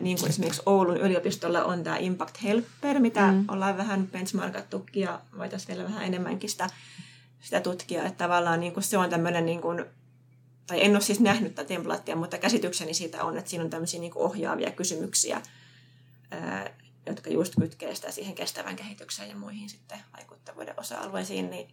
Niin 0.00 0.18
kuin 0.18 0.28
esimerkiksi 0.28 0.62
Oulun 0.66 0.96
yliopistolla 0.96 1.64
on 1.64 1.84
tämä 1.84 1.96
Impact 1.96 2.42
Helper, 2.42 2.98
mitä 2.98 3.32
mm. 3.32 3.44
ollaan 3.48 3.76
vähän 3.76 4.06
benchmarkattu 4.06 4.86
ja 4.94 5.20
voitaisiin 5.38 5.68
vielä 5.68 5.88
vähän 5.88 6.04
enemmänkin 6.04 6.50
sitä, 6.50 6.70
sitä 7.40 7.60
tutkia. 7.60 8.02
Että 8.02 8.24
tavallaan 8.24 8.60
niin 8.60 8.72
kuin 8.72 8.84
se 8.84 8.98
on 8.98 9.10
tämmöinen 9.10 9.46
niin 9.46 9.60
kuin 9.60 9.84
tai 10.66 10.84
en 10.84 10.90
ole 10.90 11.00
siis 11.00 11.20
nähnyt 11.20 11.54
tätä 11.54 11.68
templaattia, 11.68 12.16
mutta 12.16 12.38
käsitykseni 12.38 12.94
siitä 12.94 13.24
on, 13.24 13.36
että 13.36 13.50
siinä 13.50 13.64
on 13.64 13.70
tämmöisiä 13.70 14.00
niin 14.00 14.12
ohjaavia 14.14 14.70
kysymyksiä, 14.70 15.42
jotka 17.06 17.30
just 17.30 17.54
kytkee 17.60 17.94
sitä 17.94 18.10
siihen 18.10 18.34
kestävän 18.34 18.76
kehitykseen 18.76 19.28
ja 19.28 19.36
muihin 19.36 19.70
sitten 19.70 19.98
vaikuttavuuden 20.16 20.74
osa-alueisiin, 20.76 21.50
niin 21.50 21.68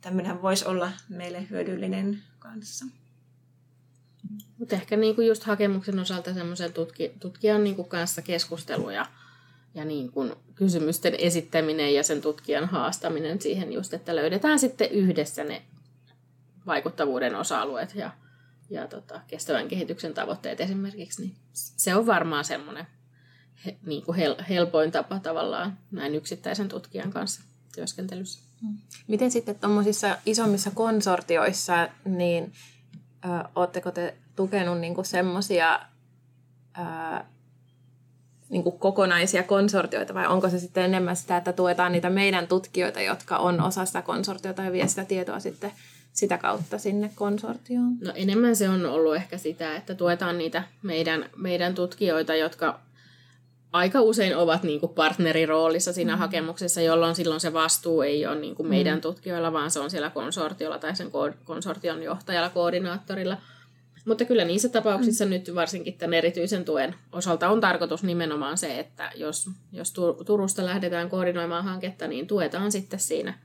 tämmöinen 0.00 0.42
voisi 0.42 0.64
olla 0.64 0.92
meille 1.08 1.46
hyödyllinen 1.50 2.22
kanssa. 2.38 2.84
Mutta 4.58 4.76
ehkä 4.76 4.96
niinku 4.96 5.20
just 5.20 5.42
hakemuksen 5.42 5.98
osalta 5.98 6.34
semmoisen 6.34 6.72
tutki, 6.72 7.12
tutkijan 7.20 7.64
niinku 7.64 7.84
kanssa 7.84 8.22
keskustelu 8.22 8.90
ja, 8.90 9.06
ja 9.74 9.84
niinku 9.84 10.32
kysymysten 10.54 11.14
esittäminen 11.18 11.94
ja 11.94 12.02
sen 12.02 12.20
tutkijan 12.20 12.68
haastaminen 12.68 13.40
siihen 13.40 13.72
just, 13.72 13.94
että 13.94 14.16
löydetään 14.16 14.58
sitten 14.58 14.90
yhdessä 14.90 15.44
ne 15.44 15.62
vaikuttavuuden 16.66 17.34
osa-alueet 17.36 17.94
ja 17.94 18.10
ja 18.70 18.88
tota, 18.88 19.20
kestävän 19.26 19.68
kehityksen 19.68 20.14
tavoitteet 20.14 20.60
esimerkiksi, 20.60 21.22
niin 21.22 21.34
se 21.52 21.94
on 21.94 22.06
varmaan 22.06 22.44
semmoinen 22.44 22.86
he, 23.66 23.76
niin 23.86 24.02
kuin 24.02 24.16
hel, 24.16 24.36
helpoin 24.48 24.92
tapa 24.92 25.18
tavallaan 25.18 25.78
näin 25.90 26.14
yksittäisen 26.14 26.68
tutkijan 26.68 27.10
kanssa 27.10 27.42
työskentelyssä. 27.74 28.40
Mm. 28.62 28.78
Miten 29.06 29.30
sitten 29.30 29.58
tuommoisissa 29.58 30.18
isommissa 30.26 30.70
konsortioissa, 30.70 31.88
niin 32.04 32.52
ö, 33.24 33.48
ootteko 33.54 33.90
te 33.90 34.14
tukenut 34.36 34.80
niinku 34.80 35.04
semmoisia 35.04 35.80
niin 38.48 38.62
kuin 38.62 38.78
kokonaisia 38.78 39.42
konsortioita 39.42 40.14
vai 40.14 40.26
onko 40.26 40.48
se 40.48 40.58
sitten 40.58 40.84
enemmän 40.84 41.16
sitä, 41.16 41.36
että 41.36 41.52
tuetaan 41.52 41.92
niitä 41.92 42.10
meidän 42.10 42.46
tutkijoita, 42.46 43.00
jotka 43.00 43.36
on 43.36 43.60
osa 43.60 43.84
sitä 43.84 44.02
konsortiota 44.02 44.62
ja 44.62 44.72
vie 44.72 44.88
sitä 44.88 45.04
tietoa 45.04 45.40
sitten 45.40 45.72
sitä 46.14 46.38
kautta 46.38 46.78
sinne 46.78 47.10
konsortioon? 47.14 47.96
No 48.00 48.12
enemmän 48.14 48.56
se 48.56 48.68
on 48.68 48.86
ollut 48.86 49.16
ehkä 49.16 49.38
sitä, 49.38 49.76
että 49.76 49.94
tuetaan 49.94 50.38
niitä 50.38 50.62
meidän, 50.82 51.30
meidän 51.36 51.74
tutkijoita, 51.74 52.34
jotka 52.34 52.80
aika 53.72 54.00
usein 54.00 54.36
ovat 54.36 54.62
niin 54.62 54.80
kuin 54.80 54.94
partneriroolissa 54.94 55.92
siinä 55.92 56.12
mm. 56.12 56.18
hakemuksessa, 56.18 56.80
jolloin 56.80 57.14
silloin 57.14 57.40
se 57.40 57.52
vastuu 57.52 58.02
ei 58.02 58.26
ole 58.26 58.34
niin 58.40 58.54
kuin 58.54 58.68
meidän 58.68 58.98
mm. 58.98 59.00
tutkijoilla, 59.00 59.52
vaan 59.52 59.70
se 59.70 59.80
on 59.80 59.90
siellä 59.90 60.10
konsortiolla 60.10 60.78
tai 60.78 60.96
sen 60.96 61.10
konsortion 61.44 62.02
johtajalla, 62.02 62.50
koordinaattorilla. 62.50 63.36
Mutta 64.04 64.24
kyllä 64.24 64.44
niissä 64.44 64.68
tapauksissa 64.68 65.24
mm. 65.24 65.30
nyt 65.30 65.54
varsinkin 65.54 65.98
tämän 65.98 66.14
erityisen 66.14 66.64
tuen 66.64 66.94
osalta 67.12 67.48
on 67.48 67.60
tarkoitus 67.60 68.02
nimenomaan 68.02 68.58
se, 68.58 68.78
että 68.78 69.10
jos, 69.14 69.50
jos 69.72 69.92
Turusta 70.26 70.64
lähdetään 70.64 71.10
koordinoimaan 71.10 71.64
hanketta, 71.64 72.06
niin 72.06 72.26
tuetaan 72.26 72.72
sitten 72.72 73.00
siinä 73.00 73.38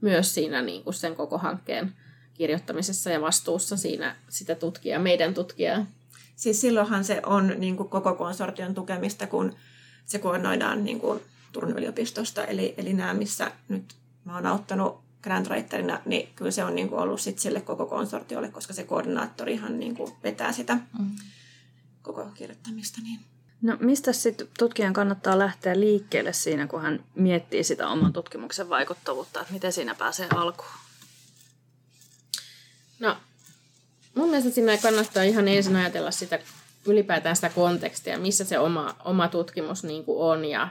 myös 0.00 0.34
siinä 0.34 0.62
niin 0.62 0.84
kuin 0.84 0.94
sen 0.94 1.14
koko 1.14 1.38
hankkeen 1.38 1.92
kirjoittamisessa 2.38 3.10
ja 3.10 3.20
vastuussa 3.20 3.76
siinä 3.76 4.16
sitä 4.28 4.54
tutkijaa, 4.54 5.00
meidän 5.00 5.34
tutkijaa. 5.34 5.86
Siis 6.36 6.60
silloinhan 6.60 7.04
se 7.04 7.20
on 7.26 7.54
niin 7.56 7.76
kuin 7.76 7.88
koko 7.88 8.14
konsortion 8.14 8.74
tukemista, 8.74 9.26
kun 9.26 9.54
se 10.06 10.18
koordinoidaan 10.18 10.84
niin 10.84 11.00
kuin 11.00 11.20
Turun 11.52 11.78
yliopistosta. 11.78 12.44
Eli, 12.44 12.74
eli 12.76 12.92
nämä, 12.92 13.14
missä 13.14 13.52
nyt 13.68 13.96
mä 14.24 14.34
oon 14.34 14.46
auttanut 14.46 15.00
grantwriterina, 15.22 16.00
niin 16.04 16.28
kyllä 16.36 16.50
se 16.50 16.64
on 16.64 16.74
niin 16.74 16.88
kuin 16.88 17.00
ollut 17.00 17.20
sit 17.20 17.38
sille 17.38 17.60
koko 17.60 17.86
konsortiolle, 17.86 18.48
koska 18.50 18.72
se 18.72 18.84
koordinaattorihan 18.84 19.78
niin 19.78 19.96
kuin 19.96 20.12
vetää 20.22 20.52
sitä 20.52 20.74
mm. 20.98 21.10
koko 22.02 22.24
kirjoittamista. 22.34 23.00
Niin. 23.02 23.20
No 23.62 23.76
mistä 23.80 24.12
sitten 24.12 24.48
tutkijan 24.58 24.92
kannattaa 24.92 25.38
lähteä 25.38 25.80
liikkeelle 25.80 26.32
siinä, 26.32 26.66
kun 26.66 26.82
hän 26.82 27.04
miettii 27.14 27.64
sitä 27.64 27.88
oman 27.88 28.12
tutkimuksen 28.12 28.68
vaikuttavuutta, 28.68 29.40
että 29.40 29.52
miten 29.52 29.72
siinä 29.72 29.94
pääsee 29.94 30.26
alkuun? 30.34 30.70
No, 33.00 33.16
mun 34.14 34.28
mielestä 34.28 34.50
siinä 34.50 34.78
kannattaa 34.78 35.22
ihan 35.22 35.48
ensin 35.48 35.76
ajatella 35.76 36.10
sitä 36.10 36.38
ylipäätään 36.86 37.36
sitä 37.36 37.48
kontekstia, 37.48 38.18
missä 38.18 38.44
se 38.44 38.58
oma, 38.58 38.96
oma 39.04 39.28
tutkimus 39.28 39.84
niin 39.84 40.04
kuin 40.04 40.18
on 40.18 40.44
ja, 40.44 40.68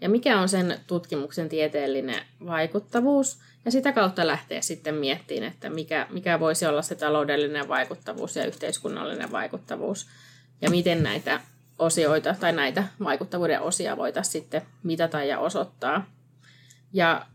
ja 0.00 0.08
mikä 0.08 0.40
on 0.40 0.48
sen 0.48 0.80
tutkimuksen 0.86 1.48
tieteellinen 1.48 2.22
vaikuttavuus. 2.46 3.38
Ja 3.64 3.70
sitä 3.70 3.92
kautta 3.92 4.26
lähtee 4.26 4.62
sitten 4.62 4.94
miettimään, 4.94 5.52
että 5.52 5.70
mikä, 5.70 6.06
mikä 6.10 6.40
voisi 6.40 6.66
olla 6.66 6.82
se 6.82 6.94
taloudellinen 6.94 7.68
vaikuttavuus 7.68 8.36
ja 8.36 8.46
yhteiskunnallinen 8.46 9.32
vaikuttavuus. 9.32 10.06
Ja 10.62 10.70
miten 10.70 11.02
näitä 11.02 11.40
osioita 11.78 12.34
tai 12.40 12.52
näitä 12.52 12.84
vaikuttavuuden 13.04 13.60
osia 13.60 13.96
voitaisiin 13.96 14.32
sitten 14.32 14.62
mitata 14.82 15.24
ja 15.24 15.38
osoittaa. 15.38 16.06
Ja 16.92 17.26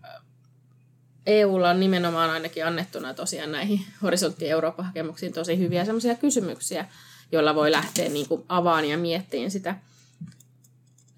EUlla 1.25 1.69
on 1.69 1.79
nimenomaan 1.79 2.29
ainakin 2.29 2.65
annettuna 2.65 3.13
tosiaan 3.13 3.51
näihin 3.51 3.79
horisontti 4.01 4.49
Eurooppa-hakemuksiin 4.49 5.33
tosi 5.33 5.57
hyviä 5.57 5.85
semmoisia 5.85 6.15
kysymyksiä, 6.15 6.85
joilla 7.31 7.55
voi 7.55 7.71
lähteä 7.71 8.09
niin 8.09 8.27
kuin 8.27 8.43
avaan 8.49 8.85
ja 8.85 8.97
miettiin 8.97 9.51
sitä. 9.51 9.75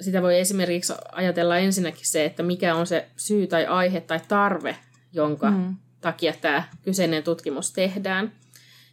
Sitä 0.01 0.22
voi 0.22 0.39
esimerkiksi 0.39 0.93
ajatella 1.12 1.58
ensinnäkin 1.58 2.08
se, 2.08 2.26
että 2.26 2.43
mikä 2.43 2.76
on 2.76 2.88
se 2.88 3.08
syy 3.16 3.47
tai 3.47 3.66
aihe 3.66 4.01
tai 4.01 4.20
tarve, 4.28 4.78
jonka 5.14 5.51
mm. 5.51 5.76
takia 6.01 6.34
tämä 6.41 6.64
kyseinen 6.84 7.24
tutkimus 7.24 7.74
tehdään. 7.74 8.32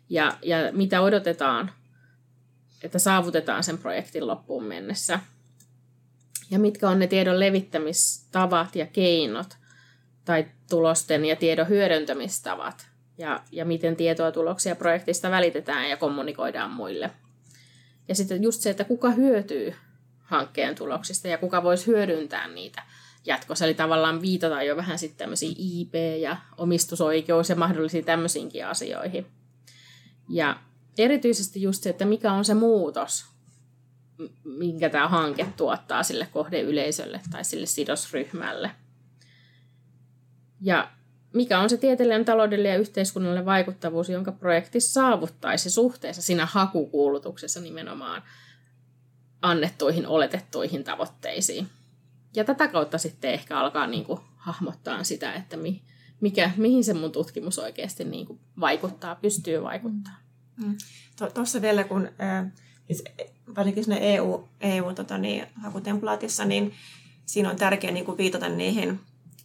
Ja, 0.08 0.38
ja 0.42 0.56
mitä 0.72 1.00
odotetaan, 1.00 1.70
että 2.82 2.98
saavutetaan 2.98 3.64
sen 3.64 3.78
projektin 3.78 4.26
loppuun 4.26 4.64
mennessä. 4.64 5.20
Ja 6.50 6.58
mitkä 6.58 6.88
on 6.88 6.98
ne 6.98 7.06
tiedon 7.06 7.40
levittämistavat 7.40 8.76
ja 8.76 8.86
keinot 8.86 9.56
tai 10.24 10.46
tulosten 10.70 11.24
ja 11.24 11.36
tiedon 11.36 11.68
hyödyntämistavat 11.68 12.86
ja, 13.18 13.42
ja 13.52 13.64
miten 13.64 13.96
tietoa, 13.96 14.32
tuloksia 14.32 14.76
projektista 14.76 15.30
välitetään 15.30 15.90
ja 15.90 15.96
kommunikoidaan 15.96 16.70
muille. 16.70 17.10
Ja 18.08 18.14
sitten 18.14 18.42
just 18.42 18.60
se, 18.60 18.70
että 18.70 18.84
kuka 18.84 19.10
hyötyy 19.10 19.74
hankkeen 20.22 20.74
tuloksista 20.74 21.28
ja 21.28 21.38
kuka 21.38 21.62
voisi 21.62 21.86
hyödyntää 21.86 22.48
niitä 22.48 22.82
jatkossa. 23.26 23.64
Eli 23.64 23.74
tavallaan 23.74 24.22
viitataan 24.22 24.66
jo 24.66 24.76
vähän 24.76 24.98
sitten 24.98 25.18
tämmöisiin 25.18 25.54
IP- 25.58 26.20
ja 26.20 26.36
omistusoikeus 26.56 27.48
ja 27.48 27.56
mahdollisiin 27.56 28.04
tämmöisiinkin 28.04 28.66
asioihin. 28.66 29.26
Ja 30.28 30.60
erityisesti 30.98 31.62
just 31.62 31.82
se, 31.82 31.90
että 31.90 32.04
mikä 32.04 32.32
on 32.32 32.44
se 32.44 32.54
muutos, 32.54 33.24
minkä 34.44 34.90
tämä 34.90 35.08
hanke 35.08 35.46
tuottaa 35.56 36.02
sille 36.02 36.28
kohdeyleisölle 36.32 37.20
tai 37.30 37.44
sille 37.44 37.66
sidosryhmälle. 37.66 38.70
Ja 40.64 40.90
mikä 41.32 41.60
on 41.60 41.70
se 41.70 41.76
tieteellinen, 41.76 42.24
taloudellinen 42.24 42.72
ja 42.72 42.78
yhteiskunnallinen 42.78 43.46
vaikuttavuus, 43.46 44.08
jonka 44.08 44.32
projekti 44.32 44.80
saavuttaisi 44.80 45.70
suhteessa 45.70 46.22
siinä 46.22 46.46
hakukuulutuksessa 46.46 47.60
nimenomaan 47.60 48.22
annettuihin 49.42 50.06
oletettuihin 50.06 50.84
tavoitteisiin. 50.84 51.66
Ja 52.36 52.44
tätä 52.44 52.68
kautta 52.68 52.98
sitten 52.98 53.30
ehkä 53.30 53.58
alkaa 53.58 53.86
niin 53.86 54.04
kuin 54.04 54.20
hahmottaa 54.36 55.04
sitä, 55.04 55.32
että 55.32 55.56
mi, 55.56 55.82
mikä, 56.20 56.50
mihin 56.56 56.84
se 56.84 56.94
mun 56.94 57.12
tutkimus 57.12 57.58
oikeasti 57.58 58.04
niin 58.04 58.26
kuin 58.26 58.38
vaikuttaa, 58.60 59.14
pystyy 59.14 59.62
vaikuttaa. 59.62 60.16
Mm. 60.56 60.76
Tuossa 61.34 61.62
vielä, 61.62 61.84
kun 61.84 62.08
äh, 62.20 62.52
siis 62.86 63.04
varsinkin 63.56 63.84
siinä 63.84 63.98
EU, 63.98 64.48
EU 64.60 64.92
tota, 64.94 65.18
niin, 65.18 65.46
niin 66.44 66.74
siinä 67.26 67.50
on 67.50 67.56
tärkeää 67.56 67.92
niin 67.92 68.18
viitata 68.18 68.48
niihin 68.48 69.00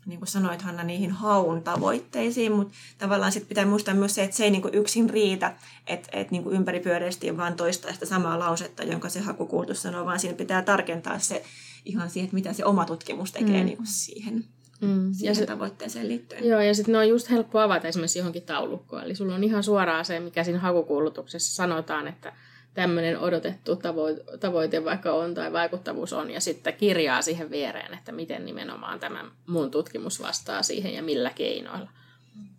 niin 0.10 0.20
kuin 0.20 0.28
sanoit 0.28 0.62
Hanna, 0.62 0.84
niihin 0.84 1.12
haun 1.12 1.64
tavoitteisiin, 1.64 2.52
mutta 2.52 2.74
tavallaan 2.98 3.32
sitten 3.32 3.50
pitää 3.50 3.66
muistaa 3.66 3.94
myös 3.94 4.16
se, 4.16 4.24
että 4.24 4.38
se 4.38 4.44
ei 4.44 4.52
niin 4.52 4.62
kuin 4.62 4.74
yksin 4.74 5.10
riitä, 5.10 5.56
että, 5.88 6.10
että 6.14 6.32
niin 6.32 6.52
ympäripyöreästi 6.52 7.38
vaan 7.38 7.56
toistaa 7.56 7.94
sitä 7.94 8.06
samaa 8.06 8.40
lausetta, 8.40 8.84
jonka 8.84 9.10
se 9.10 9.20
hakukuulutus 9.20 9.82
sanoo, 9.82 10.06
vaan 10.06 10.20
siinä 10.20 10.38
pitää 10.38 10.62
tarkentaa 10.62 11.20
se 11.20 11.44
ihan 11.86 12.10
siihen, 12.10 12.26
että 12.26 12.36
mitä 12.36 12.54
se 12.54 12.66
oma 12.66 12.86
tutkimus 12.86 13.32
tekee 13.32 13.60
mm. 13.60 13.66
niin 13.66 13.78
kuin 13.78 13.88
siihen. 13.88 14.46
Mm. 14.82 15.14
Siihen 15.14 15.32
ja 15.32 15.36
se, 15.36 15.46
tavoitteeseen 15.46 16.08
liittyen. 16.08 16.48
Joo, 16.48 16.62
ja 16.62 16.74
sitten 16.74 16.92
ne 16.92 17.00
on 17.00 17.10
just 17.10 17.30
helppo 17.30 17.60
avata 17.60 17.88
esimerkiksi 17.88 18.20
johonkin 18.20 18.44
taulukkoon. 18.44 19.04
Eli 19.04 19.16
sulla 19.16 19.36
on 19.36 19.44
ihan 19.44 19.64
suoraan 19.64 20.06
se, 20.06 20.20
mikä 20.20 20.44
siinä 20.44 20.60
hakukuulutuksessa 20.60 21.56
sanotaan, 21.56 22.08
että 22.08 22.34
tämmöinen 22.74 23.20
odotettu 23.20 23.76
tavoite, 23.76 24.24
tavoite 24.40 24.86
vaikka 24.86 25.14
on 25.14 25.34
tai 25.34 25.54
vaikuttavuus 25.54 26.14
on, 26.14 26.32
ja 26.32 26.42
sitten 26.42 26.74
kirjaa 26.74 27.22
siihen 27.22 27.50
viereen, 27.50 27.94
että 27.94 28.12
miten 28.12 28.46
nimenomaan 28.46 29.00
tämä 29.00 29.26
mun 29.48 29.72
tutkimus 29.72 30.22
vastaa 30.22 30.64
siihen 30.64 30.94
ja 30.94 31.04
millä 31.04 31.30
keinoilla. 31.30 31.90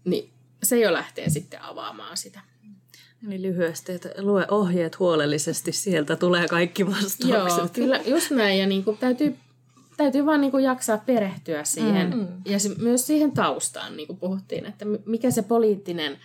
Niin 0.04 0.30
se 0.62 0.80
jo 0.80 0.92
lähtee 0.92 1.30
sitten 1.30 1.62
avaamaan 1.62 2.16
sitä. 2.16 2.40
Eli 3.26 3.42
lyhyesti, 3.42 3.92
että 3.92 4.10
lue 4.18 4.46
ohjeet 4.50 4.98
huolellisesti, 4.98 5.72
sieltä 5.72 6.16
tulee 6.16 6.48
kaikki 6.48 6.86
vastaukset. 6.86 7.58
Joo, 7.58 7.68
kyllä 7.72 8.00
just 8.06 8.30
näin, 8.30 8.58
ja 8.58 8.66
niin 8.66 8.84
kuin 8.84 8.98
täytyy, 8.98 9.36
täytyy 9.96 10.26
vaan 10.26 10.40
niin 10.40 10.50
kuin 10.50 10.64
jaksaa 10.64 10.98
perehtyä 10.98 11.64
siihen, 11.64 12.16
mm. 12.16 12.28
ja 12.44 12.58
se, 12.58 12.68
myös 12.78 13.06
siihen 13.06 13.32
taustaan, 13.32 13.96
niin 13.96 14.06
kuin 14.06 14.18
puhuttiin, 14.18 14.66
että 14.66 14.84
mikä 15.06 15.30
se 15.30 15.42
poliittinen 15.42 16.18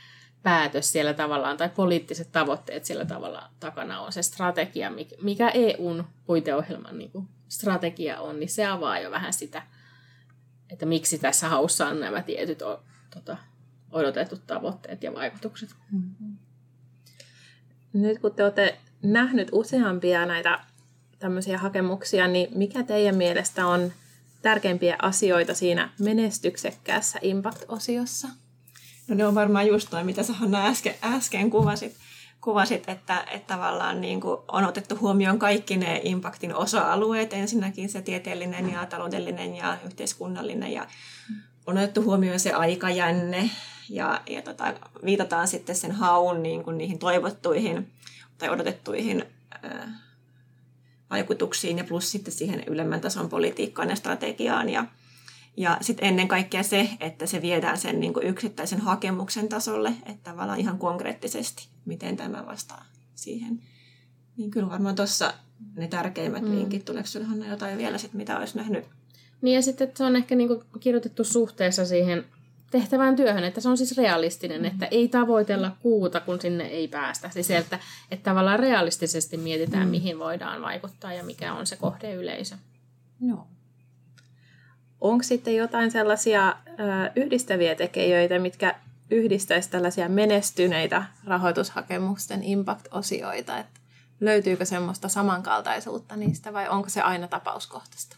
päätös 0.45 0.91
siellä 0.91 1.13
tavallaan, 1.13 1.57
tai 1.57 1.69
poliittiset 1.69 2.31
tavoitteet 2.31 2.85
siellä 2.85 3.05
tavalla 3.05 3.49
takana 3.59 3.99
on 3.99 4.11
se 4.11 4.23
strategia, 4.23 4.91
mikä 5.21 5.49
EUn 5.49 6.05
puiteohjelman 6.25 6.97
niin 6.97 7.11
kuin 7.11 7.27
strategia 7.49 8.19
on, 8.21 8.39
niin 8.39 8.49
se 8.49 8.65
avaa 8.65 8.99
jo 8.99 9.11
vähän 9.11 9.33
sitä, 9.33 9.61
että 10.69 10.85
miksi 10.85 11.17
tässä 11.17 11.49
haussa 11.49 11.87
on 11.87 11.99
nämä 11.99 12.21
tietyt 12.21 12.59
tota, 13.13 13.37
odotetut 13.91 14.47
tavoitteet 14.47 15.03
ja 15.03 15.13
vaikutukset. 15.13 15.69
Mm-hmm. 15.91 16.37
Nyt 17.93 18.19
kun 18.19 18.35
te 18.35 18.43
olette 18.43 18.77
nähnyt 19.03 19.49
useampia 19.51 20.25
näitä 20.25 20.59
tämmöisiä 21.19 21.57
hakemuksia, 21.57 22.27
niin 22.27 22.57
mikä 22.57 22.83
teidän 22.83 23.15
mielestä 23.15 23.67
on 23.67 23.91
tärkeimpiä 24.41 24.95
asioita 25.01 25.53
siinä 25.53 25.89
menestyksekkäässä 25.99 27.19
Impact-osiossa? 27.21 28.27
No 29.08 29.16
ne 29.16 29.26
on 29.28 29.36
varmaan 29.36 29.68
just 29.68 29.91
noin, 29.91 30.06
mitä 30.06 30.24
sä 30.24 30.34
Hanna 30.34 30.66
äsken, 30.66 30.95
äsken 31.03 31.49
kuvasit, 31.49 31.95
kuvasit 32.41 32.89
että, 32.89 33.26
että 33.32 33.53
tavallaan 33.53 34.01
niin 34.01 34.22
kuin 34.22 34.38
on 34.47 34.66
otettu 34.66 34.97
huomioon 35.01 35.39
kaikki 35.39 35.78
ne 35.78 36.01
impaktin 36.03 36.56
osa-alueet, 36.56 37.34
ensinnäkin 37.34 37.89
se 37.89 38.01
tieteellinen 38.01 38.72
ja 38.72 38.86
taloudellinen 38.86 39.56
ja 39.56 39.78
yhteiskunnallinen 39.86 40.72
ja 40.72 40.88
on 41.66 41.78
otettu 41.78 42.03
huomioon 42.03 42.39
se 42.39 42.51
aikajänne 42.51 43.49
ja, 43.89 44.22
ja 44.30 44.41
tota, 44.41 44.74
viitataan 45.06 45.47
sitten 45.47 45.76
sen 45.76 45.91
haun 45.91 46.43
niin 46.43 46.64
kuin 46.64 46.78
niihin 46.78 46.99
toivottuihin 46.99 47.91
tai 48.38 48.49
odotettuihin 48.49 49.26
ää, 49.64 49.99
vaikutuksiin 51.10 51.78
ja 51.78 51.84
plus 51.84 52.12
sitten 52.12 52.34
siihen 52.34 52.64
ylemmän 52.68 53.01
tason 53.01 53.30
politiikkaan 53.30 53.89
ja 53.89 53.95
strategiaan 53.95 54.70
ja, 54.70 54.86
ja 55.58 55.78
sitten 55.82 56.08
ennen 56.08 56.28
kaikkea 56.28 56.64
se, 56.64 56.89
että 56.99 57.26
se 57.26 57.41
viedään 57.41 57.78
sen 57.78 57.99
niin 57.99 58.14
kuin 58.14 58.28
yksittäisen 58.28 58.82
hakemuksen 58.82 59.49
tasolle, 59.49 59.93
että 60.06 60.32
tavallaan 60.32 60.60
ihan 60.60 60.78
konkreettisesti, 60.78 61.68
miten 61.86 62.18
tämä 62.18 62.45
vastaa 62.45 62.86
siihen, 63.16 63.62
Niin 64.38 64.51
kyllä 64.51 64.70
varmaan 64.70 64.95
tuossa 64.95 65.34
ne 65.76 65.88
tärkeimmät 65.88 66.43
mm. 66.43 66.51
linkit. 66.51 66.86
Tuleeko 66.86 67.08
sinulle 67.08 67.30
Hanna 67.30 67.47
jotain 67.47 67.78
vielä, 67.78 67.97
sit, 67.97 68.14
mitä 68.14 68.38
olisi 68.38 68.58
nähnyt? 68.58 68.86
Niin 69.41 69.56
ja 69.56 69.62
sitten 69.62 69.88
että 69.88 69.97
se 69.97 70.03
on 70.03 70.16
ehkä 70.16 70.36
niinku 70.36 70.64
kirjoitettu 70.80 71.24
suhteessa 71.24 71.86
siihen 71.86 72.26
tehtävään 72.72 73.16
työhön, 73.16 73.43
että 73.43 73.62
se 73.62 73.70
on 73.70 73.78
siis 73.78 73.97
realistinen, 73.97 74.62
mm. 74.62 74.66
että 74.66 74.86
ei 74.86 75.08
tavoitella 75.08 75.78
kuuta, 75.82 76.20
kun 76.20 76.41
sinne 76.41 76.64
ei 76.64 76.88
päästä. 76.88 77.30
Siis 77.30 77.51
että, 77.51 77.80
että 78.12 78.24
tavallaan 78.24 78.60
realistisesti 78.60 79.38
mietitään, 79.38 79.88
mm. 79.88 79.91
mihin 79.91 80.20
voidaan 80.20 80.62
vaikuttaa 80.62 81.14
ja 81.14 81.24
mikä 81.24 81.53
on 81.53 81.68
se 81.68 81.76
kohdeyleisö. 81.76 82.56
Joo. 83.22 83.47
Onko 85.01 85.23
sitten 85.23 85.55
jotain 85.55 85.91
sellaisia 85.91 86.55
yhdistäviä 87.15 87.75
tekijöitä, 87.75 88.39
mitkä 88.39 88.75
yhdistäisi 89.11 89.69
tällaisia 89.69 90.09
menestyneitä 90.09 91.03
rahoitushakemusten 91.25 92.43
impact-osioita? 92.43 93.57
Että 93.57 93.79
löytyykö 94.19 94.65
semmoista 94.65 95.09
samankaltaisuutta 95.09 96.15
niistä 96.15 96.53
vai 96.53 96.69
onko 96.69 96.89
se 96.89 97.01
aina 97.01 97.27
tapauskohtaista? 97.27 98.17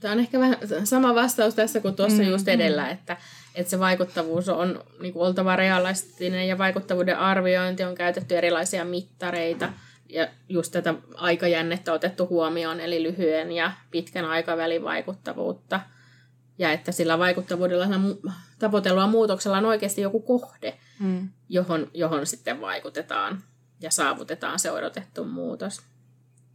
Tämä 0.00 0.12
on 0.12 0.20
ehkä 0.20 0.40
vähän 0.40 0.56
sama 0.84 1.14
vastaus 1.14 1.54
tässä 1.54 1.80
kuin 1.80 1.96
tuossa 1.96 2.22
mm, 2.22 2.28
just 2.28 2.48
edellä, 2.48 2.84
mm. 2.84 2.90
että, 2.90 3.16
että 3.54 3.70
se 3.70 3.78
vaikuttavuus 3.78 4.48
on 4.48 4.84
niin 5.00 5.12
kuin 5.12 5.26
oltava 5.26 5.56
realistinen 5.56 6.48
ja 6.48 6.58
vaikuttavuuden 6.58 7.18
arviointi 7.18 7.84
on 7.84 7.94
käytetty 7.94 8.36
erilaisia 8.38 8.84
mittareita 8.84 9.72
ja 10.08 10.28
just 10.48 10.72
tätä 10.72 10.94
aikajännettä 11.14 11.92
otettu 11.92 12.26
huomioon, 12.26 12.80
eli 12.80 13.02
lyhyen 13.02 13.52
ja 13.52 13.72
pitkän 13.90 14.24
aikavälin 14.24 14.84
vaikuttavuutta. 14.84 15.80
Ja 16.58 16.72
että 16.72 16.92
sillä 16.92 17.18
vaikuttavuudella 17.18 17.86
tavoitellulla 18.58 19.06
muutoksella 19.06 19.58
on 19.58 19.64
oikeasti 19.64 20.00
joku 20.00 20.20
kohde, 20.20 20.78
mm. 21.00 21.28
johon, 21.48 21.90
johon 21.94 22.26
sitten 22.26 22.60
vaikutetaan 22.60 23.42
ja 23.80 23.90
saavutetaan 23.90 24.58
se 24.58 24.70
odotettu 24.70 25.24
muutos. 25.24 25.82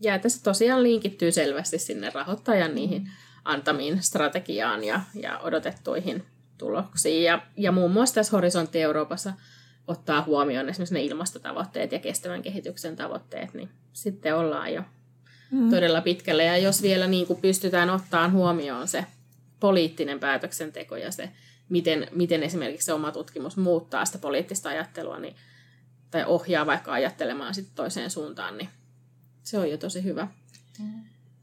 Ja 0.02 0.16
että 0.16 0.30
se 0.30 0.44
tosiaan 0.44 0.84
linkittyy 0.84 1.32
selvästi 1.32 1.80
sinne 1.80 2.10
rahoittajan 2.14 2.76
niihin 2.76 3.12
antamiin 3.46 4.04
strategiaan 4.04 4.84
ja, 4.84 5.02
ja 5.14 5.40
odotettuihin 5.40 6.24
tuloksiin. 6.58 7.24
Ja, 7.24 7.42
ja 7.58 7.72
muun 7.72 7.92
muassa 7.92 8.16
tässä 8.16 8.38
Horisontti 8.38 8.82
Euroopassa 8.82 9.34
ottaa 9.88 10.24
huomioon 10.24 10.70
esimerkiksi 10.70 10.94
ne 10.94 11.02
ilmastotavoitteet 11.04 11.92
ja 11.92 12.00
kestävän 12.00 12.42
kehityksen 12.42 12.96
tavoitteet, 12.96 13.54
niin 13.54 13.70
sitten 13.94 14.36
ollaan 14.36 14.74
jo 14.74 14.84
mm. 15.52 15.70
todella 15.70 16.02
pitkälle. 16.02 16.44
Ja 16.44 16.58
jos 16.58 16.82
vielä 16.82 17.08
niin 17.08 17.28
kuin 17.28 17.42
pystytään 17.42 17.90
ottaa 17.90 18.30
huomioon 18.30 18.88
se 18.88 19.06
poliittinen 19.60 20.20
päätöksenteko 20.20 20.96
ja 20.96 21.12
se, 21.12 21.30
miten, 21.70 22.08
miten 22.12 22.44
esimerkiksi 22.44 22.86
se 22.86 22.94
oma 22.94 23.12
tutkimus 23.12 23.58
muuttaa 23.58 24.06
sitä 24.06 24.18
poliittista 24.18 24.70
ajattelua, 24.70 25.20
niin, 25.20 25.36
tai 26.12 26.24
ohjaa 26.26 26.66
vaikka 26.66 26.92
ajattelemaan 26.92 27.54
sitten 27.54 27.76
toiseen 27.76 28.12
suuntaan, 28.12 28.58
niin 28.58 28.70
se 29.44 29.58
on 29.58 29.72
jo 29.72 29.78
tosi 29.78 30.04
hyvä. 30.04 30.28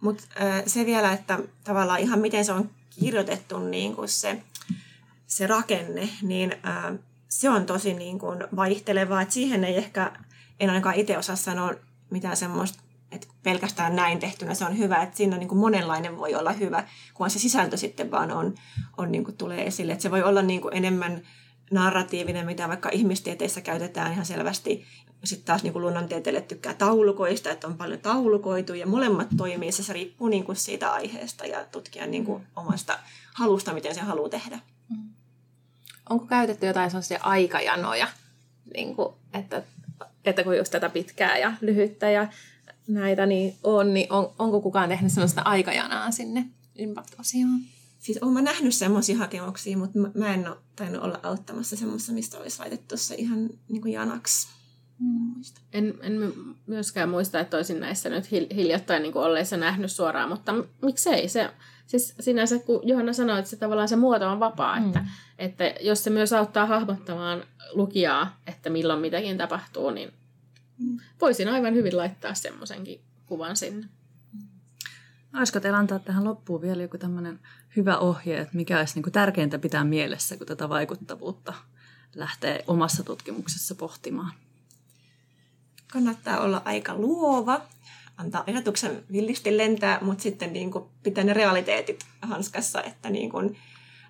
Mutta 0.00 0.24
se 0.66 0.86
vielä, 0.86 1.12
että 1.12 1.38
tavallaan 1.64 2.00
ihan 2.00 2.18
miten 2.18 2.44
se 2.44 2.52
on 2.52 2.70
kirjoitettu 3.00 3.58
niin 3.58 3.96
kuin 3.96 4.08
se, 4.08 4.42
se 5.26 5.46
rakenne, 5.46 6.08
niin 6.22 6.52
se 7.28 7.50
on 7.50 7.66
tosi 7.66 7.94
niin 7.94 8.18
kuin 8.18 8.44
vaihtelevaa. 8.56 9.22
Et 9.22 9.30
siihen 9.30 9.64
ei 9.64 9.76
ehkä, 9.76 10.12
en 10.60 10.70
ainakaan 10.70 10.94
itse 10.94 11.18
osaa 11.18 11.36
sanoa 11.36 11.74
mitään 12.10 12.36
semmoista, 12.36 12.78
että 13.12 13.26
pelkästään 13.42 13.96
näin 13.96 14.18
tehtynä 14.18 14.54
se 14.54 14.64
on 14.64 14.78
hyvä. 14.78 15.02
Että 15.02 15.16
siinä 15.16 15.36
niin 15.36 15.48
kuin 15.48 15.59
monenlainen 15.59 16.18
voi 16.18 16.34
olla 16.34 16.52
hyvä, 16.52 16.84
kun 17.14 17.30
se 17.30 17.38
sisältö 17.38 17.76
sitten 17.76 18.11
vaan 18.11 18.32
on, 18.32 18.54
on 18.96 19.12
niin 19.12 19.24
kuin 19.24 19.36
tulee 19.36 19.66
esille. 19.66 19.92
Et 19.92 20.00
se 20.00 20.11
voi 20.11 20.22
olla 20.22 20.42
niin 20.42 20.61
kuin 20.61 20.76
enemmän 20.76 21.22
narratiivinen, 21.70 22.46
mitä 22.46 22.68
vaikka 22.68 22.88
ihmistieteissä 22.92 23.61
käytetään 23.61 24.12
ihan 24.12 24.26
selvästi 24.26 24.86
sitten 25.24 25.46
taas 25.46 25.62
niin 25.62 25.72
kuin 25.72 25.82
luonnontieteilijät 25.82 26.48
tykkää 26.48 26.74
taulukoista, 26.74 27.50
että 27.50 27.66
on 27.66 27.76
paljon 27.76 28.00
taulukoitu 28.00 28.74
ja 28.74 28.86
molemmat 28.86 29.28
toimii. 29.36 29.72
Se, 29.72 29.82
se 29.82 29.92
riippuu 29.92 30.28
niin 30.28 30.44
kuin 30.44 30.57
siitä 30.57 30.92
aiheesta 30.92 31.46
ja 31.46 31.64
tutkijan 31.64 32.11
niin 32.11 32.24
kuin 32.24 32.46
omasta 32.57 32.98
halusta, 33.34 33.74
miten 33.74 33.94
se 33.94 34.00
haluaa 34.00 34.28
tehdä. 34.28 34.59
Mm. 34.88 35.11
Onko 36.11 36.26
käytetty 36.26 36.66
jotain 36.66 36.90
sellaisia 36.90 37.20
aikajanoja, 37.22 38.09
niin 38.74 38.96
kuin, 38.96 39.14
että, 39.34 39.62
että 40.24 40.44
kun 40.44 40.57
just 40.57 40.72
tätä 40.72 40.88
pitkää 40.88 41.38
ja 41.38 41.52
lyhyttä 41.61 42.11
ja 42.11 42.28
näitä 42.89 43.26
niin 43.26 43.55
on, 43.62 43.95
niin 43.95 44.12
on, 44.12 44.32
onko 44.39 44.61
kukaan 44.61 44.89
tehnyt 44.89 45.12
sellaista 45.12 45.43
aikajanaa 45.43 46.11
sinne 46.11 46.47
impact-osioon? 46.74 47.61
Siis 47.99 48.18
olen 48.22 48.45
nähnyt 48.45 48.74
semmoisia 48.74 49.18
hakemuksia, 49.18 49.78
mutta 49.78 49.99
mä 50.14 50.34
en 50.34 50.49
ole 50.49 50.57
tainnut 50.76 51.03
olla 51.03 51.20
auttamassa 51.22 51.76
semmoista, 51.76 52.12
mistä 52.12 52.39
olisi 52.39 52.59
laitettu 52.59 52.97
se 52.97 53.14
ihan 53.14 53.51
niin 53.68 53.82
kuin 53.82 53.93
janaksi. 53.93 54.49
Muista. 54.99 55.61
En, 55.72 55.95
en 56.03 56.32
myöskään 56.66 57.09
muista, 57.09 57.41
että 57.41 57.57
olisin 57.57 57.80
näissä 57.80 58.09
nyt 58.09 58.30
hiljattain 58.30 59.03
niin 59.03 59.16
olleissa 59.16 59.57
nähnyt 59.57 59.93
suoraan, 59.93 60.28
mutta 60.28 60.55
miksei 60.82 61.28
se, 61.28 61.51
siis 61.87 62.14
sinänsä 62.20 62.59
kun 62.59 62.80
Johanna 62.82 63.12
sanoi, 63.12 63.39
että 63.39 63.51
se 63.51 63.57
tavallaan 63.57 63.89
se 63.89 63.97
muoto 63.97 64.28
on 64.28 64.41
vapaa, 64.41 64.80
mm. 64.80 64.87
että, 64.87 65.07
että 65.39 65.74
jos 65.80 66.05
se 66.05 66.11
myös 66.11 66.32
auttaa 66.32 66.66
hahmottamaan 66.66 67.45
lukijaa, 67.72 68.41
että 68.47 68.70
milloin 68.70 69.01
mitäkin 69.01 69.39
tapahtuu, 69.39 69.91
niin 69.91 70.09
mm. 70.09 70.26
Voisin 71.20 71.49
aivan 71.49 71.74
hyvin 71.74 71.97
laittaa 71.97 72.35
semmoisenkin 72.35 73.01
kuvan 73.27 73.57
sinne. 73.57 73.87
Olisiko 75.37 75.61
teillä 75.61 75.79
antaa 75.79 75.99
tähän 75.99 76.24
loppuun 76.24 76.62
vielä 76.62 76.83
joku 76.83 76.99
tämmöinen 76.99 77.41
hyvä 77.77 77.99
ohje, 77.99 78.41
että 78.41 78.57
mikä 78.57 78.79
olisi 78.79 79.01
niin 79.01 79.12
tärkeintä 79.12 79.59
pitää 79.59 79.85
mielessä, 79.85 80.37
kun 80.37 80.47
tätä 80.47 80.68
vaikuttavuutta 80.68 81.55
lähtee 82.14 82.64
omassa 82.66 83.03
tutkimuksessa 83.03 83.74
pohtimaan? 83.74 84.33
kannattaa 85.93 86.41
olla 86.41 86.62
aika 86.64 86.95
luova, 86.95 87.61
antaa 88.16 88.45
ajatuksen 88.47 89.05
villisti 89.12 89.57
lentää, 89.57 89.99
mutta 90.03 90.22
sitten 90.22 90.53
niin 90.53 90.70
kuin 90.70 90.85
pitää 91.03 91.24
ne 91.24 91.33
realiteetit 91.33 92.07
hanskassa, 92.22 92.83
että 92.83 93.11
niin 93.11 93.31
kuin, 93.31 93.59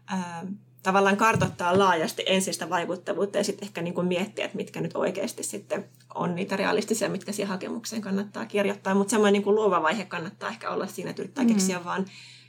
ää, 0.06 0.46
tavallaan 0.86 1.16
kartoittaa 1.16 1.78
laajasti 1.78 2.22
ensin 2.26 2.54
sitä 2.54 2.70
vaikuttavuutta 2.70 3.38
ja 3.38 3.44
sitten 3.44 3.66
ehkä 3.66 3.82
niin 3.82 3.94
kuin 3.94 4.06
miettiä, 4.06 4.44
että 4.44 4.56
mitkä 4.56 4.80
nyt 4.80 4.96
oikeasti 4.96 5.42
sitten 5.42 5.84
on 6.14 6.34
niitä 6.34 6.56
realistisia, 6.56 7.08
mitkä 7.08 7.32
siihen 7.32 7.48
hakemukseen 7.48 8.02
kannattaa 8.02 8.46
kirjoittaa. 8.46 8.94
Mutta 8.94 9.10
semmoinen 9.10 9.32
niin 9.32 9.42
kuin 9.42 9.54
luova 9.54 9.82
vaihe 9.82 10.04
kannattaa 10.04 10.48
ehkä 10.48 10.70
olla 10.70 10.86
siinä, 10.86 11.10
että 11.10 11.22
yrittää 11.22 11.44
mm. 11.44 11.50
keksiä 11.50 11.84
vaan 11.84 12.06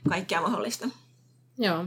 kaikkea 0.08 0.40
mahdollista. 0.40 0.88
Joo. 1.58 1.86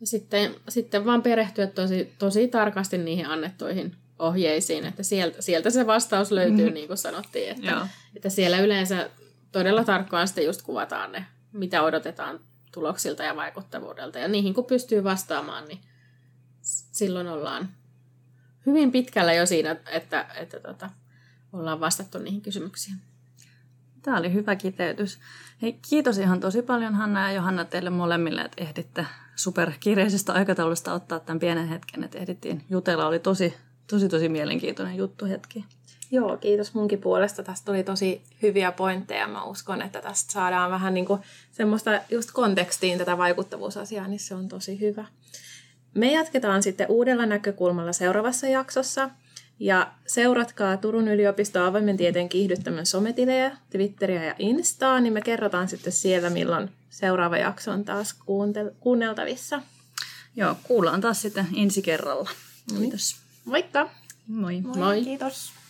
Ja 0.00 0.06
sitten, 0.06 0.54
sitten 0.68 1.04
vaan 1.04 1.22
perehtyä 1.22 1.66
tosi, 1.66 2.12
tosi 2.18 2.48
tarkasti 2.48 2.98
niihin 2.98 3.26
annettuihin 3.26 3.96
ohjeisiin, 4.18 4.84
että 4.84 5.02
sieltä, 5.02 5.42
sieltä 5.42 5.70
se 5.70 5.86
vastaus 5.86 6.30
löytyy, 6.30 6.68
mm. 6.68 6.74
niin 6.74 6.86
kuin 6.86 6.98
sanottiin, 6.98 7.50
että, 7.50 7.88
että 8.16 8.28
siellä 8.28 8.58
yleensä 8.58 9.10
todella 9.52 9.84
tarkkaan 9.84 10.28
sitten 10.28 10.44
just 10.44 10.62
kuvataan 10.62 11.12
ne, 11.12 11.26
mitä 11.52 11.82
odotetaan 11.82 12.40
tuloksilta 12.72 13.22
ja 13.22 13.36
vaikuttavuudelta. 13.36 14.18
Ja 14.18 14.28
niihin 14.28 14.54
kun 14.54 14.64
pystyy 14.64 15.04
vastaamaan, 15.04 15.64
niin 15.68 15.80
silloin 16.92 17.28
ollaan 17.28 17.68
hyvin 18.66 18.92
pitkällä 18.92 19.32
jo 19.32 19.46
siinä, 19.46 19.76
että, 19.90 20.26
että 20.34 20.60
tota, 20.60 20.90
ollaan 21.52 21.80
vastattu 21.80 22.18
niihin 22.18 22.42
kysymyksiin. 22.42 22.96
Tämä 24.02 24.18
oli 24.18 24.32
hyvä 24.32 24.56
kiteytys. 24.56 25.18
Hei, 25.62 25.78
kiitos 25.88 26.18
ihan 26.18 26.40
tosi 26.40 26.62
paljon 26.62 26.94
Hanna 26.94 27.28
ja 27.28 27.32
Johanna 27.32 27.64
teille 27.64 27.90
molemmille, 27.90 28.40
että 28.40 28.62
ehditte 28.62 29.06
superkiireisestä 29.36 30.32
aikataulusta 30.32 30.92
ottaa 30.92 31.20
tämän 31.20 31.40
pienen 31.40 31.68
hetken, 31.68 32.04
että 32.04 32.18
ehdittiin 32.18 32.64
jutella. 32.70 33.06
Oli 33.06 33.18
tosi 33.18 33.54
tosi 33.86 34.08
tosi 34.08 34.28
mielenkiintoinen 34.28 34.96
juttu 34.96 35.24
hetki. 35.24 35.64
Joo, 36.14 36.36
kiitos 36.36 36.74
munkin 36.74 36.98
puolesta. 36.98 37.42
Tästä 37.42 37.64
tuli 37.64 37.84
tosi 37.84 38.22
hyviä 38.42 38.72
pointteja. 38.72 39.28
Mä 39.28 39.44
uskon, 39.44 39.82
että 39.82 40.00
tästä 40.00 40.32
saadaan 40.32 40.70
vähän 40.70 40.94
niin 40.94 41.06
kuin 41.06 41.20
semmoista 41.52 42.00
just 42.10 42.30
kontekstiin 42.30 42.98
tätä 42.98 43.18
vaikuttavuusasiaa, 43.18 44.08
niin 44.08 44.20
se 44.20 44.34
on 44.34 44.48
tosi 44.48 44.80
hyvä. 44.80 45.04
Me 45.94 46.12
jatketaan 46.12 46.62
sitten 46.62 46.86
uudella 46.88 47.26
näkökulmalla 47.26 47.92
seuraavassa 47.92 48.46
jaksossa. 48.46 49.10
Ja 49.58 49.92
seuratkaa 50.06 50.76
Turun 50.76 51.08
yliopiston 51.08 51.62
avoimen 51.62 51.96
tieteen 51.96 52.28
kiihdyttämän 52.28 52.86
sometilejä, 52.86 53.56
Twitteriä 53.70 54.24
ja 54.24 54.34
Instaa, 54.38 55.00
niin 55.00 55.12
me 55.12 55.20
kerrotaan 55.20 55.68
sitten 55.68 55.92
siellä, 55.92 56.30
milloin 56.30 56.70
seuraava 56.90 57.36
jakso 57.36 57.70
on 57.70 57.84
taas 57.84 58.16
kuunneltavissa. 58.80 59.62
Joo, 60.36 60.56
kuullaan 60.62 61.00
taas 61.00 61.22
sitten 61.22 61.46
ensi 61.56 61.82
kerralla. 61.82 62.30
Kiitos. 62.78 63.16
Moikka! 63.44 63.90
Moi. 64.26 64.60
Moi. 64.60 64.76
Moi. 64.76 65.04
Kiitos. 65.04 65.61